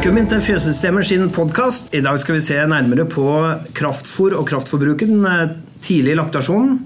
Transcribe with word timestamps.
Velkommen 0.00 0.30
til 0.30 0.40
Fjøssystemer 0.40 1.04
sin 1.04 1.26
podkast. 1.28 1.90
I 1.92 2.00
dag 2.00 2.16
skal 2.22 2.38
vi 2.38 2.40
se 2.40 2.54
nærmere 2.56 3.04
på 3.04 3.24
kraftfôr 3.76 4.32
og 4.32 4.46
kraftforbruken 4.48 5.26
tidlig 5.84 6.14
i 6.14 6.16
laktasjonen. 6.16 6.78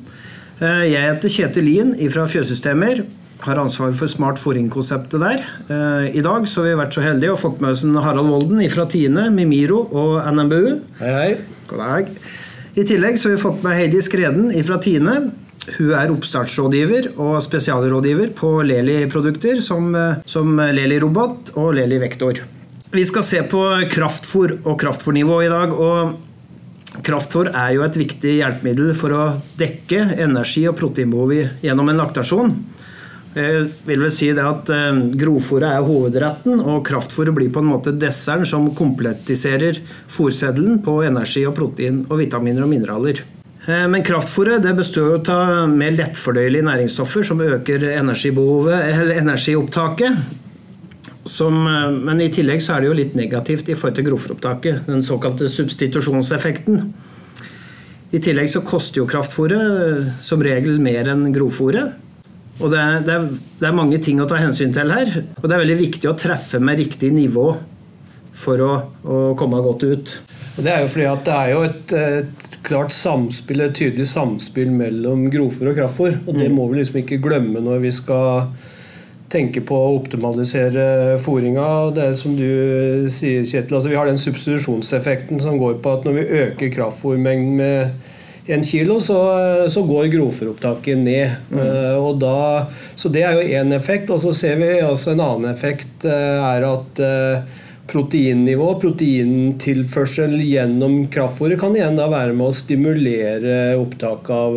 Eh, 0.59 0.91
Jeg 0.91 1.03
heter 1.05 1.31
Kjetil 1.31 1.63
Lien 1.63 1.93
fra 2.11 2.25
Fjøssystemer. 2.27 3.05
Har 3.47 3.61
ansvar 3.63 3.95
for 3.95 4.11
smart 4.11 4.43
fôringkonseptet 4.43 5.23
der. 5.23 5.45
Eh, 5.71 6.19
I 6.19 6.25
dag 6.27 6.49
så 6.51 6.65
har 6.65 6.67
vi 6.67 6.81
vært 6.83 6.97
så 6.99 7.05
heldige 7.05 7.31
og 7.31 7.39
fått 7.39 7.61
med 7.63 7.71
oss 7.71 7.85
Harald 7.85 8.27
Volden 8.33 8.69
fra 8.69 8.85
Tine, 8.91 9.31
Mimiro 9.31 9.87
og 9.95 10.19
NMBU. 10.35 10.81
Hei, 10.99 11.13
hei. 11.15 11.37
God 11.69 11.79
dag. 11.79 12.11
I 12.75 12.83
tillegg 12.83 13.15
så 13.15 13.31
har 13.31 13.37
vi 13.37 13.43
fått 13.45 13.63
med 13.63 13.79
Heidi 13.79 14.03
Skreden 14.03 14.51
fra 14.67 14.81
Tine. 14.83 15.31
Hun 15.79 15.95
er 15.95 16.11
oppstartsrådgiver 16.11 17.13
og 17.15 17.39
spesialrådgiver 17.47 18.35
på 18.35 18.57
Leli-produkter 18.67 19.63
som, 19.63 19.95
eh, 19.95 20.17
som 20.27 20.57
Leli 20.59 20.99
Robot 20.99 21.55
og 21.55 21.77
Leli 21.79 22.03
Vektor. 22.03 22.43
Vi 22.95 23.03
skal 23.05 23.25
se 23.27 23.41
på 23.51 23.61
kraftfôr 23.91 24.53
og 24.63 24.79
kraftfôrnivå 24.79 25.41
i 25.43 25.51
dag. 25.51 25.73
og 25.75 26.15
Kraftfôr 27.03 27.49
er 27.51 27.73
jo 27.75 27.83
et 27.83 27.97
viktig 27.99 28.37
hjelpemiddel 28.39 28.93
for 28.95 29.11
å 29.11 29.23
dekke 29.59 30.15
energi- 30.23 30.69
og 30.71 30.77
proteinbehovet 30.79 31.65
gjennom 31.65 31.91
en 31.91 31.99
laktasjon. 31.99 32.53
Jeg 33.35 33.65
vil 33.89 33.99
vel 33.99 34.13
si 34.15 34.29
det 34.31 34.45
at 34.47 34.71
eh, 34.71 35.01
Grovfôret 35.19 35.75
er 35.75 35.83
hovedretten, 35.83 36.61
og 36.63 36.85
kraftfôret 36.87 37.35
blir 37.35 37.51
på 37.51 37.65
en 37.65 37.73
måte 37.73 37.97
desserten 37.99 38.47
som 38.47 38.71
komplettiserer 38.79 39.81
fòrseddelen 40.07 40.79
på 40.87 41.01
energi 41.03 41.43
og 41.49 41.57
protein 41.59 42.05
og 42.07 42.21
vitaminer 42.23 42.63
og 42.63 42.71
mineraler. 42.71 43.25
Eh, 43.67 43.89
Men 43.91 44.07
kraftfôret 44.07 44.63
det 44.63 44.77
består 44.79 45.19
av 45.35 45.67
mer 45.67 45.99
lettfordøyelige 45.99 46.71
næringsstoffer 46.71 47.27
som 47.27 47.43
øker 47.43 47.91
energibehovet, 47.91 48.87
eller 48.95 49.19
energiopptaket. 49.19 50.44
Som, 51.25 51.67
eh, 51.67 51.91
men 51.91 52.21
i 52.21 52.31
tillegg 52.33 52.63
så 52.63 52.75
er 52.75 52.85
det 52.85 52.91
jo 52.91 53.01
litt 53.01 53.19
negativt 53.19 53.69
i 53.69 53.77
forhold 53.77 53.99
til 53.99 54.09
grovfòropptaket. 54.11 54.87
Den 54.87 55.03
såkalte 55.03 55.49
substitusjonseffekten. 55.49 56.93
I 58.15 58.21
tillegg 58.23 58.51
så 58.53 58.63
koster 58.63 59.01
jo 59.01 59.11
kraftfôret 59.11 59.61
eh, 59.61 60.11
som 60.23 60.43
regel 60.45 60.79
mer 60.85 61.09
enn 61.11 61.31
grovfòret. 61.35 62.01
Og 62.63 62.71
det 62.71 62.79
er, 62.79 63.01
det, 63.03 63.15
er, 63.15 63.31
det 63.61 63.67
er 63.67 63.75
mange 63.75 63.99
ting 64.03 64.21
å 64.23 64.29
ta 64.31 64.39
hensyn 64.39 64.75
til 64.75 64.93
her. 64.95 65.11
Og 65.41 65.49
det 65.49 65.57
er 65.57 65.65
veldig 65.65 65.81
viktig 65.81 66.11
å 66.11 66.19
treffe 66.19 66.61
med 66.63 66.79
riktig 66.79 67.11
nivå 67.15 67.49
for 68.35 68.61
å, 68.63 68.71
å 69.03 69.19
komme 69.39 69.63
godt 69.65 69.87
ut. 69.87 70.13
Og 70.55 70.63
Det 70.63 70.71
er 70.71 70.85
jo 70.85 70.93
fordi 70.93 71.09
at 71.11 71.25
det 71.27 71.35
er 71.35 71.51
jo 71.51 71.65
et, 71.67 71.95
et 71.99 72.59
klart 72.67 72.95
samspill, 72.95 73.65
et 73.65 73.75
tydelig 73.75 74.07
samspill 74.13 74.71
mellom 74.75 75.27
grovfòr 75.33 75.73
og 75.73 75.81
kraftfòr. 75.81 76.21
Og 76.29 76.39
det 76.39 76.51
må 76.55 76.69
vi 76.71 76.79
liksom 76.79 77.01
ikke 77.03 77.23
glemme 77.25 77.63
når 77.65 77.83
vi 77.89 77.95
skal 77.95 78.53
tenke 79.35 79.63
på 79.67 79.77
å 79.77 79.93
optimalisere 79.99 81.19
fôringa. 81.23 81.67
Det 81.97 82.09
er 82.09 82.17
som 82.19 82.39
du 82.39 83.11
sier, 83.13 83.45
Kjetil, 83.45 83.77
altså 83.77 83.91
vi 83.91 83.99
har 83.99 84.09
den 84.09 84.21
substitusjonseffekten 84.23 85.43
som 85.43 85.59
går 85.61 85.81
på 85.85 85.99
at 85.99 86.07
når 86.07 86.21
vi 86.21 86.43
øker 86.45 86.75
kraftfôrmengden 86.79 87.57
med 87.59 88.13
en 88.47 88.65
kilo, 88.65 88.99
så, 89.01 89.19
så 89.73 89.83
går 89.89 90.11
grovfòropptaket 90.13 91.01
ned. 91.01 91.37
Eh, 91.55 91.97
og 91.97 92.19
da, 92.21 92.71
så 92.97 93.09
det 93.13 93.25
er 93.25 93.39
jo 93.39 93.61
én 93.61 93.73
effekt. 93.77 94.13
Og 94.13 94.21
så 94.25 94.35
ser 94.37 94.59
vi 94.61 94.71
også 94.85 95.15
en 95.15 95.25
annen 95.25 95.53
effekt 95.53 96.05
uh, 96.05 96.45
er 96.51 96.67
at 96.69 97.01
uh, 97.01 97.63
proteinnivå, 97.89 98.69
proteintilførsel 98.83 100.37
gjennom 100.45 101.07
kraftfôret, 101.13 101.59
kan 101.61 101.77
igjen 101.77 101.97
da 101.99 102.09
være 102.13 102.37
med 102.37 102.51
å 102.51 102.57
stimulere 102.57 103.59
opptak 103.81 104.29
av, 104.33 104.57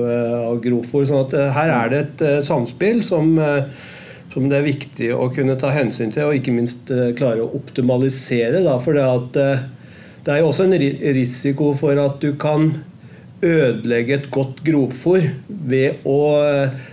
av 0.53 0.61
grovfòr. 0.63 1.07
sånn 1.07 1.25
at 1.25 1.35
her 1.57 1.73
er 1.75 1.91
det 1.91 2.01
et 2.05 2.25
samspill 2.47 3.03
som, 3.03 3.33
som 4.37 4.51
det 4.51 4.59
er 4.59 4.67
viktig 4.67 5.07
å 5.17 5.31
kunne 5.33 5.55
ta 5.57 5.71
hensyn 5.73 6.11
til, 6.13 6.27
og 6.29 6.37
ikke 6.37 6.53
minst 6.53 6.91
eh, 6.93 7.09
klare 7.17 7.41
å 7.41 7.49
optimalisere. 7.57 8.61
Da, 8.61 8.75
for 8.83 8.93
det, 8.93 9.05
at, 9.09 9.39
eh, 9.41 9.63
det 10.27 10.33
er 10.33 10.43
jo 10.43 10.51
også 10.51 10.67
en 10.67 10.75
risiko 11.17 11.71
for 11.77 11.97
at 11.97 12.19
du 12.21 12.35
kan 12.37 12.69
ødelegge 13.41 14.13
et 14.13 14.27
godt 14.33 14.61
grovfòr 14.65 15.25
ved 15.47 16.05
å 16.05 16.19
eh, 16.43 16.85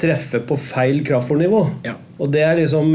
treffe 0.00 0.42
på 0.44 0.58
feil 0.60 1.00
kraftfòrnivå. 1.08 1.62
Ja. 1.88 1.94
Og 2.20 2.28
det 2.34 2.42
er 2.44 2.58
liksom 2.58 2.92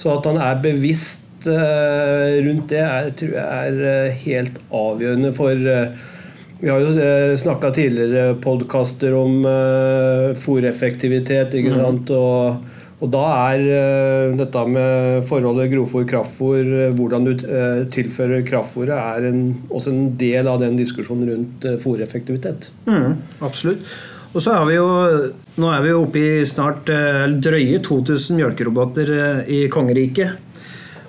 Så 0.00 0.14
at 0.14 0.24
han 0.24 0.38
er 0.40 0.62
bevisst 0.64 1.44
rundt 1.44 2.70
det, 2.72 2.80
er, 2.80 3.10
tror 3.16 3.34
jeg 3.34 3.72
er 3.76 4.14
helt 4.22 4.56
avgjørende 4.74 5.32
for 5.36 5.68
Vi 6.60 6.70
har 6.72 6.80
jo 6.80 7.36
snakka 7.36 7.70
tidligere 7.76 8.38
podkaster 8.40 9.16
om 9.16 9.44
fôreffektivitet, 10.40 11.56
ikke 11.60 11.76
sant. 11.76 12.12
Og, 12.16 12.75
og 12.96 13.10
da 13.12 13.22
er 13.52 13.62
eh, 13.76 14.34
dette 14.38 14.60
med 14.72 15.24
forholdet 15.28 15.68
grovfôr-kraftfôr, 15.74 16.60
eh, 16.64 16.92
hvordan 16.96 17.26
du 17.26 17.32
eh, 17.34 17.82
tilfører 17.92 18.44
kraftfôret, 18.48 18.94
er 18.96 19.26
en, 19.28 19.42
også 19.68 19.92
en 19.92 20.06
del 20.16 20.48
av 20.48 20.62
den 20.62 20.78
diskusjonen 20.80 21.28
rundt 21.28 21.66
fôreffektivitet. 21.82 22.70
Mm, 22.88 23.18
absolutt. 23.44 23.84
Og 24.32 24.40
så 24.44 24.54
er 24.56 24.64
vi 24.68 24.78
jo, 24.78 24.86
nå 25.60 25.68
er 25.72 25.84
vi 25.84 25.92
jo 25.92 26.00
oppe 26.06 26.22
i 26.22 26.48
snart 26.48 26.88
drøye 27.40 27.78
2000 27.84 28.36
mjølkeroboter 28.36 29.12
i 29.48 29.62
kongeriket. 29.72 30.42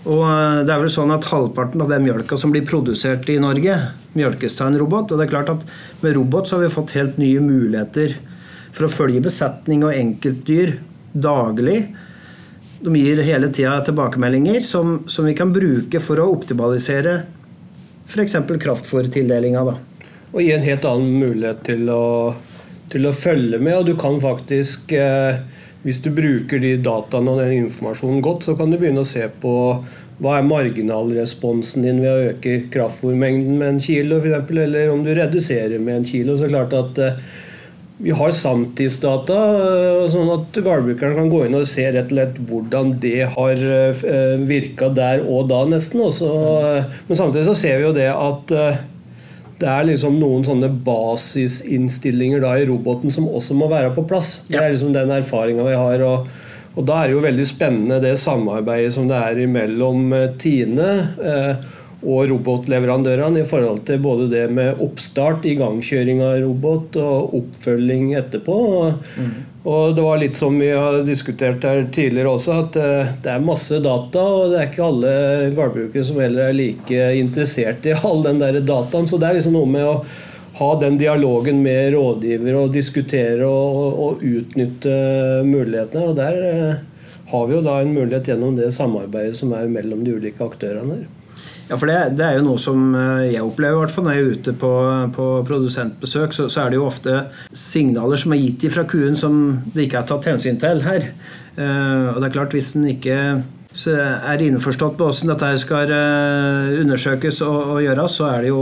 Og 0.07 0.23
det 0.63 0.71
er 0.71 0.79
vel 0.79 0.91
sånn 0.91 1.11
at 1.11 1.27
halvparten 1.27 1.83
av 1.83 1.91
den 1.91 2.05
mjølka 2.05 2.37
som 2.39 2.53
blir 2.53 2.63
produsert 2.67 3.27
i 3.31 3.35
Norge, 3.43 3.75
mjølkes 4.15 4.55
av 4.61 4.69
en 4.69 4.79
robot. 4.79 5.11
Og 5.11 5.19
det 5.19 5.27
er 5.27 5.33
klart 5.33 5.51
at 5.51 5.65
med 6.05 6.15
robot 6.15 6.47
så 6.47 6.55
har 6.55 6.63
vi 6.63 6.75
fått 6.77 6.95
helt 6.95 7.19
nye 7.19 7.43
muligheter 7.43 8.15
for 8.71 8.87
å 8.87 8.93
følge 8.93 9.25
besetning 9.27 9.83
og 9.83 9.97
enkeltdyr 9.97 10.77
daglig. 11.23 11.79
De 12.79 12.93
gir 12.93 13.21
hele 13.25 13.49
tida 13.53 13.79
tilbakemeldinger 13.85 14.61
som, 14.61 14.99
som 15.09 15.25
vi 15.25 15.33
kan 15.37 15.53
bruke 15.53 16.01
for 16.03 16.21
å 16.21 16.29
optimalisere 16.35 17.19
f.eks. 18.07 18.37
kraftfòrtildelinga. 18.63 19.63
Og 20.31 20.41
gi 20.43 20.51
en 20.55 20.65
helt 20.65 20.85
annen 20.87 21.19
mulighet 21.21 21.63
til 21.67 21.89
å, 21.91 22.35
til 22.91 23.07
å 23.07 23.15
følge 23.15 23.59
med. 23.59 23.79
Og 23.79 23.87
du 23.89 23.95
kan 23.99 24.19
faktisk, 24.23 24.93
eh, 24.95 25.39
hvis 25.83 26.01
du 26.05 26.11
bruker 26.15 26.61
de 26.63 26.75
dataene 26.83 27.33
og 27.33 27.41
den 27.41 27.65
informasjonen 27.65 28.21
godt, 28.23 28.47
så 28.47 28.57
kan 28.59 28.71
du 28.71 28.79
begynne 28.79 29.03
å 29.03 29.09
se 29.09 29.25
på 29.41 29.55
hva 30.17 30.39
er 30.39 30.47
marginalresponsen 30.47 31.83
din 31.85 31.99
ved 32.01 32.09
å 32.09 32.29
øke 32.31 32.55
kraftfòrmengden 32.73 33.59
med 33.59 33.75
en 33.75 33.83
kilo, 33.83 34.17
eksempel, 34.23 34.63
eller 34.63 34.89
om 34.89 35.03
du 35.05 35.11
reduserer 35.13 35.77
med 35.77 36.01
en 36.01 36.07
kilo. 36.09 36.37
Så 36.39 36.49
klart 36.49 36.73
at 36.77 37.03
eh, 37.03 37.19
vi 37.97 38.13
har 38.13 38.33
sanntidsdata, 38.35 39.37
eh, 39.57 40.03
sånn 40.13 40.29
at 40.33 40.59
gårdbrukeren 40.63 41.17
kan 41.17 41.31
gå 41.31 41.45
inn 41.45 41.57
og 41.57 41.65
se 41.69 41.87
rett 41.89 42.11
og 42.11 42.17
slett 42.17 42.41
hvordan 42.49 42.91
det 43.01 43.29
har 43.33 43.63
virka 44.47 44.91
der 44.93 45.23
og 45.25 45.49
da, 45.49 45.63
nesten. 45.69 46.03
Også. 46.05 46.29
Men 47.07 47.19
samtidig 47.19 47.47
så 47.49 47.57
ser 47.57 47.79
vi 47.79 47.87
jo 47.87 47.95
det 47.95 48.09
at 48.13 48.53
eh, 48.53 48.83
det 49.57 49.69
er 49.73 49.87
liksom 49.89 50.19
noen 50.21 50.43
sånne 50.45 50.69
basisinnstillinger 50.85 52.43
da 52.43 52.53
i 52.59 52.67
roboten 52.69 53.13
som 53.13 53.25
også 53.25 53.57
må 53.57 53.69
være 53.71 53.95
på 53.95 54.05
plass. 54.09 54.43
Det 54.45 54.59
er 54.61 54.69
liksom 54.75 54.93
den 54.93 55.15
erfaringa 55.17 55.65
vi 55.65 55.79
har. 55.79 56.05
og 56.05 56.45
og 56.77 56.85
Da 56.85 56.99
er 57.01 57.09
det 57.09 57.15
jo 57.15 57.25
veldig 57.25 57.47
spennende 57.49 57.97
det 58.03 58.13
samarbeidet 58.21 58.93
som 58.93 59.07
det 59.09 59.17
er 59.17 59.49
mellom 59.49 60.11
eh, 60.13 60.29
Tine 60.37 60.89
eh, 61.17 61.65
og 62.05 62.27
robotleverandørene 62.29 63.41
i 63.41 63.47
forhold 63.47 63.81
til 63.87 64.01
både 64.03 64.27
det 64.29 64.45
med 64.53 64.81
oppstart, 64.83 65.47
igangkjøring 65.49 66.21
av 66.21 66.39
robot 66.43 66.97
og 67.01 67.37
oppfølging 67.39 68.11
etterpå. 68.19 68.57
Og 69.67 69.95
det 69.97 70.03
var 70.05 70.19
litt 70.21 70.37
som 70.39 70.55
vi 70.61 70.69
har 70.71 71.01
diskutert 71.03 71.65
her 71.67 71.81
tidligere 71.91 72.31
også, 72.37 72.59
at 72.61 72.77
eh, 72.79 73.09
det 73.23 73.33
er 73.33 73.43
masse 73.43 73.81
data, 73.83 74.21
og 74.21 74.53
det 74.53 74.61
er 74.61 74.69
ikke 74.69 74.85
alle 74.85 75.11
gårdbrukere 75.57 76.07
som 76.07 76.21
heller 76.23 76.47
er 76.47 76.55
like 76.55 77.09
interessert 77.19 77.89
i 77.89 77.97
all 78.07 78.23
den 78.23 78.39
der 78.43 78.61
dataen. 78.61 79.09
Så 79.09 79.19
det 79.19 79.27
er 79.27 79.39
liksom 79.39 79.57
noe 79.57 79.67
med 79.73 79.89
å 79.89 79.97
ha 80.61 80.69
den 80.79 80.95
dialogen 81.01 81.59
med 81.65 81.91
rådgiver 81.97 82.61
og 82.61 82.71
diskutere 82.77 83.43
og, 83.45 83.81
og, 83.81 83.99
og 84.05 84.23
utnytte 84.25 84.95
mulighetene. 85.49 86.05
Og 86.13 86.15
der 86.21 86.39
eh, 86.53 86.79
har 87.33 87.47
vi 87.49 87.57
jo 87.57 87.65
da 87.65 87.81
en 87.81 87.93
mulighet 87.97 88.31
gjennom 88.31 88.55
det 88.55 88.71
samarbeidet 88.71 89.35
som 89.41 89.51
er 89.57 89.67
mellom 89.71 90.07
de 90.07 90.15
ulike 90.15 90.47
aktørene 90.47 91.01
her. 91.01 91.07
Ja, 91.67 91.75
for 91.75 91.89
det, 91.89 91.97
det 92.15 92.23
er 92.23 92.37
jo 92.37 92.45
noe 92.45 92.61
som 92.61 92.93
eh, 92.95 93.33
jeg 93.33 93.43
opplever 93.43 93.75
i 93.75 93.81
hvert 93.81 93.93
fall 93.93 94.05
når 94.07 94.15
jeg 94.15 94.23
er 94.23 94.37
ute 94.37 94.53
på, 94.61 94.71
på 95.17 95.25
produsentbesøk. 95.49 96.35
Så, 96.35 96.47
så 96.53 96.63
er 96.63 96.71
det 96.71 96.79
jo 96.79 96.87
ofte 96.87 97.17
signaler 97.51 98.19
som 98.19 98.35
er 98.35 98.43
gitt 98.43 98.67
fra 98.71 98.85
kuen 98.87 99.19
som 99.19 99.41
det 99.73 99.87
ikke 99.87 100.01
er 100.01 100.07
tatt 100.07 100.29
hensyn 100.31 100.59
til 100.61 100.83
her. 100.87 101.09
Uh, 101.57 102.13
og 102.13 102.21
det 102.21 102.29
er 102.29 102.35
klart, 102.37 102.55
hvis 102.55 102.75
en 102.77 102.87
ikke 102.91 103.17
er 103.77 104.41
innforstått 104.41 104.95
på 104.97 105.05
hvordan 105.09 105.33
dette 105.33 105.49
skal 105.61 105.91
eh, 105.93 106.77
undersøkes 106.81 107.43
og, 107.45 107.57
og 107.75 107.81
gjøres, 107.83 108.15
så 108.17 108.29
er 108.31 108.45
det 108.45 108.49
jo 108.49 108.61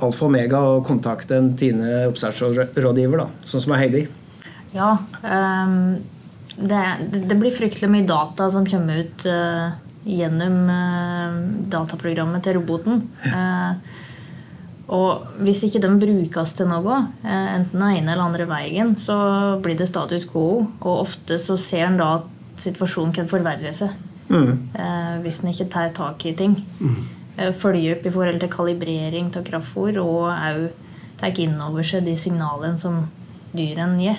alfa 0.00 0.26
og 0.26 0.30
omega 0.30 0.60
å 0.60 0.80
kontakte 0.84 1.38
en 1.38 1.52
Tine 1.56 2.02
oppstartsrådgiver, 2.08 3.22
da, 3.22 3.28
sånn 3.48 3.64
som 3.64 3.72
er 3.76 3.80
Heidi. 3.84 4.02
Ja. 4.74 4.90
um, 5.24 6.00
det, 6.60 6.82
det 7.30 7.38
blir 7.40 7.54
fryktelig 7.54 7.88
mye 7.88 8.08
data 8.08 8.50
som 8.52 8.66
kommer 8.68 9.04
ut 9.06 9.24
eh, 9.28 9.70
gjennom 10.06 10.54
eh, 10.72 11.34
dataprogrammet 11.72 12.42
til 12.46 12.56
roboten. 12.60 13.02
Eh, 13.24 13.74
og 14.90 15.26
hvis 15.44 15.62
ikke 15.68 15.82
de 15.84 15.90
brukes 16.02 16.54
til 16.58 16.66
noe, 16.66 16.96
eh, 17.22 17.48
enten 17.60 17.78
den 17.78 17.96
ene 18.00 18.12
eller 18.14 18.24
andre 18.24 18.46
veien, 18.50 18.96
så 18.98 19.60
blir 19.62 19.76
det 19.78 19.86
status 19.88 20.24
quo. 20.26 20.66
Og 20.80 21.02
ofte 21.06 21.38
så 21.38 21.56
ser 21.60 21.86
en 21.86 21.96
da 22.00 22.14
at 22.18 22.24
situasjonen 22.60 23.14
kan 23.14 23.28
forverre 23.30 23.72
seg. 23.72 23.90
eh, 24.74 25.16
hvis 25.22 25.40
en 25.42 25.50
ikke 25.52 25.68
tar 25.70 25.88
tak 25.94 26.24
i 26.26 26.32
ting. 26.38 26.56
Eh, 27.36 27.52
Følge 27.52 27.96
opp 27.96 28.04
i 28.06 28.10
forhold 28.14 28.38
til 28.40 28.48
kalibrering 28.52 29.30
av 29.36 29.42
kraftfôr 29.44 29.96
og 29.98 30.30
òg 30.30 30.68
tar 31.18 31.38
inn 31.40 31.60
over 31.60 31.82
seg 31.82 32.04
de 32.04 32.14
signalene 32.16 32.78
som 32.78 33.08
dyrene 33.54 33.98
gir. 33.98 34.18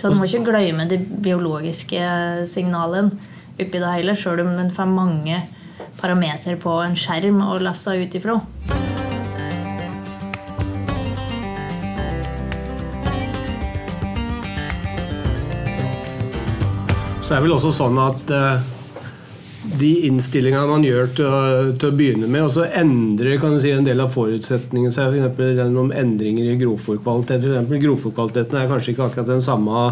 Så 0.00 0.08
en 0.10 0.16
må 0.18 0.24
ikke 0.24 0.44
glemme 0.48 0.88
de 0.88 0.96
biologiske 0.98 2.00
signalene 2.48 3.10
oppi 3.66 3.82
det 3.82 3.94
hele, 3.96 4.16
sjøl 4.16 4.42
om 4.44 4.52
en 4.58 4.70
får 4.74 4.90
mange 4.90 5.42
parametere 6.00 6.56
på 6.60 6.78
en 6.84 6.96
skjerm 6.96 7.42
å 7.44 7.58
lasse 7.62 7.92
ut 8.00 8.14
ifra. 8.20 8.38
Så 17.20 17.34
er 17.36 17.38
det 17.40 17.46
vel 17.46 17.54
også 17.54 17.70
sånn 17.76 17.98
at 18.02 18.30
eh, 18.34 18.62
de 19.80 19.90
innstillingene 20.08 20.66
man 20.70 20.82
gjør 20.86 21.10
til, 21.14 21.26
å- 21.28 21.74
til 21.78 21.90
å 21.92 21.96
begynne 21.96 22.26
med, 22.30 22.42
og 22.46 22.50
så 22.56 22.64
endrer 22.80 23.36
kan 23.42 23.54
du 23.54 23.60
si, 23.62 23.70
en 23.70 23.86
del 23.86 24.00
av 24.02 24.10
forutsetningene 24.14 24.90
seg. 24.94 25.14
F.eks. 25.28 25.42
gjennom 25.60 25.92
endringer 25.94 26.48
i 26.50 26.56
grovfòrkvalitet. 26.60 27.46
For 27.68 27.84
Grovfòrkvaliteten 27.84 28.58
er 28.62 28.70
kanskje 28.72 28.94
ikke 28.96 29.06
akkurat 29.06 29.30
den 29.30 29.44
samme 29.46 29.84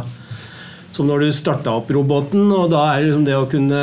som 0.92 1.06
når 1.08 1.24
du 1.24 1.28
starta 1.34 1.74
opp 1.78 1.90
roboten. 1.94 2.48
og 2.52 2.70
Da 2.72 2.84
er 2.92 3.00
det 3.00 3.10
liksom 3.10 3.26
det 3.26 3.36
å 3.36 3.48
kunne 3.50 3.82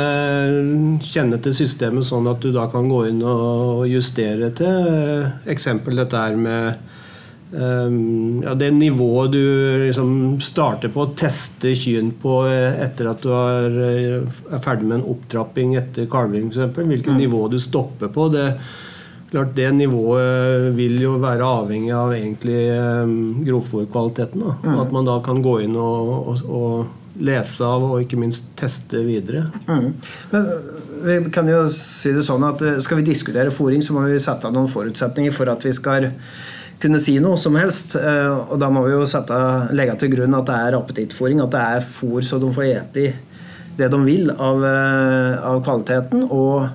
kjenne 1.06 1.40
til 1.42 1.54
systemet 1.56 2.08
sånn 2.08 2.28
at 2.30 2.42
du 2.42 2.50
da 2.54 2.66
kan 2.72 2.88
gå 2.90 3.06
inn 3.10 3.22
og 3.22 3.86
justere 3.90 4.50
til. 4.56 5.30
Eksempel 5.56 6.02
dette 6.02 6.26
her 6.26 6.38
med 6.40 6.94
Um, 7.50 8.42
ja, 8.42 8.56
det 8.58 8.72
nivået 8.74 9.30
du 9.30 9.42
liksom 9.86 10.40
starter 10.42 10.90
på 10.90 11.04
å 11.04 11.12
teste 11.14 11.76
kyrne 11.78 12.10
på 12.18 12.40
eh, 12.50 12.80
etter 12.82 13.06
at 13.06 13.22
du 13.22 13.30
er, 13.30 13.76
eh, 13.86 14.40
er 14.50 14.64
ferdig 14.64 14.88
med 14.90 14.96
en 14.98 15.06
opptrapping 15.12 15.76
etter 15.78 16.08
kalving 16.10 16.48
f.eks. 16.50 16.74
Hvilket 16.74 17.14
nivå 17.14 17.44
du 17.52 17.60
stopper 17.62 18.10
på. 18.10 18.26
Det, 18.34 18.48
klart 19.30 19.54
det 19.56 19.72
nivået 19.74 20.70
vil 20.76 21.00
jo 21.02 21.16
være 21.22 21.46
avhengig 21.46 21.92
av 21.96 22.14
egentlig 22.14 22.60
um, 22.76 23.16
grovfòrkvaliteten. 23.46 24.44
Mm. 24.62 24.78
At 24.82 24.94
man 24.94 25.08
da 25.08 25.18
kan 25.24 25.42
gå 25.44 25.58
inn 25.64 25.76
og, 25.80 26.12
og, 26.16 26.44
og 26.46 27.22
lese 27.26 27.64
av 27.64 27.84
og 27.86 28.02
ikke 28.02 28.18
minst 28.20 28.48
teste 28.58 29.00
videre. 29.06 29.46
Mm. 29.66 29.88
Men 30.32 30.50
vi 31.06 31.16
kan 31.32 31.48
jo 31.48 31.64
si 31.72 32.12
det 32.16 32.24
sånn 32.26 32.44
at 32.46 32.62
eh, 32.64 32.78
skal 32.84 33.00
vi 33.00 33.08
diskutere 33.08 33.52
fòring, 33.54 33.84
så 33.84 33.96
må 33.96 34.04
vi 34.06 34.20
sette 34.22 34.48
av 34.48 34.54
noen 34.56 34.70
forutsetninger 34.70 35.34
for 35.34 35.50
at 35.52 35.64
vi 35.64 35.72
skal 35.76 36.10
kunne 36.82 37.00
si 37.00 37.16
noe 37.24 37.38
som 37.40 37.56
helst. 37.56 37.96
Eh, 37.96 38.32
Og 38.50 38.58
da 38.60 38.70
må 38.72 38.84
vi 38.86 38.94
jo 38.94 39.06
sette, 39.08 39.36
legge 39.76 39.96
til 40.00 40.12
grunn 40.16 40.36
at 40.36 40.48
det 40.50 40.58
er 40.68 40.78
appetittfòring, 40.80 41.42
at 41.44 41.54
det 41.54 41.64
er 41.76 41.88
fòr 41.88 42.26
så 42.26 42.40
de 42.42 42.52
får 42.52 42.68
ete 42.68 43.08
det 43.76 43.90
de 43.92 43.98
vil 44.06 44.30
av, 44.32 44.64
eh, 44.64 45.32
av 45.44 45.62
kvaliteten, 45.64 46.24
og, 46.30 46.68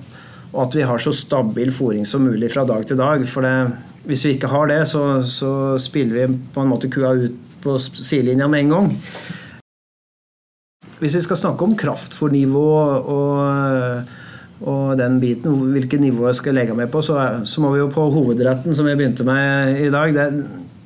og 0.52 0.66
at 0.66 0.76
vi 0.76 0.84
har 0.84 1.00
så 1.00 1.12
stabil 1.16 1.72
fòring 1.72 2.04
som 2.08 2.26
mulig 2.28 2.50
fra 2.52 2.64
dag 2.68 2.84
til 2.86 2.98
dag. 3.00 3.24
For 3.28 3.44
det, 3.44 3.54
hvis 4.08 4.24
vi 4.26 4.34
ikke 4.36 4.50
har 4.52 4.68
det, 4.68 4.82
så, 4.90 5.22
så 5.24 5.52
spiller 5.80 6.18
vi 6.18 6.40
på 6.54 6.64
en 6.64 6.72
måte 6.72 6.90
kua 6.92 7.14
ut 7.16 7.38
på 7.62 7.76
sidelinja 7.78 8.48
med 8.50 8.64
en 8.64 8.74
gang. 8.74 8.90
Hvis 10.98 11.16
vi 11.16 11.22
skal 11.24 11.38
snakke 11.38 11.64
om 11.66 11.76
kraftfòrnivå 11.78 12.66
og, 13.16 14.10
og 14.60 14.98
den 14.98 15.18
biten, 15.22 15.72
hvilket 15.72 16.02
nivå 16.02 16.28
jeg 16.28 16.40
skal 16.42 16.58
legge 16.58 16.76
meg 16.78 16.92
på, 16.92 17.02
så, 17.02 17.16
så 17.48 17.62
må 17.62 17.72
vi 17.72 17.80
jo 17.80 17.88
på 17.90 18.04
hovedretten 18.14 18.76
som 18.76 18.90
jeg 18.90 19.00
begynte 19.00 19.26
med 19.26 19.80
i 19.86 19.90
dag. 19.94 20.14
Det, 20.14 20.28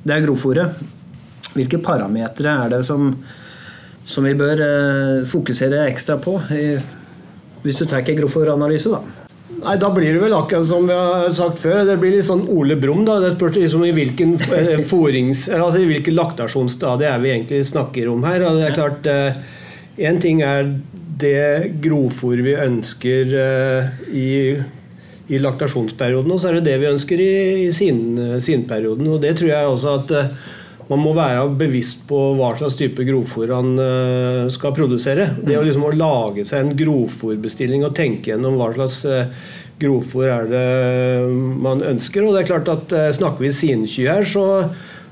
det 0.07 0.15
er 0.15 0.25
grovfòret. 0.25 0.79
Hvilke 1.57 1.81
parametere 1.83 2.55
er 2.63 2.73
det 2.77 2.83
som, 2.87 3.11
som 4.05 4.25
vi 4.25 4.37
bør 4.37 4.63
eh, 4.63 5.27
fokusere 5.29 5.85
ekstra 5.89 6.17
på? 6.21 6.37
I, 6.53 6.67
hvis 7.65 7.81
du 7.81 7.87
tar 7.89 8.05
grovfòranalyse, 8.07 8.93
da. 8.93 9.26
Nei, 9.57 9.77
Da 9.81 9.89
blir 9.93 10.13
det 10.13 10.21
vel 10.21 10.35
akkurat 10.37 10.67
som 10.69 10.85
vi 10.87 10.93
har 10.93 11.29
sagt 11.33 11.61
før. 11.63 11.83
Det 11.87 11.97
blir 12.01 12.13
litt 12.13 12.27
sånn 12.27 12.45
Ole 12.53 12.77
Brumm. 12.79 13.05
da. 13.07 13.19
Det 13.23 13.33
spørs 13.35 13.57
liksom 13.57 13.85
i 13.87 13.93
hvilken 13.95 14.35
eh, 14.53 14.83
forings, 14.85 15.47
altså 15.49 15.81
i 15.81 15.87
hvilken 15.89 16.17
laktasjonsstadie 16.17 17.09
er 17.09 17.23
vi 17.23 17.33
egentlig 17.33 17.63
snakker 17.71 18.11
om 18.11 18.25
her. 18.27 18.45
og 18.45 18.59
det 18.59 18.67
er 18.69 18.77
klart, 18.77 19.09
Én 19.97 20.19
ting 20.21 20.43
er 20.45 20.75
det 21.17 21.71
grovfòr 21.81 22.41
vi 22.45 22.53
ønsker 22.61 23.31
eh, 23.33 23.87
i, 24.13 24.29
i 25.33 25.39
laktasjonsperioden, 25.41 26.31
og 26.31 26.41
så 26.41 26.51
er 26.51 26.59
det 26.59 26.67
det 26.69 26.77
vi 26.83 26.91
ønsker 26.91 27.23
i, 27.23 27.31
i 27.65 27.71
sin, 27.73 28.03
sinperioden. 28.43 29.09
Og 29.09 29.23
det 29.23 29.33
tror 29.39 29.49
jeg 29.49 29.71
også 29.71 29.95
at 30.03 30.13
eh, 30.13 30.29
man 30.89 30.99
må 31.03 31.11
være 31.17 31.47
bevisst 31.59 32.05
på 32.09 32.19
hva 32.39 32.53
slags 32.59 32.77
type 32.79 33.01
grovfòr 33.07 33.53
han 33.55 33.69
eh, 33.83 34.43
skal 34.53 34.75
produsere. 34.77 35.25
Det 35.43 35.57
å 35.59 35.65
liksom 35.67 35.87
å 35.89 35.93
lage 35.95 36.45
seg 36.47 36.57
en 36.63 36.75
grovfòrbestilling 36.79 37.81
og 37.87 37.95
tenke 37.97 38.31
gjennom 38.33 38.53
hva 38.59 38.69
slags 38.77 38.97
eh, 39.05 39.25
grovfòr 39.81 40.27
er 40.33 40.43
det 40.51 40.67
man 41.61 41.83
ønsker. 41.85 42.21
Og 42.25 42.31
det 42.37 42.41
er 42.45 42.51
klart 42.53 42.69
at 42.71 42.87
eh, 42.95 43.11
snakker 43.17 43.41
vi 43.45 43.51
sinky 43.53 44.07
her, 44.07 44.23
så, 44.25 44.45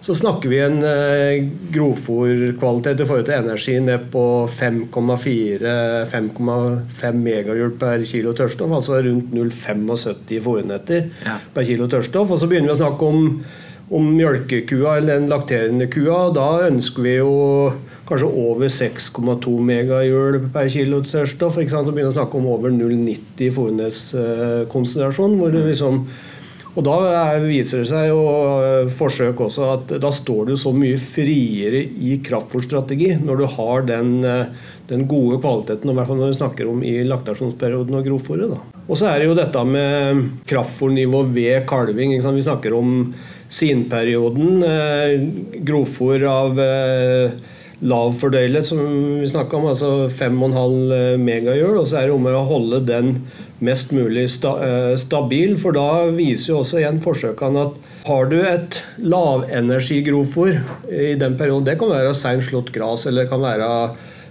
så 0.05 0.13
snakker 0.17 0.49
vi 0.51 0.59
en 0.63 0.79
eh, 0.85 1.43
grovfòrkvalitet 1.75 3.01
i 3.03 3.07
forhold 3.09 3.27
til 3.27 3.39
energi 3.41 3.75
ned 3.83 4.01
på 4.13 4.23
5,4-5,5 4.55 7.19
megahjul 7.25 7.73
per 7.81 7.97
kilo 8.07 8.31
tørrstoff, 8.37 8.71
altså 8.79 8.93
rundt 9.05 9.27
0,75 9.35 10.41
fòrenheter 10.45 11.01
Ja. 11.25 11.35
per 11.53 11.63
kilo 11.67 11.85
tørrstoff. 11.91 12.31
Og 12.31 12.37
så 12.41 12.47
begynner 12.49 12.69
vi 12.73 12.77
å 12.77 12.83
snakke 12.83 13.03
om, 13.11 13.19
om 13.93 14.07
mjølkekua 14.15 14.97
eller 14.99 15.19
den 15.19 15.29
lakterende 15.31 15.87
kua. 15.91 16.29
Da 16.35 16.67
ønsker 16.69 17.05
vi 17.05 17.17
jo 17.17 17.33
kanskje 18.09 18.29
over 18.29 18.69
6,2 18.69 19.57
megajoule 19.69 20.43
per 20.53 20.69
kilo 20.73 21.01
tørrstoff. 21.05 21.59
Ikke 21.61 21.73
sant? 21.73 21.89
Og 21.89 21.97
begynner 21.97 22.13
å 22.13 22.19
snakke 22.19 22.39
om 22.39 22.47
over 22.53 22.73
0,90 22.73 23.51
fòrneskonsentrasjon. 23.59 25.37
hvor 25.41 25.59
liksom 25.59 26.05
og 26.75 26.83
da 26.83 26.95
er, 27.07 27.45
viser 27.47 27.81
det 27.81 27.87
seg 27.87 28.09
jo 28.09 28.23
eh, 28.59 28.89
forsøk 28.91 29.39
også 29.45 29.67
at 29.77 29.93
da 30.03 30.09
står 30.11 30.49
du 30.49 30.57
så 30.59 30.73
mye 30.75 30.97
friere 30.99 31.79
i 31.79 32.17
kraftfòrstrategi 32.23 33.13
når 33.21 33.39
du 33.39 33.45
har 33.53 33.85
den, 33.87 34.09
eh, 34.27 34.49
den 34.89 35.05
gode 35.07 35.39
kvaliteten, 35.39 35.87
i 35.87 35.95
hvert 35.95 36.09
fall 36.09 36.19
når 36.19 36.33
vi 36.33 36.39
snakker 36.41 36.71
om 36.71 36.83
i 36.83 36.97
laktasjonsperioden 37.07 37.95
og 37.95 38.09
grovfòret. 38.09 38.57
Og 38.85 38.99
så 38.99 39.07
er 39.07 39.21
det 39.21 39.29
jo 39.29 39.37
dette 39.39 39.63
med 39.69 40.25
kraftfòrnivå 40.51 41.23
ved 41.31 41.63
kalving. 41.69 42.17
Vi 42.19 42.43
snakker 42.43 42.75
om 42.75 42.91
sinperioden. 43.49 44.63
Eh, 44.63 45.61
grovfòr 45.65 46.25
av 46.29 46.59
eh, 46.61 47.35
lav 47.85 48.13
fordøyelighet, 48.19 48.69
som 48.69 48.79
vi 49.19 49.27
snakka 49.29 49.57
om, 49.57 49.67
altså 49.71 49.89
5,5 50.09 51.17
megajul 51.21 51.81
Og 51.81 51.89
så 51.89 51.99
er 51.99 52.07
det 52.07 52.15
om 52.15 52.29
å 52.31 52.45
holde 52.47 52.79
den 52.87 53.17
mest 53.63 53.91
mulig 53.95 54.27
sta, 54.33 54.55
eh, 54.63 54.95
stabil, 54.99 55.55
for 55.57 55.75
da 55.75 56.07
viser 56.11 56.53
jo 56.53 56.61
også 56.61 56.81
igjen 56.81 57.01
forsøkene 57.03 57.67
at 57.67 57.77
har 58.05 58.27
du 58.29 58.37
et 58.45 58.81
lavenergigrovfòr 59.01 60.59
i 60.91 61.15
den 61.17 61.37
perioden, 61.39 61.65
det 61.65 61.79
kan 61.79 61.89
være 61.89 62.13
seint 62.13 62.43
slått 62.45 62.73
gras, 62.75 63.07
eller 63.07 63.23
det 63.23 63.31
kan 63.31 63.41
være 63.41 63.69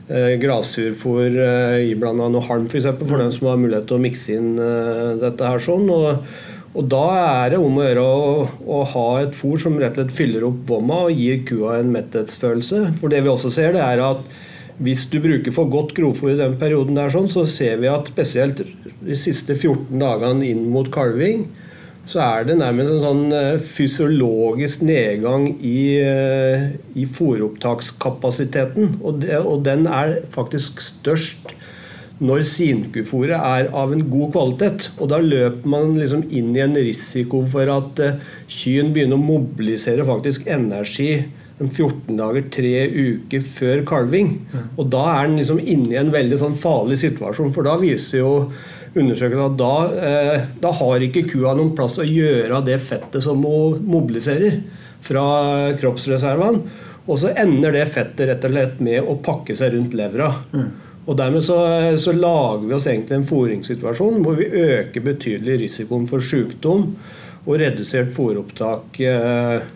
eh, 0.09 0.35
grassurfôr 0.43 1.39
eh, 1.43 1.91
iblanda 1.91 2.29
noe 2.29 2.45
halm, 2.47 2.69
f.eks., 2.69 2.87
for, 2.93 3.09
for 3.09 3.23
dem 3.23 3.33
som 3.35 3.49
har 3.51 3.63
mulighet 3.63 3.89
til 3.91 3.99
å 3.99 4.05
mikse 4.05 4.37
inn 4.37 4.53
eh, 4.61 5.17
dette 5.25 5.55
her 5.55 5.65
sånn. 5.65 5.89
og 5.91 6.54
og 6.75 6.89
Da 6.91 7.05
er 7.15 7.53
det 7.55 7.61
om 7.63 7.77
å 7.79 7.85
gjøre 7.85 8.03
å, 8.03 8.31
å 8.67 8.81
ha 8.95 9.07
et 9.23 9.37
fôr 9.39 9.61
som 9.63 9.77
rett 9.79 9.95
og 9.95 10.09
slett 10.09 10.17
fyller 10.17 10.47
opp 10.49 10.65
vomma 10.67 11.05
og 11.07 11.21
gir 11.21 11.45
kua 11.47 11.79
en 11.79 11.93
metthetsfølelse. 11.95 12.81
For 12.99 13.13
det 13.13 13.23
vi 13.23 13.31
også 13.31 13.53
ser, 13.55 13.77
det 13.77 13.85
er 13.85 14.03
at 14.03 14.25
hvis 14.83 15.05
du 15.07 15.21
bruker 15.23 15.55
for 15.55 15.71
godt 15.71 15.95
grovfôr 15.95 16.33
i 16.33 16.41
den 16.41 16.57
perioden, 16.59 16.97
der 16.99 17.13
sånn, 17.15 17.31
så 17.31 17.45
ser 17.47 17.79
vi 17.79 17.91
at 17.93 18.11
spesielt 18.11 18.65
de 18.65 19.19
siste 19.19 19.55
14 19.55 20.03
dagene 20.03 20.49
inn 20.49 20.65
mot 20.73 20.91
kalving, 20.91 21.47
så 22.11 22.21
er 22.25 22.49
det 22.49 22.59
nærmest 22.59 22.93
en 22.93 23.05
sånn 23.05 23.33
eh, 23.33 23.63
fysiologisk 23.63 24.83
nedgang 24.85 25.47
i, 25.55 26.03
eh, 26.03 26.67
i 26.99 27.07
fôropptakskapasiteten. 27.09 28.99
Og, 29.01 29.23
det, 29.23 29.39
og 29.41 29.63
den 29.65 29.87
er 29.87 30.19
faktisk 30.35 30.83
størst 30.85 31.55
når 32.23 32.45
sinkuforet 32.47 33.35
er 33.35 33.71
av 33.75 33.93
en 33.95 34.05
god 34.11 34.35
kvalitet. 34.35 34.91
Og 35.01 35.11
da 35.11 35.19
løper 35.23 35.71
man 35.71 35.97
liksom 35.99 36.27
inn 36.31 36.53
i 36.55 36.63
en 36.63 36.77
risiko 36.79 37.43
for 37.51 37.71
at 37.73 38.05
uh, 38.05 38.21
kyen 38.51 38.93
begynner 38.95 39.19
å 39.19 39.25
mobilisere 39.25 40.07
faktisk 40.07 40.47
energi 40.47 41.25
en 41.63 41.71
14 41.71 42.17
dager, 42.19 42.47
tre 42.51 42.87
uker 42.91 43.45
før 43.47 43.83
kalving. 43.87 44.33
Og 44.75 44.89
da 44.91 45.05
er 45.13 45.29
den 45.29 45.39
liksom 45.39 45.61
inne 45.63 45.93
i 45.93 46.01
en 46.01 46.15
veldig 46.15 46.39
sånn 46.41 46.57
farlig 46.59 46.99
situasjon, 47.03 47.53
for 47.55 47.67
da 47.67 47.77
viser 47.79 48.25
jo 48.25 48.33
undersøkelsen 48.95 49.45
at 49.45 49.59
da, 49.59 49.75
eh, 50.09 50.49
da 50.63 50.73
har 50.81 51.03
ikke 51.03 51.27
kua 51.31 51.55
noen 51.55 51.75
plass 51.79 52.01
å 52.03 52.07
gjøre 52.07 52.59
av 52.59 52.67
det 52.67 52.81
fettet 52.83 53.23
som 53.23 53.43
hun 53.43 53.83
mobiliserer 53.87 54.61
fra 55.05 55.27
kroppsreservene. 55.79 56.83
Og 57.05 57.21
så 57.21 57.35
ender 57.37 57.75
det 57.75 57.87
fettet 57.93 58.27
rett 58.31 58.47
og 58.47 58.55
slett 58.55 58.83
med 58.83 59.05
å 59.05 59.19
pakke 59.23 59.55
seg 59.59 59.75
rundt 59.75 59.95
levra. 59.99 60.31
Og 61.05 61.17
Dermed 61.19 61.45
så, 61.45 61.59
så 62.01 62.15
lager 62.17 62.65
vi 62.65 62.77
oss 62.77 62.87
egentlig 62.89 63.19
en 63.19 63.27
fôringssituasjon 63.29 64.23
hvor 64.25 64.39
vi 64.39 64.49
øker 64.49 65.05
betydelig 65.05 65.59
risikoen 65.67 66.07
for 66.09 66.25
sykdom 66.25 66.95
og 67.45 67.59
redusert 67.61 68.13
fôropptak 68.15 69.01
eh, 69.05 69.67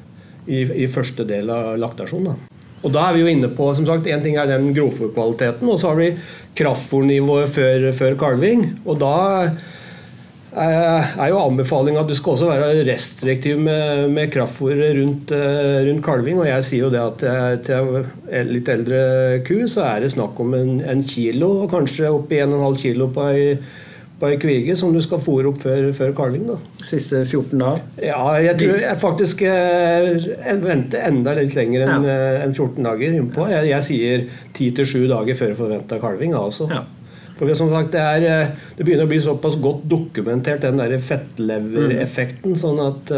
i, 0.48 0.62
i 0.84 0.86
første 0.88 1.26
del 1.28 1.50
av 1.52 1.74
laktasjon. 1.82 2.30
Da. 2.30 2.36
Og 2.78 2.94
da 2.94 3.08
er 3.08 3.16
vi 3.16 3.24
jo 3.24 3.32
inne 3.32 3.50
på 3.52 3.68
som 3.76 3.84
sagt, 3.88 4.06
En 4.06 4.22
ting 4.24 4.38
er 4.38 4.48
den 4.48 4.70
grovfòrkvaliteten, 4.76 5.68
og 5.68 5.80
så 5.80 5.92
har 5.92 6.00
vi 6.00 6.12
kraftfòrnivået 6.58 7.52
før, 7.52 7.90
før 7.92 8.16
kalving. 8.20 8.64
Og 8.86 9.00
da 9.02 9.16
er 10.58 11.32
jo 11.32 11.40
anbefalinga 11.42 12.02
at 12.02 12.10
du 12.10 12.14
skal 12.18 12.34
også 12.34 12.50
være 12.50 12.84
restriktiv 12.88 13.60
med, 13.62 14.08
med 14.14 14.32
kraftfôret 14.34 14.96
rundt, 14.98 15.34
eh, 15.34 15.80
rundt, 15.88 16.04
kalving. 16.04 16.40
Og 16.42 16.48
jeg 16.50 16.68
sier 16.68 16.86
jo 16.86 16.92
det 16.94 17.02
at 17.02 17.66
til 17.66 18.52
litt 18.52 18.72
eldre 18.72 19.02
ku 19.46 19.60
så 19.70 19.86
er 19.88 20.06
det 20.06 20.14
snakk 20.14 20.38
om 20.42 20.56
en, 20.58 20.78
en 20.82 21.04
kilo, 21.06 21.54
og 21.64 21.74
kanskje 21.74 22.10
oppi 22.12 22.42
1,5 22.44 22.80
kilo 22.82 23.12
på 23.14 23.28
ei 23.32 23.44
på 24.18 24.26
ei 24.26 24.38
kvige 24.40 24.74
som 24.78 24.90
du 24.94 24.98
skal 25.02 25.20
fôre 25.22 25.50
opp 25.52 25.60
før, 25.62 25.88
før 25.94 26.12
kalving. 26.16 26.48
da. 26.48 26.56
Siste 26.82 27.22
14 27.22 27.60
dager? 27.60 27.82
Ja, 28.02 28.22
jeg 28.42 28.58
tror 28.58 28.80
jeg 28.82 29.00
faktisk 29.02 29.44
eh, 29.46 30.08
jeg 30.18 30.62
venter 30.64 31.06
enda 31.06 31.36
litt 31.38 31.54
lenger 31.54 31.86
enn 31.86 32.08
ja. 32.08 32.16
Eh, 32.16 32.46
en 32.46 32.54
14 32.54 32.82
dager 32.88 33.14
innpå. 33.14 33.46
Jeg, 33.52 33.68
jeg 33.70 33.86
sier 33.86 34.24
10-7 34.58 35.06
dager 35.12 35.38
før 35.38 35.54
forventa 35.62 36.00
kalving. 36.02 36.34
altså. 36.34 36.66
Ja. 36.72 36.82
For 37.38 37.54
som 37.58 37.70
sagt, 37.72 37.94
det, 37.94 38.02
er, 38.02 38.26
eh, 38.26 38.68
det, 38.76 38.84
begynner 38.84 39.06
å 39.06 39.12
bli 39.12 39.22
såpass 39.22 39.56
godt 39.62 39.86
dokumentert, 39.90 40.64
den 40.66 40.82
der 40.82 40.96
fettlevereffekten, 40.98 42.56
mm. 42.56 42.60
sånn 42.60 42.82
at 42.82 43.14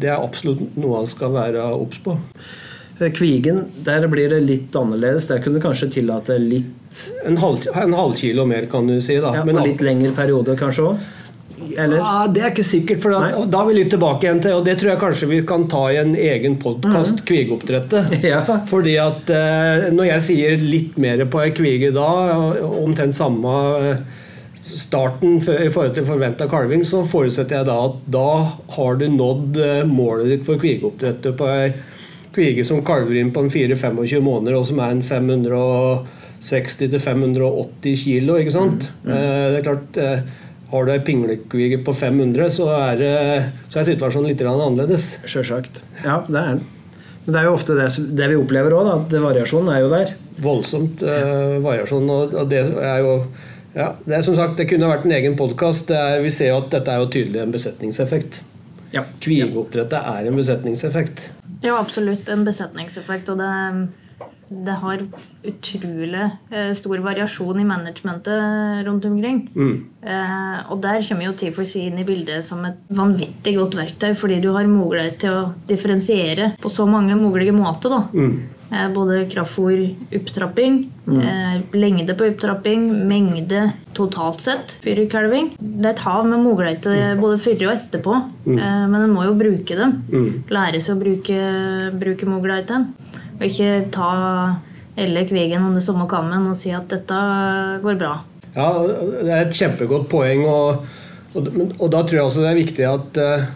det 0.00 0.10
er 0.10 0.18
absolutt 0.18 0.74
noe 0.74 1.02
han 1.02 1.10
skal 1.10 1.34
være 1.36 1.68
obs 1.78 2.00
på. 2.02 2.16
Kvigen, 2.94 3.64
der 3.86 4.06
blir 4.10 4.30
det 4.30 4.40
litt 4.44 4.74
annerledes. 4.78 5.26
Der 5.30 5.40
kunne 5.42 5.58
du 5.58 5.64
kanskje 5.64 5.90
tillate 5.96 6.36
litt 6.38 6.70
En 7.26 7.36
halv, 7.42 7.64
halv 7.74 8.46
mer, 8.46 8.66
kan 8.70 8.86
du 8.86 9.00
si. 9.02 9.16
da. 9.18 9.32
Ja, 9.34 9.44
Men 9.44 9.58
litt 9.66 9.82
lengre 9.82 10.12
periode 10.14 10.54
kanskje 10.58 10.92
òg? 10.92 11.08
Ja, 11.72 12.26
det 12.30 12.42
er 12.42 12.50
ikke 12.52 12.66
sikkert. 12.66 13.00
for 13.02 13.14
da, 13.14 13.44
da 13.50 13.62
er 13.62 13.70
vi 13.70 13.76
litt 13.78 13.92
tilbake 13.94 14.26
igjen 14.26 14.42
til 14.44 14.58
Og 14.58 14.66
det 14.66 14.76
tror 14.80 14.90
jeg 14.92 15.00
kanskje 15.00 15.30
vi 15.30 15.40
kan 15.48 15.66
ta 15.70 15.84
i 15.92 16.00
en 16.02 16.12
egen 16.16 16.58
podkast, 16.62 17.20
mm. 17.20 17.24
kvigeoppdrettet. 17.30 18.12
Ja. 18.34 18.42
Fordi 18.68 18.94
at 19.00 19.30
eh, 19.30 19.88
når 19.94 20.08
jeg 20.08 20.24
sier 20.28 20.60
litt 20.60 20.98
mer 21.00 21.24
på 21.30 21.40
ei 21.42 21.50
kvige 21.54 21.90
da, 21.94 22.08
omtrent 22.64 23.16
samme 23.16 23.54
eh, 23.80 23.96
starten 24.64 25.36
i 25.38 25.68
forhold 25.68 25.94
til 25.96 26.06
forventa 26.08 26.46
kalving, 26.50 26.84
så 26.88 27.04
forutsetter 27.06 27.56
jeg 27.60 27.66
da 27.68 27.76
at 27.90 27.96
da 28.14 28.30
har 28.76 28.92
du 29.00 29.06
nådd 29.12 29.56
eh, 29.60 29.84
målet 29.88 30.26
ditt 30.32 30.44
for 30.46 30.56
kvigeoppdrettet 30.62 31.32
på 31.38 31.44
ei 31.52 31.66
kvige 32.34 32.64
som 32.66 32.86
kalver 32.86 33.14
inn 33.20 33.32
på 33.34 33.40
en 33.44 33.52
4-25 33.52 34.20
måneder, 34.24 34.54
og 34.58 34.64
som 34.66 34.78
er 34.82 34.90
en 34.94 35.06
560-580 35.06 38.00
kilo. 38.00 38.32
ikke 38.40 38.56
sant? 38.56 38.80
Mm. 39.04 39.10
Mm. 39.10 39.14
Det 39.14 39.56
er 39.58 39.66
klart, 39.68 39.90
Har 40.70 40.86
du 40.86 40.92
ei 40.94 41.00
pinglekvige 41.04 41.80
på 41.86 41.94
500, 41.94 42.50
så 42.50 42.68
er, 42.74 43.02
så 43.70 43.80
er 43.80 43.88
situasjonen 43.90 44.32
litt 44.32 44.44
annerledes. 44.48 45.10
Sjølsagt. 45.28 45.82
Ja, 46.02 46.22
det 46.26 46.38
er 46.40 46.54
den. 46.54 46.64
Men 47.24 47.32
det 47.32 47.40
er 47.40 47.48
jo 47.48 47.56
ofte 47.56 47.76
det, 47.78 47.88
det 48.18 48.28
vi 48.32 48.36
opplever 48.36 48.74
òg, 48.76 48.90
at 48.92 49.14
variasjonen 49.22 49.72
er 49.72 49.84
jo 49.84 49.90
der. 49.92 50.14
Voldsomt 50.44 51.04
eh, 51.08 51.56
variasjon. 51.64 52.10
Og 52.10 52.40
det 52.50 52.64
er 52.68 53.04
jo 53.04 53.14
ja, 53.74 53.88
det 54.04 54.18
er 54.18 54.22
som 54.22 54.36
sagt, 54.38 54.54
det 54.60 54.68
kunne 54.70 54.86
vært 54.86 55.06
en 55.08 55.16
egen 55.16 55.34
podkast. 55.38 55.88
Vi 56.22 56.30
ser 56.30 56.52
jo 56.52 56.60
at 56.60 56.68
dette 56.70 56.92
er 56.92 57.00
jo 57.02 57.08
tydelig 57.10 57.40
en 57.42 57.54
besetningseffekt. 57.54 58.42
Ja. 58.94 59.02
Kvigeoppdrettet 59.24 59.98
er 59.98 60.28
en 60.30 60.38
besetningseffekt. 60.38 61.24
Ja, 61.64 61.74
absolutt 61.80 62.28
en 62.30 62.44
besetningseffekt. 62.46 63.32
Og 63.32 63.40
det, 63.40 63.50
det 64.66 64.76
har 64.80 65.02
utrolig 65.44 66.22
eh, 66.50 66.72
stor 66.76 67.02
variasjon 67.04 67.60
i 67.60 67.66
managementet 67.68 68.86
rundt 68.86 69.04
omkring. 69.08 69.42
Mm. 69.54 69.74
Eh, 70.00 70.58
og 70.72 70.80
der 70.84 71.02
kommer 71.04 71.28
jo 71.28 71.36
T4C 71.40 71.86
inn 71.88 72.00
i 72.00 72.06
bildet 72.08 72.46
som 72.46 72.64
et 72.68 72.80
vanvittig 72.94 73.56
godt 73.58 73.78
verktøy, 73.78 74.12
fordi 74.18 74.40
du 74.44 74.52
har 74.56 74.68
mulighet 74.70 75.20
til 75.24 75.38
å 75.38 75.46
differensiere 75.68 76.54
på 76.60 76.72
så 76.72 76.88
mange 76.88 77.18
mulige 77.20 77.56
måter. 77.56 77.92
da. 77.96 78.02
Mm. 78.14 78.64
Eh, 78.74 78.92
både 78.92 79.26
kraftfôr, 79.30 79.94
opptrapping, 80.16 80.90
mm. 81.06 81.20
eh, 81.20 81.60
lengde 81.78 82.14
på 82.14 82.26
opptrapping, 82.30 82.86
mengde 83.06 83.68
totalt 83.94 84.40
sett 84.40 84.78
fyrkalving. 84.82 85.52
Det 85.58 85.90
er 85.90 85.92
et 85.92 86.04
hav 86.06 86.24
med 86.26 86.42
muligheter 86.42 86.96
mm. 87.14 87.20
både 87.22 87.38
før 87.44 87.66
og 87.68 87.74
etterpå, 87.74 88.16
mm. 88.46 88.56
eh, 88.56 88.84
men 88.88 89.00
en 89.02 89.14
må 89.14 89.26
jo 89.28 89.36
bruke 89.38 89.78
dem. 89.78 89.98
Mm. 90.10 90.30
Lære 90.56 90.80
seg 90.82 90.96
å 90.96 91.02
bruke, 91.02 91.42
bruke 92.00 92.30
mulighetene. 92.30 93.12
Og 93.38 93.44
ikke 93.48 93.72
ta 93.94 94.12
elle 95.00 95.24
kvigen 95.26 95.66
under 95.66 95.82
samme 95.82 96.06
kammen 96.10 96.46
og 96.50 96.58
si 96.58 96.70
at 96.74 96.86
dette 96.92 97.18
går 97.82 97.98
bra. 97.98 98.14
Ja, 98.54 98.68
det 98.86 99.30
er 99.30 99.40
et 99.42 99.58
kjempegodt 99.58 100.06
poeng. 100.12 100.44
og, 100.46 100.84
og, 101.34 101.50
og 101.80 101.88
da 101.90 102.04
tror 102.04 102.20
jeg 102.20 102.28
også 102.28 102.44
det 102.44 102.52
er 102.52 102.60
viktig 102.62 102.86
at 102.86 103.22
uh, 103.22 103.46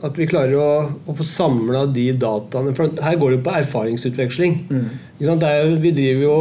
at 0.00 0.16
vi 0.16 0.26
klarer 0.28 0.56
å, 0.56 0.68
å 1.04 1.14
få 1.16 1.24
samla 1.26 1.84
de 1.92 2.06
dataene. 2.16 2.72
For 2.76 2.92
her 3.04 3.18
går 3.20 3.32
det 3.32 3.38
jo 3.38 3.44
på 3.44 3.56
erfaringsutveksling. 3.58 4.56
Mm. 4.70 4.86
Det, 5.20 5.34
er, 5.50 5.72
vi 5.82 5.92
driver 5.96 6.24
jo, 6.24 6.36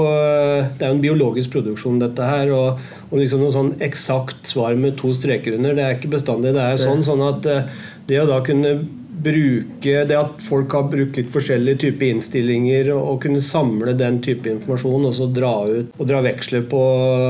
det 0.78 0.86
er 0.86 0.94
jo 0.94 0.96
en 0.96 1.04
biologisk 1.04 1.52
produksjon, 1.58 2.00
dette 2.00 2.30
her. 2.30 2.54
Og, 2.56 2.80
og 3.10 3.18
liksom 3.20 3.44
noe 3.44 3.56
sånn 3.56 3.74
eksakt 3.84 4.48
svar 4.48 4.78
med 4.80 4.96
to 5.00 5.12
streker 5.16 5.58
under, 5.58 5.76
det 5.76 5.86
er 5.86 5.98
ikke 5.98 6.14
bestandig. 6.16 6.56
Det 6.56 6.64
er 6.64 6.80
sånn, 6.80 7.04
sånn 7.06 7.26
at 7.26 7.50
eh, 7.52 7.84
det 8.08 8.22
å 8.22 8.30
da 8.30 8.40
kunne 8.46 8.78
bruke 9.24 10.04
det 10.10 10.18
at 10.18 10.44
folk 10.44 10.74
har 10.76 10.88
brukt 10.92 11.18
litt 11.20 11.32
forskjellige 11.34 11.82
typer 11.86 12.10
innstillinger, 12.14 12.92
og 12.96 13.22
kunne 13.24 13.44
samle 13.44 13.96
den 14.00 14.22
type 14.26 14.50
informasjon 14.52 15.10
og 15.10 15.16
så 15.18 15.30
dra 15.34 15.54
ut 15.68 15.92
og 15.98 16.10
dra 16.10 16.22
veksler 16.26 16.66
på 16.72 16.84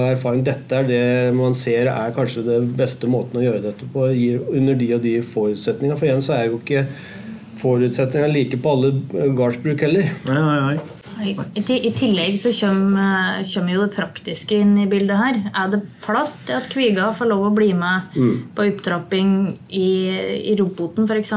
erfaring. 0.09 0.43
Dette 0.47 0.81
er 0.81 0.89
det 0.89 1.03
man 1.37 1.57
ser 1.57 1.89
er 1.91 2.15
kanskje 2.15 2.45
det 2.47 2.59
beste 2.79 3.09
måten 3.09 3.41
å 3.41 3.45
gjøre 3.45 3.65
dette 3.69 3.89
på 3.93 4.09
under 4.09 4.77
de 4.79 4.93
og 4.95 5.03
de 5.05 5.17
forutsetningene. 5.35 5.97
For 5.99 6.09
igjen 6.09 6.25
så 6.25 6.37
er 6.37 6.47
jo 6.49 6.61
ikke 6.61 6.85
forutsetningene 7.59 8.33
like 8.33 8.61
på 8.61 8.77
alle 8.77 8.93
gardsbruk 9.35 9.83
heller. 9.87 10.15
Nei, 10.29 10.39
nei, 10.39 10.61
nei. 10.69 10.98
I 11.19 11.91
tillegg 11.95 12.37
så 12.39 12.51
kommer, 12.55 13.41
kommer, 13.43 13.73
jo 13.73 13.85
det 13.85 13.95
praktiske 13.95 14.59
inn 14.63 14.77
i 14.79 14.87
bildet 14.89 15.19
her. 15.19 15.39
Er 15.51 15.71
det 15.73 15.81
plass 16.03 16.37
til 16.47 16.59
at 16.59 16.69
kviga 16.71 17.09
får 17.17 17.31
lov 17.31 17.49
å 17.49 17.55
bli 17.55 17.73
med 17.77 18.15
mm. 18.15 18.35
på 18.55 18.67
opptrapping 18.69 19.33
i, 19.67 19.89
i 20.51 20.55
Roboten 20.59 21.09
f.eks. 21.09 21.33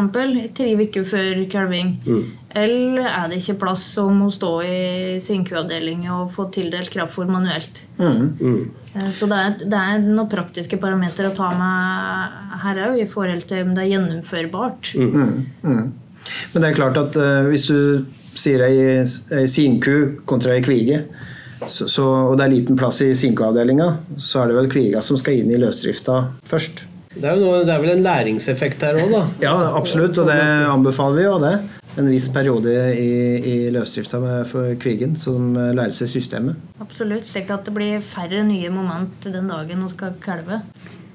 tre 0.54 0.76
uker 0.78 1.08
før 1.08 1.42
kalving? 1.52 1.96
Mm. 2.06 2.22
Eller 2.62 3.08
er 3.08 3.30
det 3.30 3.40
ikke 3.40 3.62
plass 3.62 3.86
om 4.02 4.26
å 4.26 4.30
stå 4.32 4.52
i 4.66 4.78
sinkuavdelinga 5.24 6.12
og 6.20 6.32
få 6.34 6.50
tildelt 6.52 6.92
kraftfôr 6.92 7.30
manuelt? 7.30 7.84
Mm. 7.98 8.30
mm. 8.38 8.62
Eh, 8.92 9.10
så 9.16 9.26
det 9.30 9.38
er, 9.40 9.54
det 9.64 9.78
er, 9.78 10.02
noen 10.04 10.28
praktiske 10.30 10.76
parametere 10.80 11.30
å 11.32 11.36
ta 11.36 11.48
med 11.56 12.58
her 12.62 12.82
òg, 12.90 12.98
i 13.00 13.08
forhold 13.08 13.46
til 13.48 13.64
om 13.66 13.76
det 13.76 13.86
er 13.86 13.94
gjennomførbart. 13.94 14.94
Mm. 15.00 15.46
Mm. 15.64 15.86
Men 16.52 16.64
det 16.64 16.68
er 16.68 16.76
klart 16.76 17.00
at 17.00 17.16
uh, 17.18 17.48
hvis 17.48 17.70
du 17.70 18.04
sier 18.38 18.64
ei, 18.66 19.02
ei 19.02 19.50
sinku 19.50 20.22
kontra 20.28 20.56
ei 20.56 20.64
kvige, 20.64 21.02
så, 21.66 21.86
så, 21.86 22.06
og 22.30 22.38
det 22.38 22.46
er 22.46 22.54
liten 22.56 22.78
plass 22.78 23.02
i 23.04 23.12
sinkuavdelinga, 23.14 23.88
så 24.18 24.42
er 24.42 24.50
det 24.50 24.56
vel 24.58 24.72
kviga 24.72 25.02
som 25.04 25.18
skal 25.20 25.42
inn 25.42 25.52
i 25.52 25.60
løsdrifta 25.60 26.16
først. 26.48 26.86
Det 27.12 27.28
er, 27.28 27.36
noe, 27.36 27.60
det 27.66 27.74
er 27.74 27.82
vel 27.82 27.92
en 27.92 28.06
læringseffekt 28.06 28.82
her 28.86 28.96
òg, 28.96 29.10
da? 29.12 29.22
Ja, 29.44 29.52
absolutt, 29.76 30.16
og 30.18 30.30
det 30.30 30.38
anbefaler 30.72 31.18
vi 31.18 31.26
jo. 31.26 31.34
det. 31.42 31.52
En 32.00 32.08
viss 32.08 32.30
periode 32.32 32.72
i, 32.96 33.12
i 33.36 33.56
løsdrifta 33.74 34.20
for 34.48 34.72
kvigen 34.80 35.12
som 35.20 35.52
lærer 35.52 35.92
seg 35.92 36.08
systemet. 36.08 36.56
Absolutt, 36.80 37.28
slik 37.28 37.52
at 37.52 37.68
det 37.68 37.76
blir 37.76 38.00
færre 38.06 38.40
nye 38.48 38.72
moment 38.72 39.28
den 39.28 39.52
dagen 39.52 39.84
hun 39.84 39.92
skal 39.92 40.16
kalve. 40.24 40.62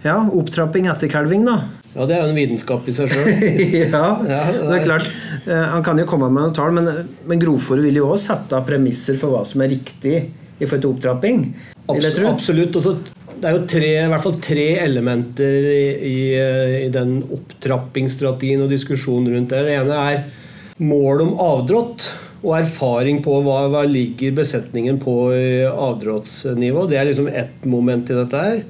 Ja, 0.05 0.19
opptrapping 0.29 0.87
etter 0.91 1.11
kalving, 1.11 1.47
da. 1.47 1.61
Ja, 1.97 2.05
det 2.05 2.13
er 2.13 2.27
jo 2.27 2.29
en 2.29 2.37
vitenskap 2.37 2.85
i 2.85 2.93
seg 2.93 3.09
sjøl. 3.09 3.29
ja, 3.95 4.07
ja, 4.29 4.41
det 4.53 4.73
er 4.75 4.83
klart. 4.83 5.07
Eh, 5.47 5.63
han 5.71 5.81
kan 5.81 5.97
jo 5.97 6.05
komme 6.05 6.27
med 6.29 6.43
noen 6.43 6.53
tall, 6.53 6.75
men, 6.75 7.07
men 7.25 7.41
grovfòret 7.41 7.87
vil 7.87 7.97
jo 7.97 8.11
også 8.11 8.35
sette 8.35 8.53
av 8.53 8.67
premisser 8.67 9.17
for 9.17 9.33
hva 9.33 9.39
som 9.47 9.63
er 9.65 9.71
riktig 9.73 10.19
i 10.19 10.67
forhold 10.67 10.83
til 10.83 10.91
opptrapping. 10.91 11.41
Absolutt. 11.87 12.27
absolutt. 12.29 12.77
Også, 12.77 12.93
det 13.33 13.49
er 13.49 13.57
jo 13.57 13.63
tre, 13.71 13.89
i 14.03 14.11
hvert 14.11 14.25
fall 14.27 14.37
tre 14.45 14.67
elementer 14.83 15.71
i, 15.71 15.81
i, 16.11 16.19
eh, 16.37 16.77
i 16.83 16.93
den 16.93 17.17
opptrappingsstrategien 17.23 18.67
og 18.67 18.69
diskusjonen 18.75 19.33
rundt 19.33 19.55
det. 19.55 19.65
Det 19.65 19.75
ene 19.79 19.99
er 20.11 20.23
mål 20.77 21.25
om 21.25 21.35
avdrått 21.47 22.11
og 22.43 22.59
erfaring 22.59 23.23
på 23.25 23.41
hva, 23.41 23.63
hva 23.73 23.87
ligger 23.89 24.37
besetningen 24.37 25.01
på 25.01 25.17
avdråttsnivå. 25.71 26.85
Det 26.91 27.01
er 27.01 27.09
liksom 27.09 27.33
ett 27.33 27.65
moment 27.65 28.13
i 28.13 28.21
dette 28.21 28.49
her. 28.49 28.67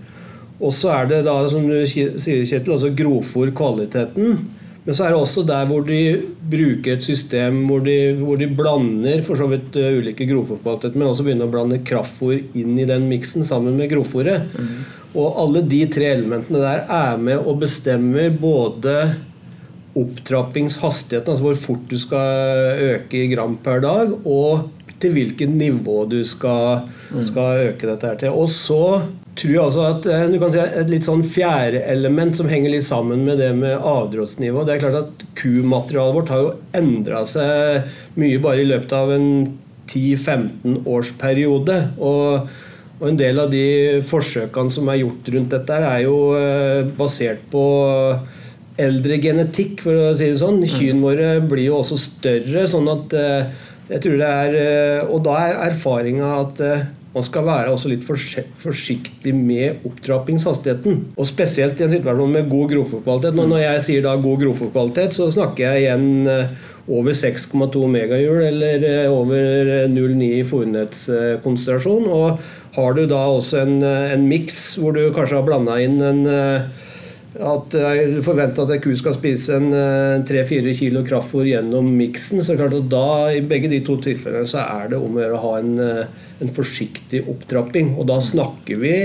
Og 0.58 0.74
så 0.74 0.94
er 0.96 1.10
det 1.12 1.24
da, 1.28 1.36
som 1.50 1.68
du 1.70 1.76
sier, 1.90 2.16
Kjetil, 2.18 2.74
altså 2.74 2.94
grovfòrkvaliteten. 2.98 4.38
Men 4.88 4.96
så 4.96 5.04
er 5.04 5.12
det 5.12 5.20
også 5.20 5.44
der 5.44 5.66
hvor 5.68 5.84
de 5.84 6.00
bruker 6.48 6.94
et 6.96 7.04
system 7.04 7.66
hvor 7.68 7.82
de, 7.84 8.16
hvor 8.22 8.40
de 8.40 8.48
blander 8.48 9.20
for 9.28 9.36
så 9.36 9.50
vidt 9.52 9.76
uh, 9.76 9.98
ulike 10.00 10.26
grovfòrkvaliteter, 10.30 10.96
men 10.96 11.10
også 11.10 11.26
begynner 11.28 11.50
å 11.50 11.52
blande 11.52 11.82
kraftfòr 11.86 12.38
inn 12.58 12.78
i 12.80 12.88
den 12.88 13.10
miksen 13.12 13.44
sammen 13.46 13.76
med 13.76 13.92
grovfòret. 13.92 14.48
Mm. 14.56 14.72
Og 15.18 15.42
alle 15.44 15.66
de 15.68 15.82
tre 15.92 16.08
elementene 16.16 16.64
der 16.64 16.86
er 16.88 17.20
med 17.20 17.44
og 17.44 17.60
bestemmer 17.66 18.32
både 18.32 18.96
opptrappingshastigheten, 19.98 21.34
altså 21.34 21.46
hvor 21.50 21.60
fort 21.60 21.86
du 21.92 21.98
skal 22.00 22.82
øke 22.94 23.26
i 23.26 23.30
gram 23.34 23.58
per 23.64 23.82
dag, 23.84 24.14
og 24.24 24.70
til 25.02 25.14
hvilket 25.14 25.52
nivå 25.52 26.04
du 26.10 26.22
skal, 26.26 26.88
skal 27.28 27.74
øke 27.74 27.90
dette 27.90 28.08
her 28.08 28.20
til. 28.22 28.38
Og 28.38 28.50
så 28.54 29.02
tror 29.38 29.53
jeg 29.53 29.62
altså 29.62 29.84
at 29.86 30.08
eh, 30.10 30.25
du 30.32 30.38
kan 30.41 30.53
si 30.53 30.62
et 30.62 30.91
litt 30.91 31.08
sånn 31.08 31.24
fjerde 31.27 31.84
element 31.91 32.38
som 32.38 32.50
henger 32.50 32.74
litt 32.74 32.88
sammen 32.88 33.25
med 33.27 33.39
det 33.41 33.51
med 33.58 33.75
avdråttsnivå. 33.77 34.65
Det 34.65 34.75
er 34.75 34.84
klart 34.84 35.00
at 35.01 35.25
Kumaterialet 35.38 36.17
vårt 36.17 36.34
har 36.34 36.44
jo 36.44 36.56
endra 36.77 37.24
seg 37.29 38.17
mye 38.20 38.41
bare 38.44 38.63
i 38.63 38.70
løpet 38.70 38.96
av 38.98 39.13
en 39.15 39.29
10-15 39.88 40.82
års 40.89 41.13
periode. 41.20 41.77
Og, 41.98 42.50
og, 42.98 43.06
en 43.12 43.20
del 43.20 43.44
av 43.44 43.53
de 43.53 44.01
forsøkene 44.08 44.74
som 44.74 44.89
er 44.91 45.01
gjort 45.03 45.32
rundt 45.36 45.56
dette, 45.56 45.79
er 45.94 46.03
jo 46.08 46.17
eh, 46.39 46.82
basert 46.98 47.46
på 47.53 47.63
eldre 48.77 49.17
genetikk, 49.22 49.82
for 49.86 50.10
å 50.10 50.12
si 50.17 50.29
det 50.29 50.41
sånn. 50.41 50.62
Mm. 50.62 50.70
Kyrne 50.74 51.06
våre 51.06 51.32
blir 51.46 51.70
jo 51.70 51.79
også 51.82 51.98
større, 52.01 52.67
sånn 52.70 52.89
at 52.94 53.17
eh, 53.17 53.65
jeg 53.88 54.03
tror 54.03 54.17
det 54.20 54.27
er 54.27 55.06
Og 55.08 55.22
da 55.24 55.38
er 55.46 55.62
erfaringa 55.70 56.32
at 56.41 56.58
man 57.18 57.26
skal 57.26 57.46
være 57.48 57.74
også 57.74 57.92
litt 57.92 58.06
forsiktig 58.08 59.34
med 59.36 59.84
opptrappingshastigheten. 59.90 61.04
Og 61.18 61.30
spesielt 61.30 61.82
i 61.82 61.88
en 61.88 61.94
situasjon 61.98 62.34
med 62.38 62.50
god 62.52 62.72
grovfòrkvalitet. 62.76 63.38
Når 63.42 63.62
jeg 63.64 63.86
sier 63.90 64.06
da 64.06 64.16
god 64.22 64.44
grovfòrkvalitet, 64.46 65.18
så 65.18 65.32
snakker 65.34 65.66
jeg 65.66 65.88
igjen 65.88 66.58
over 66.88 67.16
6,2 67.16 67.88
megahjul 67.92 68.44
eller 68.48 68.86
eh, 68.88 69.12
over 69.12 69.88
0,9 69.92 70.30
i 70.40 70.44
fòrnettskonsentrasjon. 70.48 72.08
Og 72.08 72.78
har 72.78 72.96
du 72.96 73.04
da 73.10 73.24
også 73.34 73.64
en, 73.66 73.80
eh, 73.84 74.14
en 74.16 74.28
miks 74.30 74.78
hvor 74.80 74.96
du 74.96 75.04
kanskje 75.16 75.40
har 75.40 75.48
blanda 75.48 75.80
inn 75.84 76.00
en 76.02 76.24
eh, 76.32 76.70
at 77.38 77.75
jeg 77.77 78.22
forventer 78.25 78.63
at 78.63 78.72
ei 78.74 78.82
ku 78.82 78.91
skal 78.98 79.15
spise 79.17 79.58
en 79.60 79.70
3-4 80.27 80.74
kilo 80.77 81.03
kraftfôr 81.06 81.46
gjennom 81.50 81.89
miksen, 82.00 82.41
så 82.44 82.56
klart 82.58 82.75
at 82.77 82.89
da 82.91 83.29
i 83.36 83.44
begge 83.46 83.70
de 83.72 83.84
to 83.86 84.00
tilfellene 84.01 84.50
så 84.50 84.63
er 84.63 84.91
det 84.94 85.01
om 85.01 85.17
å 85.17 85.22
gjøre 85.22 85.38
å 85.38 85.44
ha 85.44 85.53
en, 85.60 85.77
en 86.41 86.53
forsiktig 86.56 87.24
opptrapping. 87.29 87.94
Og 87.98 88.10
da 88.10 88.17
snakker 88.24 88.82
vi 88.82 88.96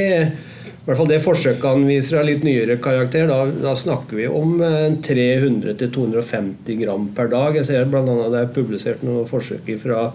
i 0.82 0.86
hvert 0.88 0.98
fall 0.98 1.10
det 1.12 1.20
forsøket 1.22 1.84
viser 1.86 2.18
av 2.18 2.24
litt 2.26 2.42
nyere 2.42 2.74
karakter. 2.82 3.28
Da, 3.30 3.44
da 3.46 3.76
snakker 3.78 4.18
vi 4.18 4.24
om 4.26 4.56
300-250 5.06 6.80
gram 6.80 7.04
per 7.14 7.30
dag. 7.30 7.54
Jeg 7.60 7.68
ser 7.68 7.86
bl.a. 7.86 8.02
det 8.32 8.40
er 8.40 8.54
publisert 8.56 9.04
noen 9.06 9.28
forsøk 9.30 9.70
fra, 9.78 10.08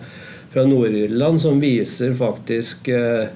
fra 0.52 0.66
Nord-Irland 0.68 1.40
som 1.40 1.62
viser 1.64 2.12
faktisk 2.20 2.92
eh, 2.92 3.30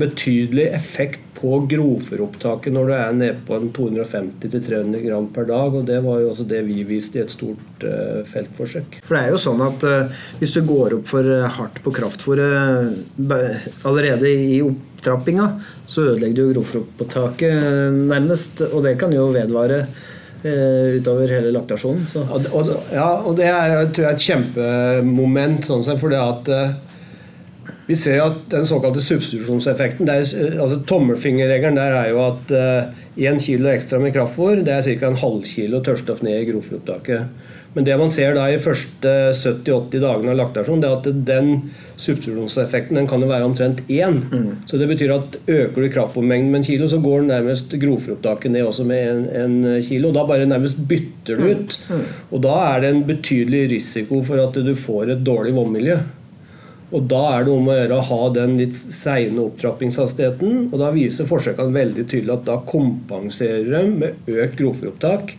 betydelig 0.00 0.68
effekt 0.76 1.24
på 1.44 1.58
grovfòropptaket 1.68 2.72
når 2.72 2.88
du 2.88 2.92
er 2.96 3.16
nede 3.18 3.34
på 3.44 3.58
250-300 3.76 5.02
gram 5.04 5.26
per 5.34 5.48
dag. 5.50 5.74
og 5.74 5.84
Det 5.88 5.98
var 6.04 6.22
jo 6.22 6.30
også 6.30 6.46
det 6.48 6.62
vi 6.68 6.84
viste 6.88 7.20
i 7.20 7.24
et 7.24 7.32
stort 7.32 7.84
uh, 7.84 8.22
feltforsøk. 8.28 9.00
For 9.04 9.16
det 9.16 9.24
er 9.24 9.34
jo 9.34 9.42
sånn 9.42 9.60
at 9.64 9.84
uh, 9.84 10.22
Hvis 10.40 10.54
du 10.56 10.62
går 10.64 10.98
opp 10.98 11.10
for 11.10 11.28
uh, 11.28 11.44
hardt 11.58 11.82
på 11.84 11.92
kraftfôret 11.94 12.94
allerede 13.84 14.30
i 14.30 14.62
opptrappinga, 14.64 15.50
så 15.86 16.08
ødelegger 16.08 16.40
du 16.40 16.54
grovfòropptaket 16.54 18.00
nærmest. 18.14 18.64
Og 18.70 18.84
det 18.86 18.96
kan 19.02 19.12
jo 19.14 19.28
vedvare 19.34 19.84
utover 20.44 21.30
hele 21.32 21.54
laktasjonen. 21.54 22.02
Ja, 22.92 23.06
og 23.24 23.38
det 23.38 23.46
er 23.48 23.86
tror 23.96 24.10
jeg, 24.10 24.10
et 24.10 24.24
kjempemoment. 24.26 25.64
sånn 25.64 25.86
sett, 25.86 26.02
for 26.02 26.12
det 26.12 26.20
at 26.20 26.50
vi 27.86 27.96
ser 27.96 28.22
at 28.24 28.44
den 28.52 28.66
såkalte 28.68 29.02
substitusjonseffekten 29.04 30.08
er, 30.08 30.22
altså 30.24 30.80
Tommelfingerregelen 30.88 31.76
der 31.76 31.96
er 31.98 32.12
jo 32.14 32.22
at 32.24 32.54
én 32.54 33.36
uh, 33.36 33.42
kilo 33.44 33.68
ekstra 33.68 34.00
med 34.00 34.14
kraftfôr 34.14 34.62
det 34.64 34.72
er 34.72 34.86
ca. 34.86 35.10
en 35.10 35.20
halv 35.20 35.42
kilo 35.44 35.82
tørrstoff 35.84 36.24
ned 36.24 36.40
i 36.40 36.46
grovfòropptaket. 36.48 37.52
Men 37.74 37.86
det 37.86 37.96
man 37.98 38.10
ser 38.12 38.36
da 38.36 38.46
i 38.48 38.60
første 38.62 39.10
70-80 39.34 40.02
dagene 40.02 40.30
av 40.30 40.38
laktasjon, 40.38 40.82
det 40.82 40.88
er 40.88 40.98
at 41.00 41.08
den 41.26 41.48
substitusjonseffekten 41.98 43.00
den 43.00 43.08
kan 43.10 43.22
jo 43.22 43.28
være 43.30 43.48
omtrent 43.48 43.82
én. 43.90 44.20
Mm. 44.30 44.62
Så 44.70 44.78
det 44.78 44.86
betyr 44.92 45.14
at 45.16 45.38
øker 45.42 45.82
du 45.82 45.88
kraftfôrmengden 45.90 46.52
med 46.52 46.62
en 46.62 46.68
kilo, 46.68 46.88
så 46.90 47.02
går 47.02 47.26
nærmest 47.26 47.74
grovfòropptaket 47.82 48.54
ned 48.54 48.68
også 48.68 48.86
med 48.86 49.10
en, 49.10 49.24
en, 49.42 49.82
kilo. 49.82 50.12
Da 50.14 50.22
bare 50.28 50.46
nærmest 50.46 50.78
bytter 50.88 51.40
du 51.40 51.50
ut. 51.50 51.78
Mm. 51.88 51.96
Mm. 51.96 52.04
Og 52.30 52.44
da 52.46 52.58
er 52.68 52.84
det 52.84 52.92
en 52.94 53.06
betydelig 53.10 53.64
risiko 53.74 54.22
for 54.22 54.42
at 54.46 54.60
du 54.62 54.74
får 54.78 55.16
et 55.16 55.26
dårlig 55.26 55.56
vannmiljø. 55.58 55.98
Og 56.94 57.08
Da 57.10 57.22
er 57.34 57.46
det 57.46 57.54
om 57.54 57.68
å 57.68 57.74
gjøre 57.74 57.96
å 57.98 58.06
ha 58.10 58.20
den 58.36 58.54
litt 58.60 58.76
seine 58.76 59.42
opptrappingshastigheten. 59.48 60.68
og 60.72 60.78
Da 60.78 60.92
viser 60.94 61.28
forsøkene 61.28 61.74
veldig 61.74 62.06
tydelig 62.06 62.36
at 62.36 62.46
da 62.46 62.60
kompenserer 62.68 63.66
de 63.72 63.82
med 63.90 64.30
økt 64.30 64.60
grovfòropptak 64.60 65.34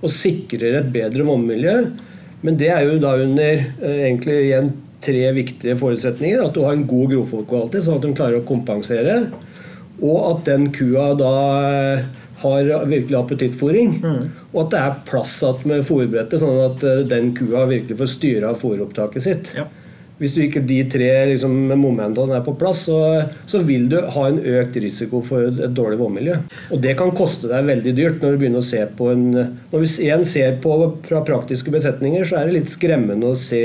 og 0.00 0.14
sikrer 0.14 0.78
et 0.78 0.92
bedre 0.94 1.26
vannmiljø. 1.26 1.74
Men 2.46 2.56
det 2.60 2.70
er 2.72 2.86
jo 2.86 3.00
da 3.02 3.16
under 3.20 3.64
eh, 3.82 4.06
egentlig 4.06 4.38
igjen 4.46 4.72
tre 5.04 5.26
viktige 5.36 5.76
forutsetninger. 5.80 6.40
At 6.44 6.54
du 6.54 6.62
har 6.64 6.76
en 6.76 6.86
god 6.88 7.12
grovfòrkvalitet, 7.12 7.84
sånn 7.84 7.98
at 7.98 8.06
de 8.06 8.14
klarer 8.16 8.40
å 8.40 8.46
kompensere. 8.48 9.18
Og 10.00 10.18
at 10.30 10.46
den 10.48 10.70
kua 10.72 11.10
da 11.18 11.34
eh, 11.66 12.06
har 12.44 12.70
virkelig 12.88 13.18
appetittfòring. 13.18 13.98
Mm. 14.00 14.22
Og 14.54 14.62
at 14.64 14.72
det 14.72 14.80
er 14.80 15.02
plass 15.10 15.34
med 15.68 15.84
fòrbrettet, 15.84 16.40
sånn 16.40 16.62
at 16.70 16.86
eh, 16.86 17.04
den 17.10 17.34
kua 17.36 17.66
virkelig 17.68 17.98
får 18.00 18.14
styre 18.14 18.54
av 18.54 18.62
fòropptaket 18.62 19.26
sitt. 19.26 19.52
Ja. 19.58 19.66
Hvis 20.20 20.34
du 20.36 20.42
ikke 20.44 20.60
de 20.68 20.82
tre 20.92 21.08
liksom, 21.30 21.54
momentene 21.80 22.36
er 22.36 22.44
på 22.44 22.52
plass, 22.60 22.82
så, 22.90 22.98
så, 23.48 23.62
vil 23.64 23.86
du 23.88 23.96
ha 24.14 24.26
en 24.28 24.40
økt 24.60 24.76
risiko 24.84 25.22
for 25.24 25.48
et 25.48 25.72
dårlig 25.76 25.96
vannmiljø. 26.02 26.36
Og 26.76 26.82
det 26.84 26.92
kan 27.00 27.14
koste 27.16 27.48
deg 27.48 27.70
veldig 27.70 27.94
dyrt 27.96 28.20
når 28.20 28.36
du 28.36 28.42
begynner 28.42 28.60
å 28.60 28.68
se 28.68 28.84
på 28.98 29.08
en 29.14 29.24
Når 29.30 29.80
vi 29.80 29.88
igjen 30.04 30.24
ser 30.28 30.60
på 30.60 30.76
fra 31.06 31.24
praktiske 31.24 31.72
besetninger, 31.72 32.28
så 32.28 32.40
er 32.40 32.48
det 32.48 32.58
litt 32.58 32.72
skremmende 32.72 33.32
å 33.32 33.38
se 33.38 33.64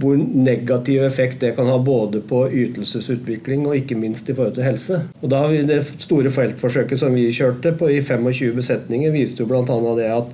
hvor 0.00 0.16
negativ 0.16 1.02
effekt 1.04 1.40
det 1.42 1.54
kan 1.56 1.66
ha 1.66 1.78
både 1.82 2.20
på 2.24 2.44
ytelsesutvikling 2.46 3.66
og 3.66 3.74
ikke 3.80 3.98
minst 3.98 4.28
i 4.30 4.36
forhold 4.36 4.54
til 4.58 4.68
helse. 4.68 5.00
Og 5.20 5.32
da 5.32 5.42
Det 5.50 5.82
store 5.98 6.30
feltforsøket 6.30 7.00
som 7.00 7.14
vi 7.14 7.30
kjørte 7.32 7.72
på 7.76 7.90
i 7.90 8.00
25 8.00 8.54
besetninger, 8.60 9.10
viste 9.10 9.42
jo 9.42 9.48
bl.a. 9.50 9.64
det 9.98 10.10
at 10.14 10.32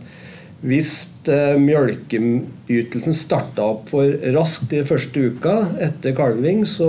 hvis 0.64 0.92
eh, 1.28 1.56
mjølkeytelsen 1.60 3.16
starta 3.16 3.66
opp 3.74 3.90
for 3.92 4.14
raskt 4.36 4.72
i 4.72 4.84
første 4.86 5.28
uka 5.32 5.56
etter 5.84 6.16
kalving, 6.16 6.64
så, 6.68 6.88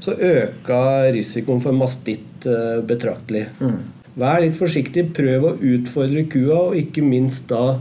så 0.00 0.16
øka 0.16 0.80
risikoen 1.14 1.60
for 1.64 1.76
mastitt 1.76 2.46
eh, 2.48 2.80
betraktelig. 2.86 3.48
Mm. 3.60 3.82
Vær 4.16 4.40
litt 4.40 4.56
forsiktig. 4.56 5.10
Prøv 5.16 5.44
å 5.44 5.56
utfordre 5.74 6.24
kua, 6.32 6.70
og 6.70 6.80
ikke 6.80 7.04
minst 7.04 7.50
da 7.52 7.76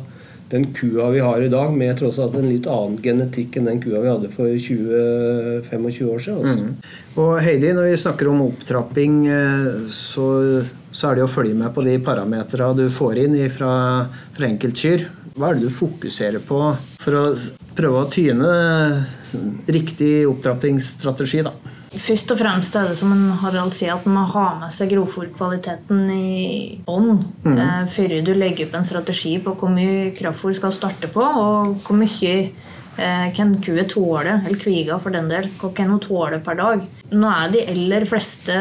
den 0.51 0.67
kua 0.77 1.07
vi 1.13 1.23
har 1.23 1.41
i 1.41 1.49
dag, 1.49 1.71
med 1.73 1.95
tross 1.97 2.19
alt 2.21 2.35
en 2.37 2.49
litt 2.51 2.67
annen 2.69 2.99
genetikk 3.01 3.55
enn 3.57 3.69
den 3.69 3.79
kua 3.81 4.03
vi 4.03 4.11
hadde 4.11 4.31
for 4.33 4.51
20-25 4.51 6.11
år 6.11 6.25
siden. 6.27 6.41
Altså. 6.43 6.57
Mm. 6.59 6.97
Og 7.23 7.31
Heidi, 7.41 7.71
når 7.73 7.89
vi 7.89 8.01
snakker 8.03 8.29
om 8.29 8.43
opptrapping, 8.49 9.21
eh, 9.31 9.69
så 9.95 10.27
så 10.95 11.09
er 11.09 11.19
det 11.19 11.25
å 11.25 11.31
følge 11.31 11.57
med 11.59 11.73
på 11.75 11.83
de 11.83 11.97
parametra 12.03 12.71
du 12.77 12.85
får 12.93 13.19
inn 13.25 13.37
fra, 13.51 13.75
fra 14.35 14.47
enkeltkyr. 14.47 15.09
Hva 15.35 15.51
er 15.51 15.57
det 15.57 15.67
du 15.67 15.75
fokuserer 15.75 16.43
på 16.47 16.59
for 17.01 17.19
å 17.19 17.23
prøve 17.75 18.03
å 18.05 18.11
tyne 18.11 18.51
riktig 19.67 20.23
opptrappingsstrategi? 20.29 21.43
da? 21.43 21.51
Først 21.95 22.31
og 22.31 22.39
fremst 22.39 22.75
er 22.75 22.89
det 22.89 22.95
som 22.99 23.11
en 23.11 23.27
Harald 23.39 23.71
sier, 23.75 23.95
at 23.95 24.07
man 24.07 24.17
må 24.17 24.23
ha 24.33 24.45
med 24.59 24.71
seg 24.73 24.91
grovfòrkvaliteten 24.91 26.01
i 26.11 26.79
bånn 26.87 27.11
mm. 27.43 27.53
eh, 27.55 27.83
før 27.91 28.17
du 28.25 28.31
legger 28.35 28.67
opp 28.67 28.79
en 28.79 28.87
strategi 28.87 29.35
på 29.43 29.55
hvor 29.59 29.71
mye 29.71 30.09
kraftfòr 30.15 30.55
skal 30.57 30.75
starte 30.75 31.11
på, 31.11 31.23
og 31.23 31.75
hvor 31.83 31.99
mye 31.99 32.35
Eh, 32.97 33.33
kan 33.35 33.61
kua 33.61 33.83
tåler, 33.83 34.41
eller 34.45 34.55
kviga 34.59 34.95
for 35.03 35.11
den 35.11 35.27
del, 35.27 35.49
hva 35.59 35.71
kan 35.75 35.89
hun 35.91 35.99
tåle 35.99 36.39
per 36.43 36.55
dag? 36.55 36.83
Nå 37.11 37.27
er 37.27 37.51
de 37.51 37.63
aller 37.73 38.05
fleste 38.07 38.55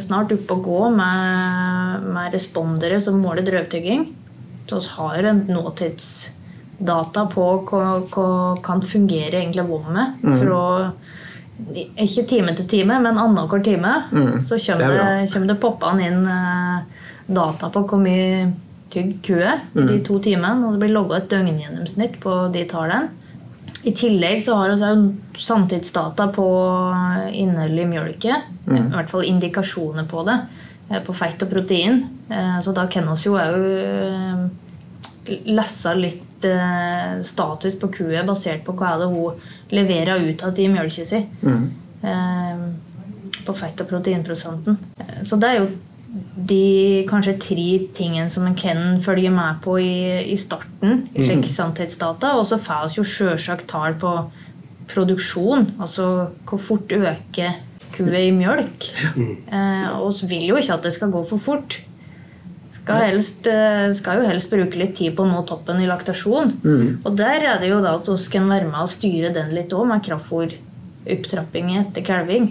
snart 0.00 0.32
oppe 0.32 0.56
og 0.56 0.64
gå 0.64 0.86
med, 0.96 2.06
med 2.14 2.32
respondere 2.32 3.00
som 3.04 3.20
måler 3.20 3.44
drøvtygging. 3.44 4.06
Så 4.68 4.80
vi 4.80 4.94
har 4.94 5.28
en 5.28 5.42
nåtidsdata 5.52 7.26
på 7.34 7.46
hva 7.68 8.24
kan 8.64 8.80
fungere 8.84 9.42
egentlig 9.42 9.66
vommet. 9.68 10.16
Mm. 10.24 10.38
Fra, 10.40 10.64
ikke 11.76 12.24
time 12.32 12.56
til 12.56 12.70
time, 12.72 12.98
men 13.04 13.20
annenhver 13.20 13.64
time 13.64 13.94
mm. 14.08 14.42
så 14.48 14.56
kommer 14.64 14.96
det, 14.96 15.04
det, 15.04 15.30
kommer 15.34 15.52
det 15.52 15.60
poppende 15.60 16.08
inn 16.08 16.24
uh, 16.24 17.04
data 17.28 17.68
på 17.72 17.84
hvor 17.84 18.00
mye 18.00 18.48
tygg 18.88 19.18
ku 19.24 19.34
er 19.36 19.60
mm. 19.74 19.86
de 19.92 20.02
to 20.08 20.20
timene. 20.24 20.64
Og 20.64 20.76
det 20.76 20.86
blir 20.86 20.96
logga 20.96 21.20
et 21.20 21.32
døgngjennomsnitt 21.36 22.16
på 22.24 22.46
de 22.56 22.64
tallene. 22.68 23.17
I 23.86 23.92
tillegg 23.94 24.40
så 24.42 24.56
har 24.58 24.72
vi 24.74 25.38
samtidsdata 25.38 26.28
på 26.34 26.46
innholdet 27.32 27.84
i 27.84 27.90
mjølke. 27.92 28.40
Mm. 28.66 28.78
I 28.80 28.96
hvert 28.96 29.12
fall 29.12 29.28
indikasjoner 29.28 30.08
på 30.10 30.24
det. 30.26 30.38
Eh, 30.90 31.02
på 31.04 31.12
fett 31.12 31.42
og 31.44 31.50
protein. 31.52 32.02
Eh, 32.30 32.60
så 32.64 32.72
da 32.72 32.86
kan 32.90 33.08
vi 33.08 33.26
jo 33.26 33.36
òg 33.36 33.68
eh, 33.68 35.38
lese 35.52 35.94
litt 35.98 36.24
status 37.26 37.74
på 37.80 37.88
kua 37.90 38.20
basert 38.22 38.60
på 38.62 38.70
hva 38.78 38.92
er 38.92 39.00
det 39.00 39.06
hun 39.10 39.40
leverer 39.74 40.22
ut 40.22 40.44
av 40.46 40.60
i 40.62 40.68
mjølka 40.70 41.02
si. 41.02 41.18
Mm. 41.42 41.64
På 43.42 43.54
fett- 43.58 43.82
og 43.82 43.88
proteinprosenten. 43.90 44.78
Så 45.26 45.34
det 45.42 45.48
er 45.50 45.58
jo 45.58 45.66
de 46.08 47.04
kanskje 47.08 47.34
tre 47.42 47.68
tingene 47.96 48.32
som 48.32 48.46
en 48.48 48.56
kan 48.56 49.00
følge 49.04 49.30
med 49.32 49.60
på 49.64 49.76
i, 49.82 50.24
i 50.32 50.36
starten. 50.40 51.08
i 51.14 51.24
mm. 51.24 51.44
sannhetsdata, 51.44 52.36
Og 52.38 52.46
så 52.48 52.58
får 52.58 52.88
vi 52.88 53.00
jo 53.00 53.04
sjølsagt 53.04 53.68
tall 53.68 53.98
på 54.00 54.12
produksjon. 54.88 55.74
Altså 55.78 56.30
hvor 56.48 56.62
fort 56.62 56.92
øker 56.92 57.58
kua 57.92 58.22
i 58.22 58.32
mjølk. 58.32 58.88
Mm. 59.16 59.34
Eh, 59.52 59.90
og 60.00 60.14
vi 60.22 60.32
vil 60.32 60.48
jo 60.52 60.56
ikke 60.60 60.78
at 60.78 60.88
det 60.88 60.94
skal 60.96 61.12
gå 61.12 61.24
for 61.28 61.38
fort. 61.42 61.80
Skal, 62.72 63.02
helst, 63.10 63.46
eh, 63.46 63.90
skal 63.92 64.22
jo 64.22 64.28
helst 64.28 64.52
bruke 64.52 64.80
litt 64.80 64.94
tid 64.96 65.12
på 65.16 65.26
å 65.26 65.28
nå 65.28 65.42
toppen 65.48 65.82
i 65.82 65.88
laktasjon. 65.88 66.54
Mm. 66.62 66.86
Og 67.04 67.16
der 67.20 67.44
er 67.52 67.60
det 67.60 67.68
jo 67.68 67.82
da 67.84 67.98
at 67.98 68.08
vi 68.08 68.16
kan 68.32 68.48
være 68.48 68.70
med 68.70 68.80
og 68.80 68.92
styre 68.92 69.34
den 69.34 69.52
litt 69.56 69.76
òg, 69.76 69.84
med 69.90 70.04
kraftfôr 70.06 70.56
opptrapping 71.14 71.72
etter 71.80 72.04
kalving. 72.06 72.50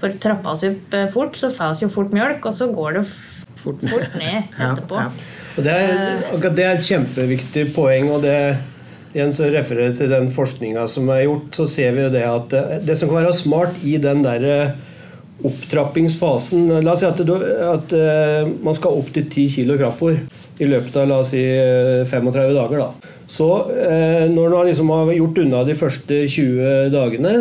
For 0.00 0.14
trappes 0.22 0.66
opp 0.68 0.96
eh, 0.96 1.08
fort, 1.14 1.38
så 1.38 1.52
får 1.54 1.78
vi 1.78 1.86
jo 1.86 1.92
fort 1.94 2.12
mjølk, 2.14 2.44
og 2.48 2.58
så 2.58 2.72
går 2.72 2.98
det 3.00 3.06
Fort 3.52 3.82
fort 3.84 4.14
ned. 4.16 4.46
etterpå. 4.64 4.96
Ja, 4.96 5.08
ja. 5.10 5.40
Og 5.52 5.64
det, 5.66 5.72
er, 5.72 6.22
akkurat 6.32 6.54
det 6.56 6.64
er 6.64 6.78
et 6.78 6.86
kjempeviktig 6.86 7.66
poeng. 7.76 8.08
og 8.14 8.22
det 8.24 8.36
igjen 9.12 9.34
så 9.36 9.50
refererer 9.52 9.90
jeg 9.90 9.98
til 9.98 10.08
den 10.08 10.30
forskninga 10.32 10.86
som 10.88 11.10
er 11.12 11.26
gjort, 11.26 11.50
så 11.52 11.66
ser 11.68 11.92
vi 11.92 12.06
jo 12.06 12.12
det 12.14 12.22
at 12.24 12.54
det, 12.86 12.96
som 12.96 13.10
kan 13.10 13.20
være 13.20 13.34
smart 13.36 13.76
i 13.84 13.98
den 14.00 14.24
der 14.24 14.46
eh, 14.48 14.78
opptrappingsfasen 15.46 16.70
La 16.84 16.94
oss 16.94 17.02
si 17.02 17.08
at, 17.08 17.20
du, 17.26 17.34
at 17.36 17.92
eh, 17.96 18.48
man 18.62 18.76
skal 18.76 18.98
opp 19.00 19.10
til 19.14 19.26
10 19.26 19.48
kg 19.56 19.76
kraftfôr 19.80 20.16
i 20.62 20.68
løpet 20.68 20.96
av 21.00 21.08
la 21.10 21.18
oss 21.22 21.32
si 21.32 21.42
eh, 21.42 22.04
35 22.06 22.54
dager. 22.56 22.84
Da. 22.84 23.12
Så 23.30 23.48
eh, 23.72 24.28
når 24.30 24.56
man 24.56 24.68
liksom 24.68 24.92
har 24.92 25.12
gjort 25.16 25.42
unna 25.44 25.62
de 25.66 25.76
første 25.78 26.22
20 26.28 26.92
dagene, 26.94 27.34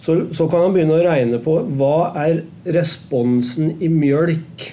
så, 0.00 0.16
så 0.32 0.48
kan 0.48 0.64
man 0.64 0.74
begynne 0.74 0.96
å 0.96 1.04
regne 1.04 1.40
på 1.44 1.58
hva 1.76 2.10
er 2.22 2.42
responsen 2.72 3.74
i 3.84 3.90
mjølk 3.92 4.70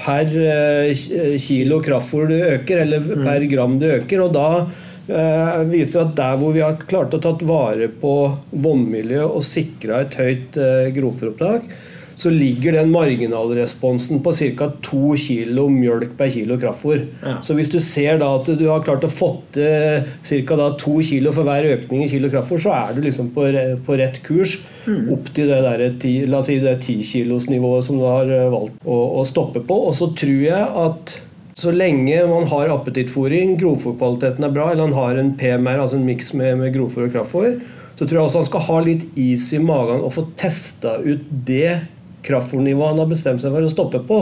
per 0.00 0.32
eh, 0.40 1.38
kilo 1.40 1.80
kraftfôr 1.84 2.28
du 2.30 2.36
øker, 2.38 2.82
eller 2.84 3.24
per 3.24 3.46
gram 3.50 3.78
du 3.80 3.86
øker. 3.88 4.22
Og 4.24 4.32
da 4.36 4.48
eh, 4.62 5.60
viser 5.72 6.04
at 6.04 6.14
der 6.18 6.40
hvor 6.40 6.56
vi 6.56 6.64
har 6.64 6.78
klart 6.88 7.16
å 7.16 7.20
tatt 7.22 7.44
vare 7.48 7.88
på 7.88 8.14
vannmiljøet 8.52 9.28
og 9.28 9.44
sikra 9.44 10.04
et 10.04 10.16
høyt 10.20 10.60
eh, 10.60 10.88
grovfôropptak, 10.96 11.68
så 12.16 12.30
ligger 12.32 12.72
den 12.72 12.90
marginalresponsen 12.94 14.22
på 14.24 14.32
ca. 14.32 14.70
2 14.82 15.16
kg 15.20 15.66
mjølk 15.72 16.14
per 16.16 16.30
kilo 16.32 16.56
kraftfôr. 16.60 17.02
Ja. 17.20 17.34
Så 17.44 17.56
hvis 17.58 17.68
du 17.72 17.76
ser 17.84 18.22
da 18.22 18.30
at 18.38 18.48
du 18.56 18.64
har 18.70 18.84
klart 18.86 19.04
å 19.04 19.12
få 19.12 19.28
til 19.52 20.06
ca. 20.48 20.70
2 20.80 20.96
kg 21.10 21.28
for 21.28 21.44
hver 21.44 21.68
økning 21.74 22.06
i 22.06 22.08
kilo 22.10 22.32
kraftfôr, 22.32 22.62
så 22.64 22.72
er 22.72 22.96
du 22.96 23.04
liksom 23.04 23.30
på, 23.36 23.50
på 23.84 24.00
rett 24.00 24.22
kurs 24.24 24.56
opp 24.86 25.28
til 25.36 25.50
det, 25.50 25.60
der 25.66 25.96
ti, 26.00 26.16
la 26.30 26.40
oss 26.40 26.48
si 26.48 26.56
det 26.62 26.78
10 26.78 27.04
kilosnivået 27.10 27.84
som 27.84 28.00
du 28.00 28.06
har 28.08 28.30
eh, 28.32 28.48
valgt 28.52 28.80
å, 28.86 28.98
å 29.20 29.24
stoppe 29.28 29.60
på. 29.66 29.80
Og 29.90 29.96
så 29.98 30.08
tror 30.16 30.44
jeg 30.46 30.68
at 30.86 31.16
så 31.56 31.72
lenge 31.72 32.16
man 32.28 32.44
har 32.50 32.72
appetittfôring, 32.72 33.56
grovfòrkvaliteten 33.60 34.44
er 34.44 34.52
bra, 34.52 34.70
eller 34.72 34.88
han 34.88 34.96
har 34.96 35.20
en 35.20 35.34
PMR, 35.40 35.80
altså 35.80 35.96
en 35.96 36.08
miks 36.08 36.34
med, 36.36 36.58
med 36.60 36.72
grovfòr 36.74 37.08
og 37.08 37.14
kraftfôr, 37.14 37.58
så 37.96 38.04
tror 38.04 38.18
jeg 38.18 38.24
også 38.26 38.42
han 38.42 38.48
skal 38.50 38.64
ha 38.66 38.80
litt 38.84 39.06
is 39.16 39.46
i 39.56 39.60
magen 39.62 40.02
og 40.04 40.12
få 40.12 40.26
testa 40.36 40.98
ut 41.00 41.22
det 41.48 41.78
kraftfôrnivået 42.26 42.92
han 42.92 43.02
har 43.02 43.10
bestemt 43.10 43.42
seg 43.42 43.54
for 43.54 43.66
å 43.66 43.70
stoppe 43.70 44.02
på. 44.08 44.20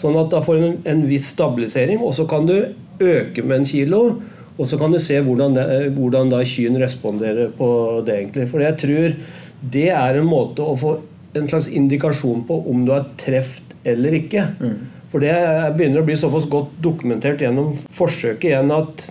Sånn 0.00 0.18
at 0.20 0.32
da 0.34 0.42
får 0.44 0.58
han 0.58 0.66
en, 0.72 0.80
en 0.94 1.06
viss 1.08 1.30
stabilisering, 1.34 2.02
og 2.02 2.14
så 2.18 2.26
kan 2.30 2.48
du 2.48 2.56
øke 2.98 3.44
med 3.44 3.60
en 3.60 3.68
kilo. 3.68 4.02
Og 4.58 4.66
så 4.66 4.74
kan 4.74 4.90
du 4.90 4.98
se 4.98 5.14
hvordan, 5.22 5.54
det, 5.54 5.66
hvordan 5.94 6.32
da 6.32 6.40
kyen 6.42 6.80
responderer 6.82 7.52
på 7.54 7.68
det. 8.06 8.16
egentlig. 8.24 8.48
For 8.50 8.64
jeg 8.64 8.74
tror 8.80 9.14
det 9.74 9.88
er 9.94 10.18
en 10.18 10.26
måte 10.26 10.66
å 10.66 10.74
få 10.78 10.96
en 11.38 11.46
slags 11.46 11.68
indikasjon 11.70 12.42
på 12.48 12.56
om 12.70 12.82
du 12.86 12.90
har 12.94 13.06
truffet 13.20 13.76
eller 13.86 14.16
ikke. 14.18 14.48
For 15.12 15.22
det 15.24 15.36
begynner 15.78 16.02
å 16.02 16.08
bli 16.08 16.16
såpass 16.18 16.48
godt 16.50 16.74
dokumentert 16.84 17.40
gjennom 17.40 17.70
forsøket 17.96 18.50
igjen 18.50 18.74
at 18.74 19.06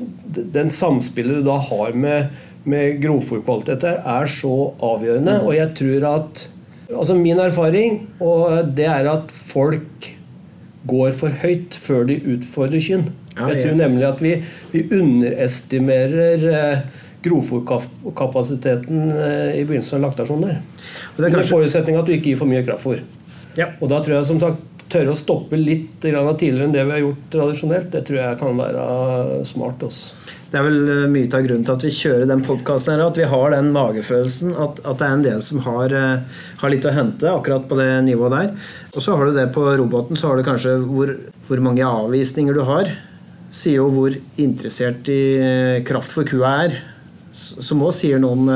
den 0.54 0.70
samspillet 0.74 1.40
du 1.40 1.48
da 1.48 1.56
har 1.70 1.96
med, 1.98 2.36
med 2.68 3.00
grovfòrkvaliteter, 3.02 4.04
er 4.04 4.30
så 4.30 4.74
avgjørende. 4.84 5.40
Og 5.48 5.56
jeg 5.58 5.72
tror 5.80 6.06
at 6.12 6.44
Altså 6.93 7.15
min 7.19 7.39
erfaring, 7.43 7.97
og 8.23 8.69
det 8.78 8.86
er 8.88 9.10
at 9.12 9.32
folk 9.32 10.13
går 10.88 11.12
for 11.19 11.34
høyt 11.43 11.76
før 11.84 12.06
de 12.08 12.15
utfordrer 12.36 12.80
kyn. 12.80 13.10
Ja, 13.38 13.50
Jeg 13.52 13.65
tror 13.65 13.76
nemlig 13.78 14.06
at 14.08 14.21
vi, 14.23 14.32
vi 14.71 14.86
underestimerer 14.95 16.45
eh, 16.54 16.80
grovfòrkapasiteten 17.28 19.12
eh, 19.12 19.60
i 19.60 19.65
begynnelsen 19.67 20.00
av 20.00 20.08
laktasjoner. 20.08 20.47
der. 20.47 20.62
Med 21.17 21.34
kanskje- 21.36 21.52
forutsetning 21.52 21.97
at 22.00 22.06
du 22.08 22.13
ikke 22.15 22.32
gir 22.32 22.39
for 22.39 22.50
mye 22.50 22.63
kraftfòr. 22.65 23.04
Ja. 23.58 23.71
Og 23.82 23.89
da 23.91 24.00
tror 24.02 24.15
jeg 24.19 24.26
som 24.30 24.39
sagt 24.41 24.63
tørre 24.89 25.12
å 25.12 25.17
stoppe 25.19 25.58
litt 25.60 26.00
tidligere 26.02 26.63
enn 26.63 26.71
det 26.73 26.86
vi 26.88 26.91
har 26.95 27.04
gjort 27.04 27.26
tradisjonelt, 27.34 27.89
det 27.91 28.06
tror 28.08 28.19
jeg 28.21 28.39
kan 28.39 28.58
være 28.58 29.45
smart. 29.50 29.84
Også. 29.84 30.13
Det 30.47 30.55
er 30.55 30.63
vel 30.63 30.77
eh, 30.88 31.07
mye 31.12 31.27
av 31.27 31.43
grunnen 31.43 31.65
til 31.67 31.75
at 31.75 31.83
vi 31.83 31.89
kjører 31.91 32.29
den 32.29 32.43
podkasten 32.45 33.01
at 33.03 33.17
vi 33.19 33.27
har 33.27 33.51
den 33.51 33.73
magefølelsen 33.75 34.53
at, 34.55 34.79
at 34.88 35.01
det 35.01 35.07
er 35.07 35.15
en 35.17 35.25
del 35.25 35.41
som 35.43 35.60
har, 35.65 35.91
eh, 35.91 36.43
har 36.62 36.71
litt 36.71 36.88
å 36.88 36.93
hente 36.95 37.27
akkurat 37.27 37.67
på 37.67 37.75
det 37.79 37.89
nivået 38.07 38.36
der. 38.36 38.53
Og 38.93 39.03
så 39.03 39.17
har 39.17 39.27
du 39.27 39.36
det 39.36 39.49
på 39.55 39.65
roboten, 39.67 40.15
så 40.19 40.31
har 40.31 40.39
du 40.39 40.47
kanskje 40.47 40.77
hvor, 40.86 41.12
hvor 41.49 41.63
mange 41.65 41.83
avvisninger 41.83 42.55
du 42.55 42.63
har. 42.69 42.93
Sier 43.51 43.81
jo 43.81 43.89
hvor 43.91 44.15
interessert 44.39 45.12
i 45.12 45.21
eh, 45.36 45.83
kraft 45.88 46.15
for 46.15 46.27
kua 46.27 46.53
er. 46.63 46.79
Som 47.36 47.83
òg 47.83 47.91
sier 47.93 48.23
noe 48.23 48.33
om, 48.33 48.47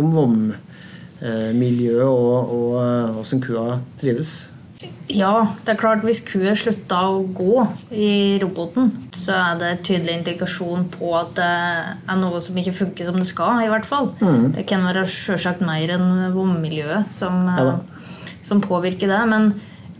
om 0.00 0.14
vommiljøet 0.14 2.06
og, 2.06 3.18
åssen 3.20 3.42
kua 3.42 3.82
trives. 4.00 4.53
Ja, 5.12 5.32
det 5.64 5.74
er 5.74 5.80
klart 5.80 6.04
hvis 6.06 6.22
kua 6.24 6.54
slutta 6.56 7.00
å 7.12 7.22
gå 7.36 7.64
i 7.92 8.38
roboten, 8.42 8.90
så 9.14 9.36
er 9.36 9.58
det 9.60 9.72
tydelig 9.86 10.18
indikasjon 10.20 10.86
på 10.94 11.10
at 11.18 11.34
det 11.36 11.48
er 11.48 12.20
noe 12.20 12.40
som 12.44 12.56
ikke 12.60 12.76
funker 12.78 13.10
som 13.10 13.18
det 13.20 13.28
skal. 13.28 13.60
i 13.64 13.72
hvert 13.72 13.88
fall. 13.88 14.12
Det 14.54 14.64
kan 14.68 14.86
være 14.86 15.04
selvsagt 15.10 15.64
mer 15.64 15.96
enn 15.96 16.32
vommiljøet 16.36 17.12
som, 17.14 17.44
Ja 17.52 17.74
som 18.44 18.60
påvirker 18.60 19.10
det. 19.10 19.20
Men 19.30 19.52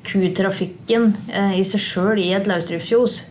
kutrafikken 0.05 1.15
eh, 1.33 1.59
i 1.59 1.65
seg 1.67 1.83
sjøl 1.83 2.21
i 2.23 2.33
et 2.37 2.49
løsdriftsfjos 2.51 3.23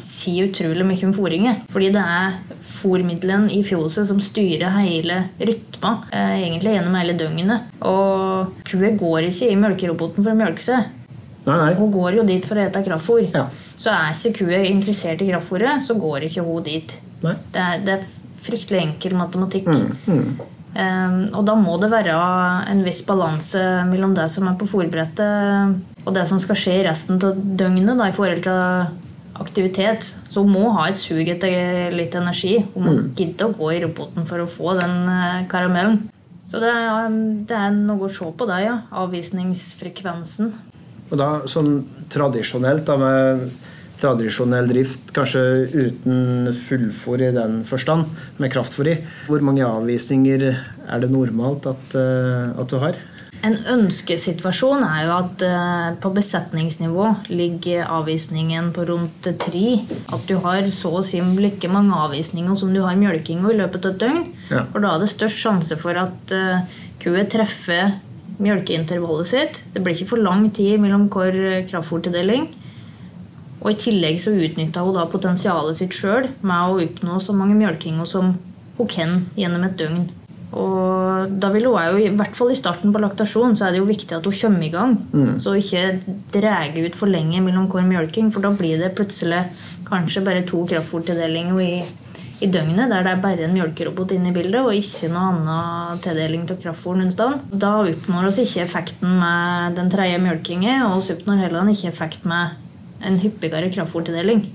sier 0.00 0.48
utrolig 0.48 0.86
mye 0.88 1.08
om 1.08 1.14
fôringet. 1.16 1.66
Fordi 1.72 1.90
det 1.94 2.02
er 2.02 2.38
fôrmiddelen 2.72 3.48
i 3.52 3.60
fjoset 3.66 4.08
som 4.08 4.20
styrer 4.22 4.78
hele 4.80 5.18
rytma 5.38 5.96
eh, 6.12 6.38
egentlig 6.46 6.76
gjennom 6.76 6.96
hele 6.98 7.16
døgnet. 7.18 7.74
Og 7.88 8.62
kua 8.68 8.92
går 8.98 9.28
ikke 9.28 9.50
i 9.50 9.58
melkeroboten 9.60 10.24
for 10.24 10.32
å 10.32 10.38
melke 10.38 10.64
seg. 10.64 10.88
Nei, 11.46 11.58
nei. 11.58 11.74
Hun 11.78 11.92
går 11.94 12.20
jo 12.20 12.26
dit 12.26 12.46
for 12.46 12.58
å 12.58 12.64
ete 12.64 12.84
kraftfôr. 12.86 13.26
Ja. 13.34 13.48
Så 13.76 13.92
er 13.92 14.14
ikke 14.14 14.46
kua 14.46 14.62
interessert 14.68 15.22
i 15.24 15.28
kraftfôret, 15.32 15.82
så 15.84 15.98
går 15.98 16.28
ikke 16.28 16.46
hun 16.46 16.66
dit. 16.66 16.96
Det 17.22 17.60
er, 17.60 17.82
det 17.82 17.96
er 17.98 18.08
fryktelig 18.42 18.82
enkel 18.86 19.18
matematikk. 19.18 19.70
Mm, 20.06 20.34
Um, 20.72 21.26
og 21.36 21.42
da 21.44 21.52
må 21.52 21.74
det 21.82 21.90
være 21.92 22.14
en 22.72 22.78
viss 22.80 23.02
balanse 23.04 23.60
mellom 23.90 24.14
det 24.16 24.24
som 24.32 24.46
er 24.48 24.54
på 24.56 24.64
fôrbrettet 24.70 26.06
og 26.06 26.14
det 26.16 26.22
som 26.30 26.40
skal 26.40 26.56
skje 26.56 26.78
i 26.78 26.86
resten 26.86 27.18
av 27.20 27.36
døgnet 27.36 27.92
da, 27.92 28.06
i 28.08 28.14
forhold 28.16 28.40
til 28.46 29.01
aktivitet. 29.40 30.06
Så 30.30 30.42
hun 30.42 30.52
må 30.54 30.70
ha 30.76 30.88
et 30.90 30.98
sug 30.98 31.28
etter 31.28 31.94
litt 31.94 32.14
energi. 32.18 32.58
Hun 32.74 32.86
må 32.86 32.94
gidde 33.16 33.48
å 33.48 33.54
gå 33.56 33.72
i 33.74 33.82
roboten 33.84 34.28
for 34.28 34.42
å 34.42 34.50
få 34.50 34.76
den 34.80 34.96
eh, 35.08 35.44
karamellen. 35.50 36.02
Så 36.52 36.60
det 36.60 36.68
er, 36.68 37.08
um, 37.08 37.44
det 37.48 37.56
er 37.56 37.72
noe 37.72 38.08
å 38.08 38.12
se 38.12 38.28
på 38.28 38.48
der, 38.48 38.64
ja. 38.66 38.78
Avvisningsfrekvensen. 39.02 40.52
Og 41.12 41.20
da 41.20 41.30
sånn 41.48 41.78
tradisjonelt, 42.12 42.84
da 42.88 42.98
med 43.00 43.46
tradisjonell 44.02 44.68
drift, 44.68 45.12
kanskje 45.14 45.42
uten 45.70 46.50
fullfòr 46.56 47.22
i 47.28 47.30
den 47.36 47.60
forstand, 47.68 48.10
med 48.42 48.52
kraftfòr 48.52 48.90
i, 48.90 48.96
hvor 49.28 49.44
mange 49.44 49.64
avvisninger 49.66 50.44
er 50.50 51.02
det 51.02 51.10
normalt 51.12 51.68
at, 51.70 51.96
eh, 51.96 52.52
at 52.58 52.72
du 52.72 52.78
har? 52.82 52.98
En 53.42 53.56
ønskesituasjon 53.72 54.84
er 54.86 55.00
jo 55.08 55.14
at 55.16 55.42
eh, 55.42 55.88
på 56.02 56.12
besetningsnivå 56.14 57.08
ligger 57.32 57.88
avvisningen 57.90 58.70
på 58.76 58.84
rundt 58.86 59.26
tre. 59.42 59.72
At 60.14 60.28
du 60.28 60.36
har 60.44 60.68
så 60.70 60.92
å 61.00 61.02
si 61.06 61.18
like 61.42 61.70
mange 61.72 61.96
avvisninger 62.04 62.54
som 62.60 62.70
du 62.74 62.84
har 62.84 62.98
mjølking 63.00 63.42
i 63.50 63.58
løpet 63.58 63.88
av 63.88 63.96
et 63.96 64.04
døgn. 64.04 64.22
Ja. 64.52 64.62
For 64.70 64.84
da 64.84 64.94
er 64.94 65.02
det 65.02 65.10
størst 65.10 65.42
sjanse 65.42 65.78
for 65.80 65.98
at 65.98 66.36
uh, 66.36 66.62
kua 67.02 67.26
treffer 67.26 67.96
mjølkeintervallet 68.42 69.32
sitt. 69.32 69.62
Det 69.74 69.82
blir 69.82 69.98
ikke 69.98 70.12
for 70.14 70.22
lang 70.22 70.46
tid 70.54 70.78
mellom 70.82 71.08
hver 71.10 71.66
kraftfòrtildeling. 71.66 72.46
Og 73.62 73.74
i 73.74 73.78
tillegg 73.88 74.22
så 74.22 74.34
utnytta 74.34 74.86
hun 74.86 74.94
da 74.94 75.10
potensialet 75.10 75.78
sitt 75.78 75.98
sjøl 75.98 76.30
med 76.46 76.58
å 76.70 76.80
oppnå 76.82 77.18
så 77.22 77.34
mange 77.34 77.58
mjølkinger 77.58 78.06
som 78.06 78.36
hun 78.78 78.90
kan 78.90 79.24
gjennom 79.38 79.66
et 79.66 79.78
døgn. 79.78 80.06
Og 80.52 81.32
da 81.40 81.48
vil 81.54 81.66
hun 81.70 81.78
jo, 81.94 81.98
i 82.02 82.12
hvert 82.12 82.36
fall 82.36 82.52
i 82.52 82.58
starten 82.58 82.92
på 82.92 83.00
laktasjon, 83.00 83.56
så 83.56 83.66
er 83.66 83.74
det 83.74 83.80
jo 83.80 83.88
viktig 83.88 84.16
at 84.16 84.26
hun 84.28 84.36
kommer 84.36 84.66
i 84.66 84.72
gang. 84.72 84.94
Så 85.40 85.56
ikke 85.56 86.16
drar 86.34 86.76
ut 86.76 86.98
for 86.98 87.08
lenge 87.08 87.40
mellom 87.44 87.70
hver 87.72 87.86
mjølking, 87.88 88.30
for 88.34 88.44
da 88.44 88.52
blir 88.56 88.80
det 88.82 88.94
plutselig 88.98 89.46
kanskje 89.88 90.24
bare 90.24 90.44
to 90.48 90.62
kraftfôrtildelinger 90.68 91.60
i, 91.64 91.82
i 92.44 92.50
døgnet, 92.52 92.90
der 92.90 93.04
det 93.06 93.12
er 93.14 93.24
bare 93.24 93.46
en 93.46 93.56
mjølkerobot 93.56 94.12
inne 94.16 94.32
i 94.32 94.36
bildet, 94.36 94.60
og 94.60 94.76
ikke 94.76 95.12
noe 95.12 95.28
annen 95.32 96.02
tildeling 96.04 96.48
av 96.48 96.60
kraftfôr 96.64 96.98
noen 97.00 97.12
sted. 97.14 97.38
Da 97.52 97.74
oppnår 97.82 98.30
vi 98.30 98.46
ikke 98.46 98.66
effekten 98.66 99.20
med 99.22 99.78
den 99.80 99.92
tredje 99.92 100.20
mjølkingen, 100.20 100.88
og 100.88 101.00
vi 101.00 101.16
oppnår 101.16 101.46
heller 101.46 101.72
ikke 101.72 101.92
effekt 101.92 102.28
med 102.28 102.58
en 103.02 103.22
hyppigere 103.22 103.72
kraftfôrtildeling. 103.72 104.50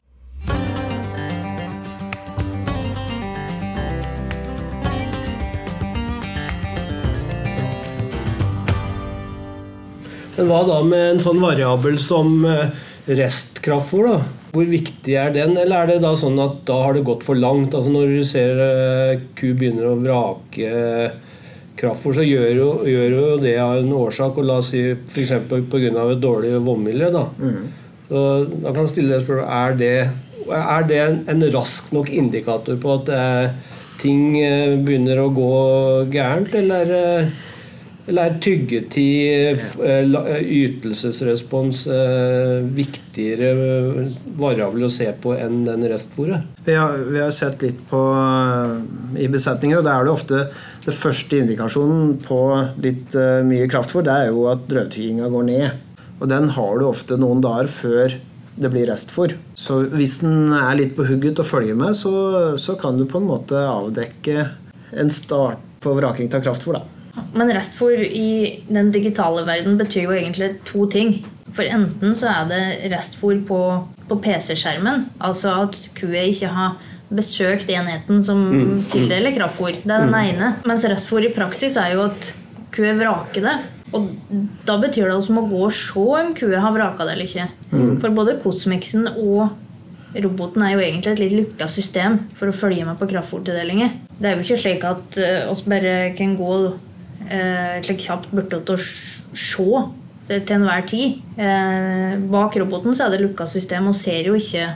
Men 10.37 10.49
hva 10.51 10.63
da 10.67 10.81
med 10.85 11.03
en 11.15 11.21
sånn 11.23 11.39
variabel 11.41 11.97
som 12.01 12.43
eh, 12.45 12.73
restkraftfôr? 13.09 14.09
da? 14.11 14.17
Hvor 14.53 14.67
viktig 14.69 15.15
er 15.17 15.33
den, 15.35 15.55
eller 15.59 15.83
er 15.83 15.91
det 15.91 16.03
da 16.05 16.13
sånn 16.17 16.37
at 16.41 16.61
da 16.69 16.77
har 16.85 16.97
det 16.97 17.05
gått 17.07 17.25
for 17.25 17.37
langt? 17.37 17.73
Altså 17.73 17.93
Når 17.93 18.13
du 18.13 18.21
ser 18.27 18.61
eh, 18.61 19.23
ku 19.37 19.49
begynner 19.57 19.89
å 19.89 19.97
vrake 20.01 20.69
kraftfôr, 21.77 22.15
så 22.17 22.25
gjør 22.25 22.53
jo, 22.57 22.69
gjør 22.89 23.17
jo 23.17 23.25
det 23.41 23.57
av 23.61 23.81
en 23.81 23.91
årsak. 23.97 24.37
og 24.37 24.47
La 24.47 24.59
oss 24.61 24.71
si 24.73 24.83
f.eks. 24.93 25.35
pga. 25.49 25.91
et 25.91 26.23
dårlig 26.23 26.53
vannmiljø. 26.65 27.11
Da. 27.13 27.25
Så 28.07 28.23
da 28.47 28.71
kan 28.71 28.85
jeg 28.85 28.93
stille 28.93 29.15
deg 29.15 29.25
spørsmål 29.25 29.51
er 29.57 29.77
det, 29.81 29.95
er 30.57 30.87
det 30.87 31.01
en, 31.03 31.19
en 31.33 31.49
rask 31.53 31.89
nok 31.95 32.13
indikator 32.13 32.77
på 32.81 32.93
at 33.01 33.11
eh, 33.11 33.73
ting 34.01 34.37
eh, 34.39 34.77
begynner 34.79 35.21
å 35.21 35.31
gå 35.35 35.53
gærent, 36.13 36.55
eller, 36.55 36.93
eh, 36.95 37.31
eller 38.07 38.29
er 38.29 38.37
tyggetid, 38.39 39.59
eh, 39.83 40.03
eh, 40.07 40.43
ytelsesrespons 40.63 41.81
eh, 41.91 42.63
viktigere 42.77 43.49
variabel 44.39 44.87
å 44.87 44.91
se 44.91 45.09
på 45.11 45.33
enn 45.35 45.65
den 45.67 45.83
restfòret? 45.91 46.45
Vi 46.63 46.77
vi 47.11 47.19
har 47.19 47.33
sett 47.35 47.65
litt 47.65 47.81
på 47.89 47.99
i 49.19 49.27
besetninger, 49.27 49.81
og 49.81 49.83
da 49.83 49.97
er 49.97 50.07
det 50.07 50.13
ofte 50.13 50.39
det 50.85 50.95
første 50.95 51.41
indikasjonen 51.43 52.15
på 52.23 52.39
litt 52.83 53.15
mye 53.47 53.67
kraftfôr, 53.67 54.07
det 54.07 54.15
er 54.15 54.31
jo 54.31 54.47
at 54.53 54.63
drøvtygginga 54.71 55.27
går 55.33 55.47
ned. 55.51 55.69
Og 56.21 56.31
den 56.31 56.49
har 56.55 56.79
du 56.79 56.87
ofte 56.87 57.19
noen 57.19 57.43
dager 57.43 57.67
før 57.67 58.17
det 58.57 58.71
blir 58.73 58.87
restfôr. 58.89 59.35
Så 59.59 59.83
hvis 59.91 60.21
den 60.23 60.53
er 60.55 60.79
litt 60.79 60.95
på 60.95 61.05
hugget 61.05 61.43
og 61.43 61.49
følger 61.49 61.75
med, 61.77 61.93
så, 61.95 62.55
så 62.57 62.79
kan 62.79 62.97
du 62.97 63.05
på 63.05 63.19
en 63.19 63.27
måte 63.29 63.67
avdekke 63.67 64.47
en 64.97 65.11
start 65.11 65.59
på 65.83 65.93
vraking 65.97 66.31
av 66.33 66.45
kraftfôr. 66.45 66.79
da. 66.79 66.96
Men 67.37 67.51
restfôr 67.55 68.01
i 68.03 68.63
den 68.67 68.91
digitale 68.93 69.45
verden 69.47 69.77
betyr 69.79 70.07
jo 70.07 70.15
egentlig 70.17 70.55
to 70.67 70.87
ting. 70.91 71.19
For 71.53 71.65
enten 71.65 72.15
så 72.17 72.29
er 72.33 72.49
det 72.51 72.91
restfôr 72.93 73.39
på, 73.47 73.61
på 74.09 74.19
PC-skjermen, 74.23 75.07
altså 75.23 75.53
at 75.63 75.79
kua 75.97 76.27
ikke 76.27 76.51
har 76.53 76.77
besøkt 77.07 77.69
enheten 77.71 78.19
som 78.23 78.41
tildeler 78.91 79.35
kraftfôr. 79.35 79.79
Det 79.83 79.93
er 79.93 80.05
den 80.05 80.17
ene. 80.17 80.51
Mens 80.67 80.85
restfôr 80.89 81.25
i 81.25 81.33
praksis 81.33 81.77
er 81.79 81.95
jo 81.95 82.07
at 82.09 82.31
kua 82.75 82.93
vraker 82.99 83.47
det. 83.47 83.57
Og 83.95 84.09
da 84.67 84.75
betyr 84.81 85.07
det 85.07 85.13
altså 85.15 85.37
å 85.39 85.45
gå 85.47 85.61
og 85.69 85.71
se 85.75 86.03
om 86.19 86.33
kua 86.35 86.59
har 86.59 86.75
vraka 86.75 87.07
det 87.07 87.15
eller 87.15 87.29
ikke. 87.29 87.47
For 88.01 88.11
både 88.15 88.35
Cosmixen 88.43 89.07
og 89.13 89.55
roboten 90.17 90.63
er 90.65 90.73
jo 90.73 90.83
egentlig 90.83 91.13
et 91.13 91.21
litt 91.21 91.35
lukka 91.37 91.67
system 91.71 92.19
for 92.35 92.49
å 92.49 92.55
følge 92.55 92.85
med 92.87 92.99
på 92.99 93.07
kraftfôrtildelinger. 93.11 93.95
Det 94.17 94.29
er 94.29 94.35
jo 94.35 94.45
ikke 94.45 94.59
slik 94.63 94.85
at 94.87 95.19
uh, 95.21 95.51
oss 95.51 95.63
bare 95.67 96.11
kan 96.17 96.35
gå 96.39 96.51
uh, 96.65 96.77
slik 97.83 98.03
kjapt 98.05 98.29
borte 98.31 98.59
til 98.63 98.77
å 98.77 98.83
se 99.37 99.69
til 100.27 100.57
enhver 100.57 100.83
tid. 100.87 101.21
Eh, 101.39 102.17
bak 102.31 102.57
roboten 102.59 102.95
så 102.95 103.07
er 103.07 103.15
det 103.15 103.23
lukka 103.23 103.47
system 103.49 103.89
og 103.91 103.95
ser 103.95 104.27
jo 104.27 104.35
ikke 104.37 104.67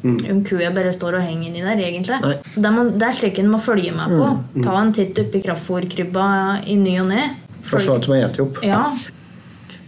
om 0.00 0.40
kua 0.46 0.70
bare 0.72 0.92
står 0.96 1.18
og 1.18 1.24
henger 1.26 1.50
inni 1.50 1.64
der, 1.64 1.80
egentlig. 1.84 2.16
Nei. 2.22 2.36
Så 2.46 2.62
det, 2.64 2.72
må, 2.72 2.86
det 2.94 3.04
er 3.04 3.16
slik 3.18 3.40
en 3.42 3.50
må 3.52 3.60
følge 3.60 3.92
med 3.92 4.14
på. 4.16 4.28
Ta 4.64 4.78
en 4.80 4.94
titt 4.96 5.18
oppi 5.20 5.42
kraftfòrkrybba 5.44 6.26
i 6.72 6.76
ny 6.80 6.94
og 7.02 7.10
ne. 7.10 7.26
For 7.66 7.82
så 7.82 7.98
at 7.98 8.06
som 8.08 8.16
å 8.16 8.20
spist 8.22 8.44
opp. 8.46 8.62
Ja, 8.64 8.86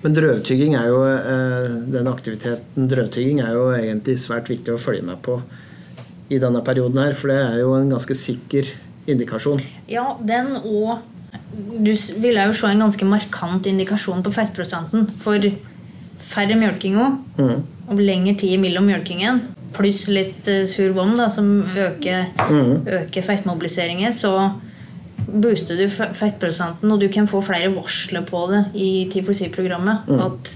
Men 0.02 0.16
drøvtygging 0.16 0.74
er 0.76 0.88
jo 0.90 1.00
eh, 1.06 1.68
den 1.94 2.10
aktiviteten 2.10 2.88
drøvtygging 2.90 3.40
er 3.44 3.54
jo 3.54 3.68
egentlig 3.76 4.18
svært 4.20 4.50
viktig 4.50 4.74
å 4.74 4.80
følge 4.82 5.06
med 5.06 5.22
på 5.24 5.38
i 6.32 6.40
denne 6.42 6.62
perioden 6.64 6.98
her, 6.98 7.14
for 7.14 7.30
det 7.30 7.38
er 7.38 7.60
jo 7.60 7.76
en 7.76 7.92
ganske 7.92 8.16
sikker 8.16 8.68
indikasjon. 9.12 9.62
Ja, 9.90 10.16
den 10.20 10.56
og 10.58 11.00
Du 11.52 11.92
ville 12.22 12.46
jo 12.46 12.52
se 12.56 12.66
en 12.70 12.80
ganske 12.80 13.04
markant 13.04 13.66
indikasjon 13.66 14.22
på 14.24 14.32
fettprosenten. 14.32 15.06
For 15.20 15.38
færre 16.32 16.56
mjølkinger 16.56 17.18
Mm. 17.38 17.62
og 17.90 17.98
lengre 18.00 18.36
tid 18.38 18.58
mellom 18.60 18.86
mjølkingen, 18.86 19.40
pluss 19.74 20.06
litt 20.08 20.46
eh, 20.48 20.64
sur 20.66 20.92
vom, 20.92 21.16
da, 21.16 21.28
som 21.28 21.62
øker, 21.76 22.26
Mm. 22.48 22.86
øker 22.86 23.22
fettmobiliseringen, 23.22 24.12
så 24.12 24.52
booster 25.28 25.76
du 25.76 25.88
fettprosenten, 25.88 26.90
og 26.92 27.00
du 27.00 27.08
kan 27.08 27.26
få 27.28 27.42
flere 27.42 27.72
varsler 27.74 28.22
på 28.26 28.46
det 28.50 28.64
i 28.74 29.08
T4C-programmet. 29.12 30.08
At 30.20 30.52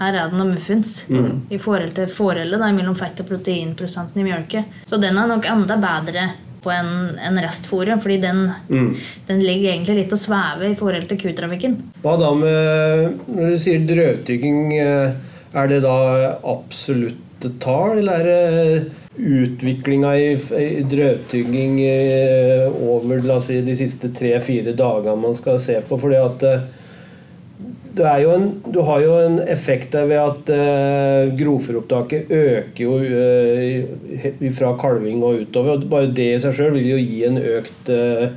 her 0.00 0.14
er 0.14 0.28
det 0.30 0.38
noe 0.38 0.54
muffins 0.54 1.04
i 1.50 1.58
forhold 1.58 1.92
til 1.94 2.06
forholdet 2.06 2.60
mellom 2.74 2.94
fett- 2.94 3.20
og 3.20 3.26
proteinprosenten 3.26 4.20
i 4.20 4.24
mjølke. 4.30 4.64
Så 4.86 5.00
den 5.00 5.18
er 5.18 5.26
nok 5.26 5.44
enda 5.50 5.76
bedre 5.76 6.30
på 6.62 6.72
en, 6.74 6.90
en 7.24 7.40
restfôret, 7.42 8.00
fordi 8.02 8.18
den, 8.22 8.44
den 9.28 9.42
ligger 9.44 9.72
egentlig 9.72 10.02
litt 10.02 10.14
og 10.14 10.20
svever 10.20 10.70
i 10.70 10.76
forhold 10.78 11.08
til 11.10 11.20
kutrafikken. 11.22 11.78
Hva 12.02 12.16
da 12.20 12.32
med 12.36 13.18
Når 13.28 13.54
du 13.54 13.58
sier 13.62 13.84
drøvtygging, 13.88 14.62
eh, 14.82 15.18
er 15.54 15.70
det 15.70 15.82
da 15.86 15.98
absolutte 16.46 17.52
tall, 17.62 18.00
eller 18.02 18.18
er 18.18 18.28
det 18.28 18.96
utviklinga 19.18 20.12
i, 20.18 20.34
i 20.62 20.82
drøvtygging 20.86 21.78
eh, 21.82 22.66
over 22.86 23.22
la 23.24 23.38
oss 23.40 23.48
si, 23.50 23.60
de 23.66 23.74
siste 23.78 24.12
tre-fire 24.14 24.74
dagene 24.78 25.16
man 25.18 25.34
skal 25.38 25.58
se 25.62 25.78
på? 25.88 25.98
fordi 25.98 26.20
at 26.20 26.44
eh, 27.96 28.18
jo 28.22 28.34
en, 28.34 28.46
du 28.68 28.80
har 28.84 29.00
jo 29.00 29.14
en 29.22 29.38
effekt 29.48 29.94
der 29.96 30.08
ved 30.10 30.20
at 30.20 30.52
uh, 30.52 31.32
grovfòropptaket 31.38 32.30
øker 32.30 32.84
jo 32.84 32.98
eh, 33.00 34.52
fra 34.54 34.74
kalving 34.80 35.22
og 35.24 35.42
utover. 35.44 35.78
og 35.78 35.88
Bare 35.90 36.12
det 36.12 36.28
i 36.34 36.42
seg 36.42 36.56
sjøl 36.58 36.76
vil 36.76 36.92
jo 36.92 37.00
gi 37.00 37.24
en 37.28 37.40
økt 37.40 37.92
uh, 37.94 38.28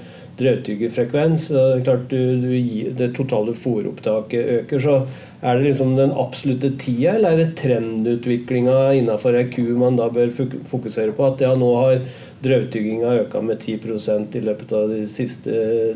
drøvtyggerfrekvens. 0.41 1.49
Er 1.51 1.83
du, 2.09 2.17
du 2.41 2.49
det 2.97 3.11
totale 3.17 3.53
fòropptaket 3.57 4.55
øker. 4.61 4.81
Så 4.81 4.97
er 5.41 5.57
det 5.57 5.67
liksom 5.69 5.95
den 5.97 6.13
absolutte 6.13 6.73
tida, 6.79 7.15
eller 7.15 7.33
er 7.35 7.43
det 7.43 7.55
trendutviklinga 7.61 8.91
innafor 8.97 9.37
ei 9.39 9.47
ku 9.53 9.63
man 9.79 9.99
da 9.99 10.09
bør 10.13 10.33
fokusere 10.71 11.15
på? 11.17 11.27
At 11.27 11.41
ja, 11.43 11.53
nå 11.57 11.71
har 11.79 12.03
drøvtygginga 12.41 13.15
øka 13.23 13.41
med 13.45 13.61
10% 13.61 14.35
i 14.37 14.43
løpet 14.45 14.73
av 14.73 14.89
de 14.89 15.05
siste 15.09 15.53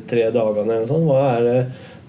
tre 0.10 0.30
dagene. 0.34 0.66
eller 0.66 0.86
noe 0.86 0.92
sånt. 0.92 1.10
Hva 1.10 1.22
er 1.36 1.46
det 1.50 1.60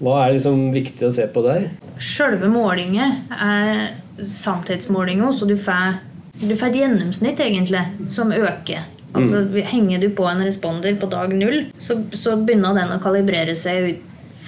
hva 0.03 0.17
er 0.25 0.35
liksom 0.35 0.67
viktig 0.75 1.07
å 1.07 1.13
se 1.13 1.25
på 1.33 1.41
der? 1.45 1.69
Selve 2.03 2.49
målingen 2.51 3.23
er 3.33 3.95
sannhetsmålinga, 4.21 5.31
så 5.33 5.47
du 5.49 5.55
får, 5.57 5.97
du 6.41 6.53
får 6.53 6.69
et 6.71 6.79
gjennomsnitt 6.83 7.41
egentlig 7.41 7.81
som 8.13 8.33
øker. 8.33 8.85
Altså, 9.17 9.41
Henger 9.71 10.03
du 10.03 10.11
på 10.13 10.27
en 10.29 10.43
responder 10.45 10.97
på 11.01 11.09
dag 11.09 11.33
null, 11.33 11.63
så, 11.81 11.97
så 12.13 12.35
begynner 12.37 12.77
den 12.77 12.93
å 12.93 13.01
kalibrere 13.01 13.55
seg 13.57 13.87
ut 13.87 14.03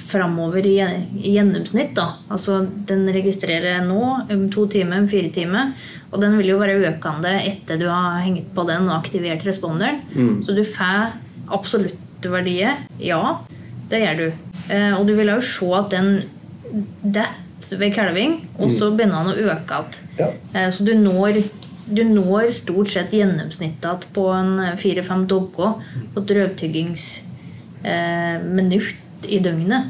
framover 0.10 0.66
i, 0.66 0.78
i 1.22 1.36
gjennomsnitt. 1.36 1.92
da. 1.98 2.16
Altså, 2.34 2.64
Den 2.90 3.06
registrerer 3.14 3.84
nå 3.86 4.02
om 4.34 4.48
to 4.54 4.66
timer, 4.70 5.04
om 5.04 5.10
fire 5.10 5.30
timer. 5.34 5.74
Og 6.10 6.22
den 6.24 6.38
vil 6.40 6.54
jo 6.54 6.60
være 6.62 6.80
økende 6.90 7.36
etter 7.46 7.78
du 7.78 7.86
har 7.90 8.22
hengt 8.26 8.50
på 8.56 8.66
den 8.70 8.88
og 8.90 8.96
aktivert 8.98 9.46
responderen. 9.46 10.02
Så 10.46 10.56
du 10.58 10.64
får 10.66 11.12
absolutte 11.54 12.32
verdier. 12.34 12.82
Ja, 13.02 13.38
det 13.90 14.00
gjør 14.04 14.18
du. 14.18 14.32
Eh, 14.74 14.94
og 15.00 15.08
du 15.08 15.14
vil 15.18 15.28
jo 15.34 15.42
se 15.42 15.66
at 15.78 15.90
den 15.96 16.10
detter 17.04 17.78
ved 17.80 17.94
kalving, 17.94 18.32
og 18.60 18.70
så 18.72 18.92
begynner 18.96 19.24
den 19.26 19.34
å 19.34 19.36
øke 19.54 19.74
igjen. 19.80 20.00
Ja. 20.20 20.28
Eh, 20.54 20.70
Så 20.74 20.84
du 20.86 20.94
når, 20.98 21.34
du 21.90 22.04
når 22.06 22.52
stort 22.54 22.88
sett 22.94 23.12
gjennomsnittet 23.14 23.86
igjen 23.86 24.14
på 24.14 24.28
en 24.34 24.78
fire-fem 24.78 25.28
dogger 25.30 25.74
på 26.14 26.20
drøvtyggingsminutt 26.32 29.26
i 29.30 29.40
døgnet. 29.44 29.84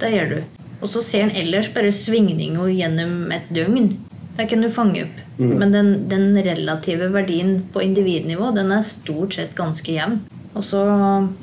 Det 0.00 0.10
gjør 0.14 0.28
du. 0.36 0.40
Og 0.82 0.88
så 0.90 1.00
ser 1.04 1.22
en 1.28 1.36
ellers 1.38 1.68
bare 1.74 1.92
svingninger 1.94 2.68
gjennom 2.72 3.32
et 3.34 3.48
døgn. 3.54 3.88
Det 4.36 4.48
kan 4.48 4.62
du 4.64 4.68
fange 4.72 5.02
opp. 5.04 5.16
Men 5.38 5.72
den, 5.74 5.88
den 6.08 6.36
relative 6.44 7.08
verdien 7.12 7.58
på 7.72 7.82
individnivå 7.82 8.52
den 8.56 8.72
er 8.74 8.82
stort 8.86 9.34
sett 9.36 9.54
ganske 9.58 9.92
jevn. 9.92 10.20
Og 10.54 10.62
så 10.64 10.80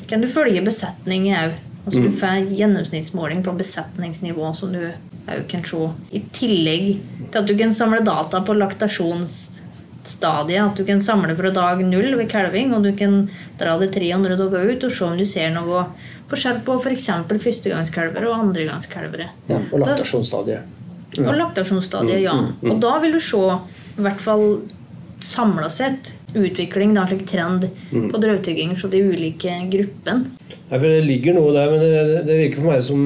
kan 0.09 0.21
du 0.21 0.27
følge 0.29 0.61
besetningen 0.65 1.35
òg. 1.39 1.51
Altså 1.85 1.99
Du 2.03 2.11
får 2.11 2.27
en 2.27 2.55
gjennomsnittsmåling 2.55 3.43
på 3.45 3.53
besetningsnivå 3.57 4.53
som 4.57 4.73
du 4.75 4.81
òg 5.29 5.47
kan 5.49 5.63
se. 5.65 5.77
I 6.11 6.21
tillegg 6.35 6.99
til 7.31 7.41
at 7.41 7.47
du 7.47 7.55
kan 7.57 7.73
samle 7.75 8.01
data 8.05 8.41
på 8.45 8.53
laktasjonsstadiet. 8.57 10.63
At 10.63 10.77
du 10.77 10.85
kan 10.87 11.01
samle 11.01 11.35
fra 11.37 11.51
dag 11.55 11.83
null 11.85 12.15
ved 12.19 12.29
kalving, 12.31 12.73
og 12.75 12.83
du 12.85 12.91
kan 12.97 13.29
dra 13.59 13.77
det 13.81 13.93
300 13.95 14.37
dager 14.39 14.73
ut 14.73 14.83
og 14.87 14.91
se 14.95 15.05
om 15.05 15.17
du 15.17 15.25
ser 15.29 15.49
noe 15.55 15.85
forskjell 16.29 16.59
på 16.65 16.71
f.eks. 16.81 17.07
For 17.29 17.37
førstegangskalvere 17.45 18.25
og 18.29 18.35
andregangskalvere. 18.47 19.27
Ja, 19.49 19.57
og 19.71 19.79
laktasjonsstadiet. 19.85 20.61
laktasjonsstadiet. 21.15 21.25
og 21.25 21.33
laktasjonsstadiet, 21.43 22.21
ja. 22.25 22.35
Og 22.69 22.75
da 22.83 22.93
vil 23.03 23.11
du 23.17 23.21
se, 23.23 23.43
i 23.97 24.01
hvert 24.05 24.21
fall 24.21 24.45
samla 25.19 25.69
sett, 25.69 26.13
utvikling, 26.33 26.93
da, 26.93 27.07
slik 27.07 27.27
trend 27.27 27.67
på 27.91 28.17
drøvtygging 28.21 28.75
fra 28.77 28.89
de 28.91 29.01
ulike 29.03 29.67
gruppene. 29.71 30.25
Ja, 30.69 30.77
for 30.77 30.87
Det 30.87 31.01
ligger 31.05 31.33
noe 31.37 31.53
der, 31.55 31.71
men 31.71 31.79
det, 31.81 32.23
det 32.29 32.35
virker 32.43 32.57
for 32.61 32.71
meg 32.71 32.83
som 32.85 33.01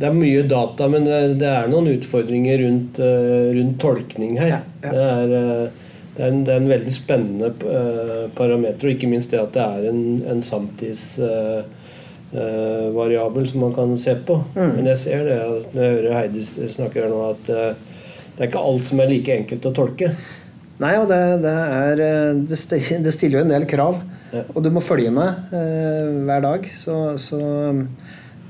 Det 0.00 0.06
er 0.06 0.12
mye 0.16 0.42
data, 0.48 0.88
men 0.88 1.04
det, 1.04 1.34
det 1.42 1.50
er 1.50 1.66
noen 1.68 1.88
utfordringer 1.92 2.58
rundt, 2.62 2.98
eh, 3.04 3.48
rundt 3.56 3.80
tolkning 3.82 4.38
her. 4.40 4.48
Ja, 4.48 4.60
ja. 4.84 4.86
Det, 4.86 5.04
er, 5.04 5.28
eh, 5.36 5.66
det, 6.14 6.22
er 6.22 6.28
en, 6.30 6.44
det 6.46 6.52
er 6.54 6.60
en 6.62 6.70
veldig 6.70 6.94
spennende 6.94 7.48
eh, 7.50 8.26
parameter, 8.38 8.86
og 8.86 8.92
ikke 8.94 9.10
minst 9.10 9.30
det 9.34 9.42
at 9.42 9.54
det 9.56 9.64
er 9.66 9.82
en, 9.90 10.02
en 10.30 10.42
samtidsvariabel 10.46 13.44
som 13.50 13.58
man 13.66 13.74
kan 13.76 13.90
se 14.00 14.14
på. 14.14 14.34
Mm. 14.54 14.72
Men 14.78 14.84
jeg 14.94 14.98
ser 15.02 15.20
det 15.28 15.38
når 15.74 15.82
jeg 15.82 15.96
hører 15.98 16.16
Heidi 16.16 16.42
snakke 16.46 17.00
her 17.02 17.10
nå, 17.12 17.20
at 17.34 17.44
det 17.50 18.38
er 18.38 18.48
ikke 18.48 18.66
alt 18.70 18.84
som 18.88 18.96
er 19.02 19.10
like 19.10 19.32
enkelt 19.36 19.68
å 19.68 19.76
tolke. 19.76 20.08
Nei, 20.80 20.94
og 20.96 21.10
det, 21.10 21.20
det, 21.44 21.52
er, 21.52 22.00
eh, 22.00 22.40
det, 23.04 23.12
stiller 23.12 23.40
jo 23.40 23.44
en 23.44 23.52
del 23.52 23.68
krav. 23.68 24.00
Ja. 24.32 24.46
Og 24.54 24.64
du 24.64 24.70
må 24.72 24.82
følge 24.84 25.12
med 25.12 25.52
eh, 25.56 26.08
hver 26.24 26.44
dag. 26.46 26.66
Så, 26.76 26.96
så 27.20 27.40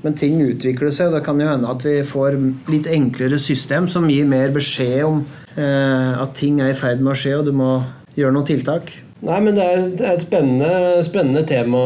Men 0.01 0.17
ting 0.17 0.39
utvikler 0.41 0.93
seg. 0.93 1.11
og 1.11 1.19
Det 1.19 1.25
kan 1.27 1.41
jo 1.41 1.51
hende 1.51 1.69
at 1.69 1.85
vi 1.85 1.99
får 2.07 2.39
litt 2.71 2.89
enklere 2.89 3.39
system 3.41 3.89
som 3.91 4.09
gir 4.09 4.29
mer 4.29 4.53
beskjed 4.55 5.03
om 5.05 5.23
eh, 5.57 6.11
at 6.23 6.35
ting 6.39 6.61
er 6.63 6.71
i 6.71 6.77
ferd 6.77 7.03
med 7.03 7.13
å 7.13 7.19
skje, 7.19 7.37
og 7.41 7.47
du 7.49 7.55
må 7.55 7.79
gjøre 8.15 8.35
noen 8.35 8.47
tiltak. 8.47 8.93
Nei, 9.21 9.37
men 9.43 9.53
det 9.53 9.65
er, 9.67 9.81
det 9.93 10.05
er 10.07 10.15
et 10.15 10.23
spennende, 10.23 11.01
spennende, 11.05 11.43
tema, 11.45 11.81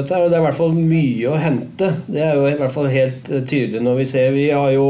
dette 0.00 0.16
her. 0.16 0.24
Og 0.24 0.32
det 0.32 0.38
er 0.38 0.42
i 0.42 0.46
hvert 0.48 0.58
fall 0.58 0.72
mye 0.74 1.30
å 1.30 1.38
hente. 1.38 1.92
Det 2.08 2.24
er 2.24 2.38
jo 2.38 2.48
i 2.48 2.56
hvert 2.58 2.74
fall 2.74 2.88
helt 2.90 3.28
tydelig 3.28 3.84
når 3.84 4.00
vi 4.00 4.06
ser 4.08 4.32
Vi, 4.34 4.48
jo, 4.50 4.86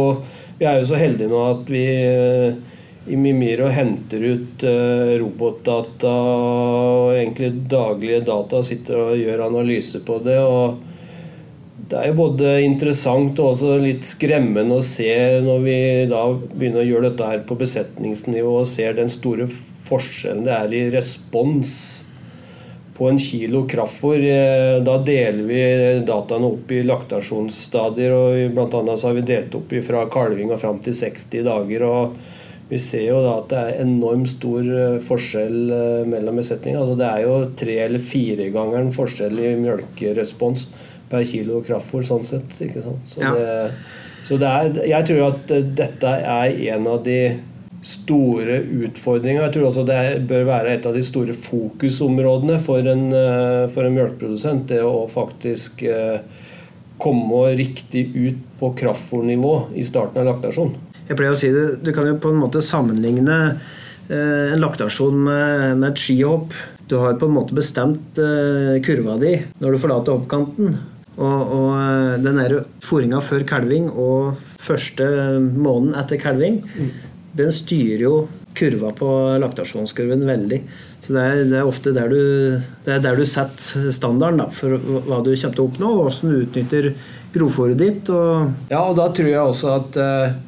vi 0.61 0.69
er 0.71 0.79
jo 0.79 0.89
så 0.89 1.01
heldige 1.01 1.29
nå 1.29 1.43
at 1.51 1.73
vi 1.73 1.89
i 3.11 3.17
Mimiro 3.19 3.67
henter 3.73 4.23
ut 4.23 4.63
uh, 4.63 5.17
robotdata 5.19 6.13
og 6.13 7.17
egentlig 7.17 7.51
daglige 7.71 8.23
data, 8.29 8.63
sitter 8.63 9.01
og 9.09 9.19
gjør 9.19 9.47
analyse 9.49 10.03
på 10.07 10.21
det. 10.23 10.39
og 10.39 10.81
det 11.93 11.99
er 11.99 12.09
jo 12.09 12.21
både 12.23 12.53
interessant 12.65 13.41
og 13.43 13.51
også 13.51 13.75
litt 13.83 14.07
skremmende 14.07 14.79
å 14.79 14.85
se 14.87 15.11
når 15.45 15.59
vi 15.65 15.77
da 16.09 16.23
begynner 16.33 16.81
å 16.81 16.87
gjøre 16.89 17.11
dette 17.11 17.27
her 17.29 17.43
på 17.45 17.59
besetningsnivå 17.61 18.55
og 18.63 18.71
ser 18.71 18.97
den 18.97 19.13
store 19.13 19.45
forskjellen 19.89 20.47
det 20.47 20.55
er 20.57 20.73
i 20.79 20.87
respons 20.95 21.75
på 22.97 23.11
en 23.11 23.19
kilo 23.21 23.65
kraftfôr. 23.69 24.25
Eh, 24.25 24.79
da 24.87 24.99
deler 25.05 25.43
vi 25.49 25.63
dataene 26.07 26.49
opp 26.49 26.73
i 26.73 26.83
laktasjonsstadier, 26.87 28.15
og 28.15 28.63
annet 28.63 29.01
så 29.01 29.11
har 29.11 29.17
vi 29.19 29.27
delt 29.27 29.57
opp 29.59 29.73
fra 29.85 30.05
kalving 30.13 30.53
og 30.53 30.61
fram 30.63 30.81
til 30.85 30.97
60 30.97 31.45
dager. 31.49 31.85
og 31.89 32.32
vi 32.73 32.79
ser 32.81 33.05
jo 33.05 33.19
da 33.21 33.35
at 33.37 33.51
det 33.51 33.59
er 33.61 33.81
enormt 33.83 34.31
stor 34.33 34.65
eh, 34.65 34.95
forskjell 35.05 35.57
eh, 35.77 36.05
mellom 36.09 36.39
besetninger. 36.41 36.81
Altså 36.81 36.97
det 36.97 37.09
er 37.09 37.25
jo 37.27 37.35
tre- 37.61 37.81
eller 37.85 38.01
firegangeren 38.01 38.93
forskjell 38.97 39.37
i 39.37 39.51
mjølkerespons 39.61 40.65
per 41.11 41.27
kilo 41.29 41.59
kraftfôr 41.67 42.07
sånn 42.09 42.25
sett. 42.25 42.55
ikke 42.65 42.85
sant? 42.87 43.11
Så, 43.13 43.21
ja. 43.21 43.33
det, 43.37 43.99
så 44.25 44.39
det 44.41 44.49
er, 44.49 44.79
jeg 44.89 45.09
tror 45.11 45.21
at 45.27 45.53
eh, 45.53 45.67
dette 45.83 46.13
er 46.33 46.63
en 46.73 46.89
av 46.95 47.03
de 47.05 47.19
store 47.85 48.57
utfordringer. 48.87 49.43
Jeg 49.43 49.55
tror 49.59 49.69
også 49.69 49.85
det 49.91 49.99
bør 50.31 50.49
være 50.49 50.73
et 50.79 50.89
av 50.89 50.97
de 50.97 51.03
store 51.05 51.37
fokusområdene 51.37 52.57
for 52.63 52.89
en, 52.89 53.03
for 53.75 53.85
en 53.85 53.97
mjølkeprodusent. 53.99 54.69
Det 54.71 54.79
å 54.87 55.03
faktisk 55.11 55.83
komme 57.03 57.43
riktig 57.59 58.07
ut 58.15 58.41
på 58.61 58.71
kraftfôrnivå 58.79 59.57
i 59.75 59.85
starten 59.85 60.23
av 60.23 60.31
laktasjon. 60.31 60.73
Jeg 61.13 61.19
pleier 61.21 61.35
å 61.35 61.39
si 61.39 61.51
det, 61.53 61.83
Du 61.85 61.93
kan 61.93 62.09
jo 62.09 62.17
på 62.17 62.33
en 62.33 62.41
måte 62.41 62.63
sammenligne 62.65 63.39
eh, 63.53 64.55
en 64.55 64.63
laktasjon 64.63 65.19
med, 65.27 65.77
med, 65.77 65.91
et 65.91 66.01
skihopp. 66.01 66.57
Du 66.89 66.97
har 67.03 67.19
på 67.21 67.29
en 67.29 67.37
måte 67.37 67.57
bestemt 67.57 68.17
eh, 68.17 68.81
kurva 68.85 69.19
di 69.21 69.37
når 69.61 69.75
du 69.75 69.81
forlater 69.83 70.17
hoppkanten. 70.17 70.79
Og, 71.21 71.41
og 71.59 71.69
eh, 71.77 72.15
den 72.25 72.41
fòringa 72.81 73.21
før 73.21 73.45
kalving 73.49 73.91
og 73.93 74.39
første 74.63 75.05
måneden 75.53 75.99
etter 76.01 76.21
kalving, 76.23 76.63
mm. 76.65 76.95
den 77.43 77.53
styrer 77.53 78.07
jo 78.07 78.15
kurva 78.57 78.95
på 78.97 79.09
laktasjonskurven 79.43 80.25
veldig. 80.29 80.61
Så 81.05 81.13
det 81.13 81.25
er, 81.27 81.43
det 81.51 81.59
er 81.61 81.69
ofte 81.69 81.93
der 81.93 82.09
du, 82.09 82.23
det 82.87 82.95
er 82.95 83.05
der 83.05 83.21
du 83.21 83.27
setter 83.29 83.93
standarden 83.93 84.41
da, 84.41 84.49
for 84.55 84.81
hva 84.81 85.21
du 85.21 85.35
kommer 85.35 85.59
til 85.59 85.65
å 85.65 85.69
oppnå, 85.69 85.93
og 85.93 86.09
hvordan 86.09 86.33
du 86.33 86.47
utnytter 86.47 86.89
grovfòret 87.37 87.81
ditt. 87.81 88.09
Og 88.13 88.73
ja, 88.73 88.81
og 88.81 88.97
da 88.97 89.11
tror 89.13 89.29
jeg 89.29 89.43
også 89.43 89.77
at 89.77 90.01
eh, 90.01 90.41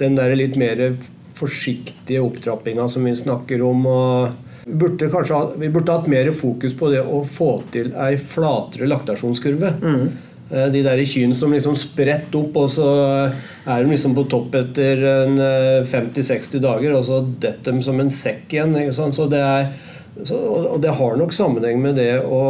den 0.00 0.16
der 0.18 0.34
litt 0.38 0.56
mer 0.60 0.80
forsiktige 1.38 2.22
opptrappinga 2.22 2.88
som 2.88 3.04
vi 3.04 3.14
snakker 3.16 3.62
om. 3.66 3.86
Vi 4.64 4.74
burde, 4.78 5.08
kanskje, 5.10 5.40
vi 5.58 5.70
burde 5.74 5.94
hatt 5.96 6.10
mer 6.10 6.30
fokus 6.36 6.76
på 6.78 6.92
det 6.92 7.02
å 7.02 7.22
få 7.26 7.54
til 7.74 7.90
ei 7.98 8.14
flatere 8.20 8.86
laktasjonskurve. 8.90 9.72
Mm. 9.82 10.04
Eh, 10.52 10.68
de 10.72 10.82
der 10.84 11.00
kyrne 11.08 11.34
som 11.36 11.52
liksom 11.54 11.76
spredt 11.78 12.34
opp, 12.36 12.56
og 12.60 12.68
så 12.70 12.88
er 13.64 13.82
de 13.82 13.92
liksom 13.92 14.14
på 14.16 14.26
topp 14.30 14.58
etter 14.60 15.00
50-60 15.88 16.58
eh, 16.58 16.60
dager, 16.60 16.96
og 16.98 17.06
så 17.08 17.22
detter 17.24 17.72
de 17.72 17.84
som 17.84 18.00
en 18.02 18.12
sekk 18.12 18.52
igjen. 18.52 18.76
Så 18.92 19.28
det 19.32 19.40
er, 19.40 19.70
så, 20.20 20.36
og 20.36 20.76
det 20.84 20.92
har 20.98 21.16
nok 21.16 21.32
sammenheng 21.32 21.80
med 21.80 21.96
det 21.96 22.18
å 22.20 22.42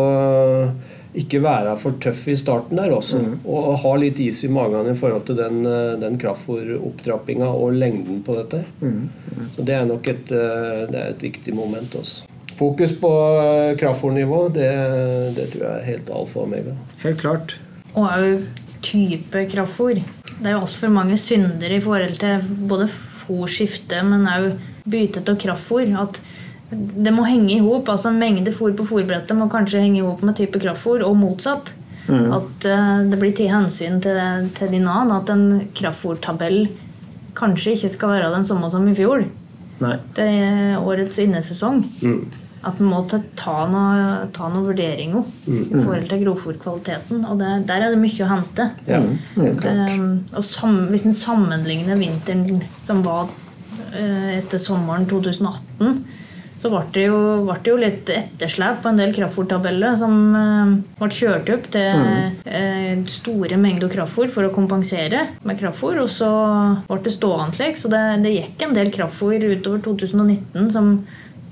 ikke 1.19 1.43
være 1.45 1.75
for 1.81 1.99
tøff 2.01 2.25
i 2.33 2.37
starten 2.39 2.79
der 2.81 2.93
også. 2.97 3.21
Mm. 3.21 3.33
Og, 3.45 3.73
ha 3.83 3.95
litt 4.01 4.21
is 4.25 4.43
i 4.47 4.51
magen 4.53 4.89
i 4.89 4.97
forhold 4.97 5.27
til 5.29 5.37
den, 5.37 5.61
eh, 5.69 5.95
den 6.01 6.19
kraftfôropptrappinga 6.21 7.51
og 7.53 7.77
lengden 7.77 8.23
på 8.25 8.37
dette. 8.39 8.65
Mm. 8.81 9.11
Mm. 9.37 9.51
Så 9.57 9.65
Det 9.65 9.75
er 9.75 9.85
nok 9.87 10.09
et, 10.09 10.33
eh, 10.33 10.87
det 10.89 11.01
er 11.01 11.09
et 11.11 11.23
viktig 11.23 11.55
moment 11.55 11.95
også. 11.95 12.25
Fokus 12.57 12.93
på 12.93 13.13
eh, 13.43 13.77
kraftfôrnivå, 13.77 14.53
det, 14.55 14.73
det 15.37 15.51
tror 15.53 15.67
jeg 15.67 15.79
er 15.79 15.87
helt 15.91 16.11
alfa 16.11 16.41
og 16.41 16.47
omega. 16.47 16.75
Helt 17.03 17.21
klart. 17.21 17.59
Og 17.95 18.09
òg 18.09 18.45
type 18.83 19.47
kraftfôr. 19.53 20.01
Det 20.43 20.49
er 20.49 20.57
jo 20.57 20.65
altfor 20.65 20.91
mange 20.91 21.17
synder 21.21 21.71
i 21.71 21.81
forhold 21.81 22.17
til 22.19 22.41
både 22.69 22.89
fòrskifte, 22.89 24.03
men 24.03 24.27
òg 24.27 24.53
bytte 24.89 25.23
av 25.29 25.37
kraftfôr. 25.39 25.93
At 26.01 26.23
det 26.73 27.13
må 27.15 27.27
henge 27.29 27.55
i 27.57 27.63
hop. 27.63 27.91
Altså 27.93 28.13
mengde 28.15 28.55
fôr 28.55 28.75
på 28.77 28.87
fôrbrettet 28.89 29.37
må 29.39 29.49
kanskje 29.53 29.83
henge 29.85 30.01
i 30.01 30.07
hop 30.07 30.23
med 30.25 30.37
type 30.39 30.61
kraftfôr, 30.63 31.05
og 31.07 31.17
motsatt. 31.21 31.75
Mm. 32.09 32.33
At 32.35 32.67
uh, 32.67 33.03
det 33.09 33.19
blir 33.21 33.35
tatt 33.37 33.53
hensyn 33.53 34.01
til, 34.03 34.19
til 34.57 34.73
din 34.75 34.89
annen. 34.89 35.15
At 35.19 35.31
en 35.33 35.69
kraftfôrtabell 35.77 36.65
kanskje 37.39 37.77
ikke 37.77 37.93
skal 37.95 38.17
være 38.17 38.33
den 38.35 38.47
samme 38.49 38.71
som 38.73 38.89
i 38.89 38.97
fjor. 38.97 39.27
Nei. 39.83 39.99
Det 40.17 40.25
er 40.25 40.81
årets 40.81 41.21
innesesong. 41.23 41.85
Mm. 42.03 42.25
At 42.63 42.79
man 42.79 42.93
må 42.93 42.99
ta 43.11 43.55
noe 43.67 44.65
vurderinger 44.69 45.25
mm. 45.27 45.63
i 45.63 45.81
forhold 45.81 46.09
til 46.11 46.21
grovfòrkvaliteten. 46.23 47.25
Og 47.27 47.41
det, 47.41 47.53
der 47.71 47.87
er 47.87 47.95
det 47.95 48.03
mye 48.03 48.27
å 48.27 48.31
hente. 48.31 48.69
Ja, 48.87 49.01
um, 49.03 50.11
og 50.31 50.45
sam, 50.47 50.85
hvis 50.93 51.09
en 51.09 51.17
sammenligner 51.17 51.99
vinteren 51.99 52.63
som 52.87 53.03
var 53.07 53.27
uh, 53.29 54.31
etter 54.37 54.63
sommeren 54.63 55.09
2018 55.11 56.21
så 56.63 56.71
ble 56.71 56.83
det, 56.95 57.07
jo, 57.09 57.21
ble 57.43 57.57
det 57.59 57.71
jo 57.73 57.79
litt 57.81 58.11
etterslep 58.15 58.85
på 58.85 58.91
en 58.93 59.01
del 59.01 59.15
kraftfôrtabeller 59.17 59.97
som 59.99 60.13
uh, 60.37 60.75
ble 61.01 61.09
kjørt 61.11 61.51
opp 61.57 61.67
til 61.75 62.05
mm. 62.05 63.03
store 63.11 63.59
mengder 63.59 63.91
kraftfôr 63.91 64.31
for 64.31 64.47
å 64.47 64.53
kompensere 64.55 65.25
med 65.43 65.59
kraftfôr. 65.59 65.99
Og 66.05 66.13
så 66.13 66.31
ble 66.87 67.01
det 67.03 67.15
stående 67.17 67.59
slik. 67.59 67.81
Så 67.83 67.91
det, 67.91 68.05
det, 68.23 68.37
gikk 68.37 68.63
en 68.69 68.79
del 68.79 68.93
kraftfôr 68.95 69.43
utover 69.43 69.83
2019 69.89 70.71
som 70.71 70.95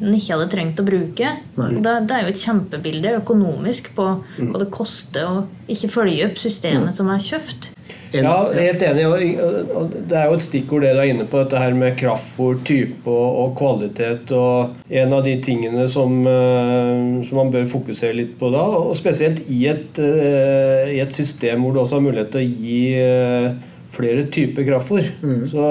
en 0.00 0.14
ikke 0.16 0.36
hadde 0.36 0.48
trengt 0.54 0.80
å 0.80 0.86
bruke. 0.86 1.34
Og 1.58 1.82
det, 1.82 1.96
det, 2.06 2.14
er 2.14 2.24
jo 2.24 2.32
et 2.32 2.44
kjempebilde 2.44 3.16
økonomisk 3.18 3.90
på 3.98 4.06
hva 4.22 4.62
det 4.62 4.70
koster 4.72 5.26
å 5.26 5.44
ikke 5.70 5.90
følge 5.92 6.30
opp 6.30 6.38
systemet 6.40 6.94
som 6.96 7.10
er 7.10 7.26
kjøpt. 7.26 7.72
Ja, 8.16 8.34
helt 8.54 8.82
enig. 8.82 9.06
Og 9.06 9.92
det 9.94 10.18
er 10.18 10.28
jo 10.28 10.36
et 10.36 10.44
stikkord 10.44 10.84
det 10.84 10.92
du 10.96 11.00
er 11.02 11.12
inne 11.12 11.26
på, 11.28 11.42
dette 11.42 11.60
her 11.60 11.74
med 11.78 11.96
kraftfôr, 12.00 12.58
type 12.66 13.10
og 13.10 13.54
kvalitet. 13.58 14.30
Og 14.34 14.94
en 15.02 15.16
av 15.16 15.24
de 15.26 15.36
tingene 15.44 15.86
som, 15.90 16.20
eh, 16.26 17.26
som 17.26 17.40
man 17.40 17.52
bør 17.54 17.68
fokusere 17.70 18.16
litt 18.16 18.38
på 18.38 18.50
da, 18.52 18.64
og 18.80 18.96
spesielt 18.98 19.42
i 19.48 19.66
et, 19.70 19.98
eh, 19.98 20.96
i 20.96 21.00
et 21.00 21.12
system 21.14 21.62
hvor 21.62 21.74
du 21.74 21.80
også 21.80 21.98
har 21.98 22.06
mulighet 22.06 22.32
til 22.32 22.40
å 22.40 22.50
gi 22.64 22.94
eh, 22.94 23.52
flere 23.90 24.24
typer 24.26 24.66
kraftfôr, 24.66 25.06
mm. 25.22 25.46
så, 25.50 25.66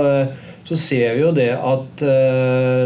så, 0.63 0.75
ser 0.75 1.15
vi 1.15 1.21
jo 1.21 1.31
det 1.31 1.51
at 1.55 2.03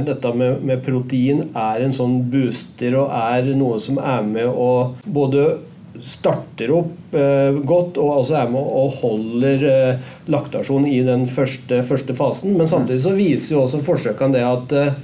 dette 0.05 0.33
med, 0.37 0.61
med 0.63 0.83
protein 0.85 1.41
er 1.57 1.81
en 1.81 1.95
sånn 1.95 2.19
booster 2.29 2.93
og 2.95 3.09
er 3.09 3.49
noe 3.57 3.79
som 3.81 3.97
er 3.97 4.21
med 4.21 4.45
å 4.47 4.93
både 5.03 5.47
starter 6.01 6.71
opp 6.73 7.13
eh, 7.15 7.53
godt 7.65 7.99
og 8.01 8.17
altså 8.17 8.38
er 8.39 8.51
med 8.53 8.69
og 8.82 8.95
holder 9.01 9.65
eh, 9.69 10.12
laktasjon 10.32 10.88
i 10.89 11.01
den 11.06 11.27
første, 11.29 11.84
første, 11.86 12.15
fasen. 12.17 12.56
Men 12.58 12.69
samtidig 12.69 13.03
så 13.06 13.13
viser 13.17 13.56
jo 13.56 13.63
også 13.65 13.84
forsøkene 13.86 14.38
det 14.38 14.45
at 14.47 14.77
eh, 14.79 14.95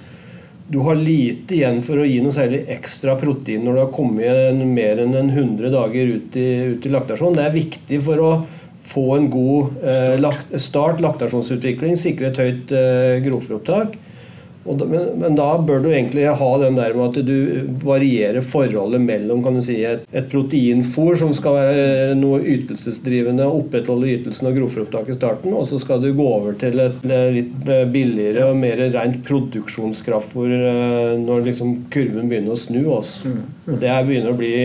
du 0.70 0.80
har 0.86 0.98
lite 0.98 1.56
igjen 1.58 1.82
for 1.86 1.98
å 1.98 2.06
gi 2.06 2.20
noe 2.22 2.34
særlig 2.34 2.62
ekstra 2.70 3.16
protein 3.18 3.64
når 3.66 3.76
du 3.76 3.82
har 3.82 3.94
kommet 3.94 4.66
mer 4.70 5.02
enn 5.02 5.16
en 5.18 5.32
100 5.34 5.72
dager 5.74 6.16
ut 6.18 6.38
i, 6.38 6.50
ut 6.76 6.86
i 6.86 6.94
laktasjon. 6.94 7.38
Det 7.38 7.48
er 7.48 7.56
viktig 7.58 8.02
for 8.06 8.22
å 8.22 8.32
få 8.90 9.06
en 9.18 9.30
god 9.34 9.82
eh, 9.84 10.16
start. 10.18 10.54
start, 10.62 11.02
laktasjonsutvikling, 11.06 11.98
sikre 12.02 12.32
et 12.32 12.42
høyt 12.42 12.74
eh, 12.74 13.18
grovfòropptak. 14.70 14.90
Men, 14.90 15.20
men, 15.20 15.36
da 15.36 15.58
bør 15.58 15.80
du 15.84 15.90
egentlig 15.92 16.28
ha 16.28 16.50
den 16.62 16.76
der 16.76 16.94
med 16.94 17.10
at 17.10 17.26
du 17.26 17.68
varierer 17.84 18.42
forholdet 18.42 19.02
mellom 19.02 19.44
kan 19.44 19.56
du 19.56 19.62
si, 19.62 19.82
et, 19.84 20.06
et 20.12 20.30
proteinfôr 20.30 21.18
som 21.20 21.34
skal 21.34 21.58
være 21.58 22.16
noe 22.20 22.42
ytelsesdrivende, 22.44 23.46
opprettholde 23.46 24.12
ytelsen 24.18 24.50
og 24.50 24.58
grovfòropptak 24.60 25.10
i 25.10 25.18
starten, 25.18 25.54
og 25.54 25.68
så 25.70 25.80
skal 25.82 26.02
du 26.04 26.12
gå 26.14 26.28
over 26.28 26.58
til 26.60 26.80
et 26.80 27.04
litt 27.34 27.70
billigere 27.94 28.50
og 28.50 28.60
mer 28.60 28.82
rent 28.94 29.22
produksjonskraftfôr 29.28 30.56
eh, 30.60 31.18
når 31.20 31.46
liksom 31.50 31.76
kurven 31.94 32.30
begynner 32.30 32.56
å 32.56 32.60
snu. 32.60 32.82
Også. 32.90 33.30
Mm. 33.30 33.44
Mm. 33.68 33.76
Det 33.82 33.98
begynner 34.08 34.34
å 34.34 34.40
bli 34.40 34.56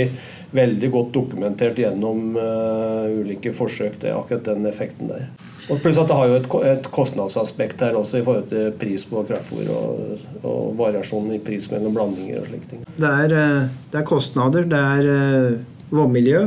veldig 0.55 0.91
godt 0.95 1.09
dokumentert 1.17 1.81
gjennom 1.83 2.37
uh, 2.39 3.11
ulike 3.11 3.51
forsøk, 3.57 3.99
det 4.05 4.13
akkurat 4.15 4.47
den 4.53 4.69
effekten 4.71 5.11
der. 5.11 5.27
Og 5.73 5.81
pluss 5.81 5.99
at 6.01 6.11
det 6.11 6.17
har 6.19 6.29
jo 6.29 6.41
et, 6.41 6.49
et, 6.71 6.89
kostnadsaspekt 6.93 7.85
her 7.87 7.97
også 7.97 8.21
i 8.21 8.25
forhold 8.27 8.51
til 8.51 8.73
pris 8.81 9.07
på 9.09 9.23
kraftfôr 9.29 9.71
og, 9.73 10.27
og 10.43 10.75
variasjon 10.81 11.31
i 11.37 11.41
pris 11.43 11.71
mellom 11.73 11.97
blandinger 11.97 12.43
og 12.43 12.51
slike 12.51 12.71
ting. 12.73 12.83
Det 12.99 13.13
er, 13.25 13.37
eh, 13.39 13.71
det 13.93 14.03
er 14.03 14.09
kostnader, 14.09 14.69
det 14.69 14.83
er 14.99 15.09
uh, 15.09 15.95
vannmiljø, 15.95 16.45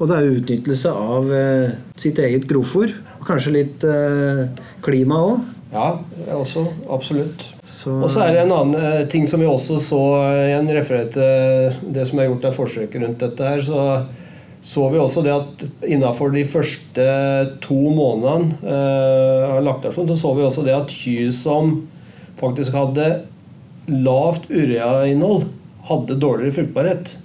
Og 0.00 0.08
det 0.10 0.18
er 0.18 0.32
utnyttelse 0.34 0.90
av 0.90 1.28
eh, 1.30 1.74
sitt 2.00 2.18
eget 2.18 2.48
grovfôr. 2.50 2.90
Og 3.20 3.26
kanskje 3.28 3.52
litt 3.54 3.84
eh, 3.86 4.48
klima 4.82 5.20
òg. 5.28 5.44
Ja, 5.72 5.92
også. 6.34 6.64
Absolutt. 6.90 7.44
Så 7.64 7.94
Og 8.02 8.10
så 8.10 8.24
er 8.26 8.34
det 8.34 8.42
en 8.42 8.52
annen 8.52 8.74
eh, 8.76 9.04
ting 9.12 9.28
som 9.30 9.40
vi 9.40 9.46
også 9.48 9.78
så 9.80 10.00
eh, 10.24 10.48
igjen 10.50 10.72
refererte 10.74 11.14
til 11.14 11.94
det 11.94 12.08
som 12.08 12.18
er 12.18 12.28
gjort 12.28 12.48
av 12.50 12.58
forsøk 12.58 12.98
rundt 12.98 13.22
dette 13.22 13.52
her, 13.52 13.62
så 13.62 13.84
så 14.62 14.86
vi 14.92 15.00
også 15.02 15.24
det 15.26 15.32
at 15.34 15.64
innenfor 15.82 16.30
de 16.34 16.44
første 16.46 17.06
to 17.64 17.78
månedene 17.90 18.60
eh, 18.62 19.48
av 19.56 19.64
laktasjon, 19.66 20.06
så 20.12 20.18
så 20.20 20.36
vi 20.38 20.46
også 20.46 20.62
det 20.66 20.76
at 20.76 20.94
kyr 20.94 21.32
som 21.34 21.80
faktisk 22.38 22.76
hadde 22.78 23.08
lavt 23.90 24.46
ureainnhold, 24.52 25.48
hadde 25.88 26.20
dårligere 26.22 26.54
fruktbarhet. 26.60 27.16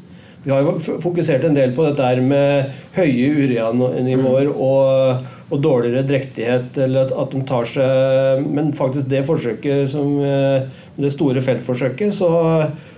Vi 0.47 0.53
har 0.53 0.63
jo 0.63 0.77
fokusert 1.03 1.45
en 1.45 1.57
del 1.57 1.73
på 1.75 1.85
dette 1.85 2.05
her 2.07 2.21
med 2.23 2.73
høye 2.95 3.29
ureanivåer 3.35 4.49
og, 4.53 5.25
og 5.51 5.61
dårligere 5.61 6.05
drektighet, 6.07 6.77
eller 6.85 7.05
at, 7.05 7.15
at 7.19 7.33
de 7.35 7.41
tar 7.47 7.67
seg 7.69 8.45
Men 8.47 8.71
faktisk 8.77 9.09
det 9.11 9.25
forsøket 9.27 9.91
som 9.93 10.17
eh, 10.23 10.69
det 10.97 11.11
store 11.13 11.43
feltforsøket, 11.43 12.15
så, 12.15 12.29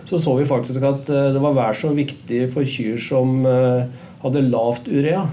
så 0.08 0.20
så 0.22 0.36
vi 0.38 0.48
faktisk 0.48 0.86
at 0.88 1.10
eh, 1.12 1.32
det 1.36 1.42
var 1.44 1.58
vel 1.58 1.76
så 1.76 1.92
viktig 1.96 2.46
for 2.54 2.68
kyr 2.68 3.02
som 3.04 3.42
eh, 3.50 4.06
hadde 4.24 4.46
lavt 4.50 4.90
urea. 4.92 5.26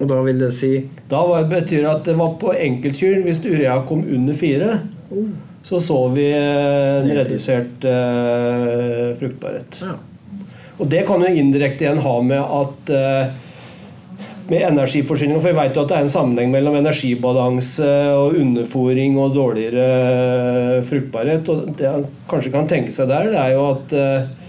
Og 0.00 0.08
da 0.10 0.18
vil 0.24 0.40
det 0.40 0.50
si 0.56 0.72
Da 1.10 1.20
var, 1.28 1.44
betyr 1.50 1.84
det 1.84 1.90
at 1.90 2.06
det 2.08 2.16
var 2.18 2.32
på 2.40 2.54
enkeltkyr, 2.56 3.20
hvis 3.26 3.42
urea 3.44 3.76
kom 3.86 4.02
under 4.02 4.34
fire, 4.34 4.80
så 5.62 5.78
så 5.80 5.98
vi 6.10 6.26
eh, 6.32 7.02
en 7.02 7.12
redusert 7.20 7.84
eh, 7.86 9.12
fruktbarhet. 9.20 9.82
ja. 9.84 9.94
Og 10.80 10.88
det 10.90 11.04
kan 11.06 11.22
jo 11.22 11.28
indirekte 11.28 11.84
igjen 11.84 12.00
ha 12.02 12.14
med 12.26 12.40
at 12.42 12.90
eh, 12.90 13.34
med 14.50 14.64
energiforsyning, 14.66 15.38
for 15.40 15.52
vi 15.52 15.58
vet 15.60 15.76
jo 15.76 15.84
at 15.84 15.92
det 15.92 15.98
er 15.98 16.06
en 16.06 16.12
sammenheng 16.12 16.50
mellom 16.52 16.74
energibalanse 16.80 17.88
og 18.16 18.38
underfòring 18.40 19.18
og 19.22 19.36
dårligere 19.36 19.86
eh, 19.86 20.78
fruktbarhet. 20.88 21.48
Og 21.52 21.74
det 21.78 21.88
han 21.88 22.06
kanskje 22.30 22.54
kan 22.54 22.68
tenke 22.70 22.94
seg 22.94 23.12
der, 23.12 23.30
det 23.32 23.40
er 23.40 23.54
jo 23.54 23.66
at, 23.70 23.94
eh, 23.96 24.41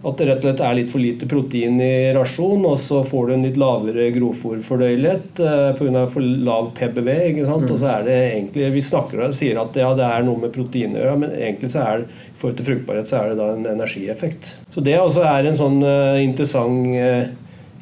at 0.00 0.16
det 0.16 0.26
rett 0.30 0.38
og 0.40 0.46
slett 0.48 0.62
er 0.64 0.76
litt 0.78 0.92
for 0.92 1.02
lite 1.02 1.26
protein 1.28 1.76
i 1.84 2.12
rasjon, 2.16 2.62
og 2.64 2.78
så 2.80 3.02
får 3.04 3.26
du 3.26 3.32
en 3.34 3.44
litt 3.44 3.58
lavere 3.60 4.06
grovfòrfordøyelighet 4.14 5.42
eh, 5.44 5.66
pga. 5.76 6.04
for 6.08 6.24
lav 6.24 6.70
PBV. 6.78 7.10
ikke 7.32 7.44
sant? 7.48 7.68
Og 7.68 7.76
så 7.82 7.90
er 7.98 8.06
det 8.08 8.16
egentlig, 8.30 8.70
Vi 8.72 8.84
snakker 8.86 9.26
og 9.26 9.36
sier 9.36 9.60
at 9.60 9.76
ja, 9.76 9.90
det 9.98 10.06
er 10.06 10.24
noe 10.24 10.40
med 10.40 10.54
protein 10.54 10.96
å 10.96 11.02
gjøre, 11.02 11.18
men 11.26 11.36
egentlig 11.36 11.72
så 11.74 11.84
er 11.84 12.00
det 12.00 12.08
i 12.30 12.38
forhold 12.40 12.56
til 12.56 12.68
fruktbarhet 12.70 13.12
så 13.12 13.20
er 13.20 13.28
det 13.28 13.38
da 13.42 13.50
en 13.52 13.68
energieffekt. 13.74 14.54
Så 14.72 14.84
det 14.86 14.96
også 14.96 15.26
er 15.28 15.50
en 15.50 15.60
sånn 15.60 15.78
eh, 15.84 16.22
interessant 16.24 16.96
eh, 16.96 17.28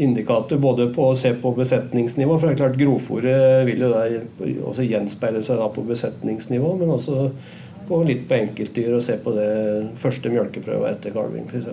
indikator 0.03 0.59
både 0.63 0.89
på 0.95 1.11
å 1.11 1.15
se 1.19 1.33
på 1.39 1.55
besetningsnivå, 1.55 2.35
for 2.35 2.49
det 2.49 2.57
er 2.57 2.61
klart 2.65 2.79
grovfòret 2.79 3.65
vil 3.67 3.87
jo 3.87 3.95
da 3.95 4.05
også 4.71 4.87
gjenspeile 4.87 5.43
seg 5.43 5.59
da 5.59 5.71
på 5.75 5.87
besetningsnivå, 5.87 6.75
men 6.79 6.95
også 6.95 7.31
på 7.89 8.03
litt 8.07 8.27
på 8.29 8.37
enkeltdyr 8.39 8.95
og 8.99 9.03
se 9.05 9.17
på 9.25 9.33
det 9.37 9.51
første 10.01 10.31
mjølkeprøva 10.33 10.93
etter 10.95 11.15
kalving 11.17 11.47
f.eks. 11.49 11.69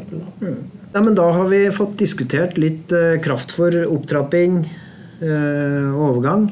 Ja, 0.96 1.02
men 1.04 1.16
da 1.18 1.30
har 1.36 1.50
vi 1.52 1.66
fått 1.76 1.98
diskutert 2.00 2.58
litt 2.62 2.92
eh, 2.96 3.18
kraftfôr, 3.24 3.82
opptrapping, 3.92 4.62
eh, 5.22 5.90
overgang. 5.92 6.48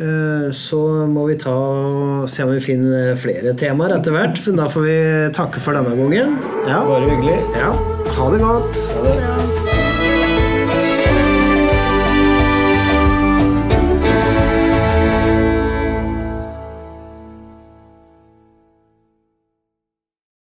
Eh, 0.00 0.48
så 0.56 0.80
må 1.12 1.26
vi 1.28 1.36
ta 1.42 1.52
og 1.52 2.24
se 2.32 2.46
om 2.46 2.54
vi 2.56 2.62
finner 2.64 3.12
flere 3.20 3.52
temaer 3.60 3.98
etter 3.98 4.16
hvert. 4.16 4.40
Men 4.48 4.62
da 4.64 4.70
får 4.72 4.88
vi 4.88 4.96
takke 5.36 5.60
for 5.62 5.76
denne 5.78 5.92
gangen. 6.00 6.38
Ja, 6.66 6.80
Bare 6.88 7.04
hyggelig. 7.12 7.38
ja. 7.60 7.70
Ha 8.16 8.32
det 8.32 8.42
godt. 8.42 8.82
Ha 8.96 9.06
det. 9.10 9.20
Ja. 9.22 9.71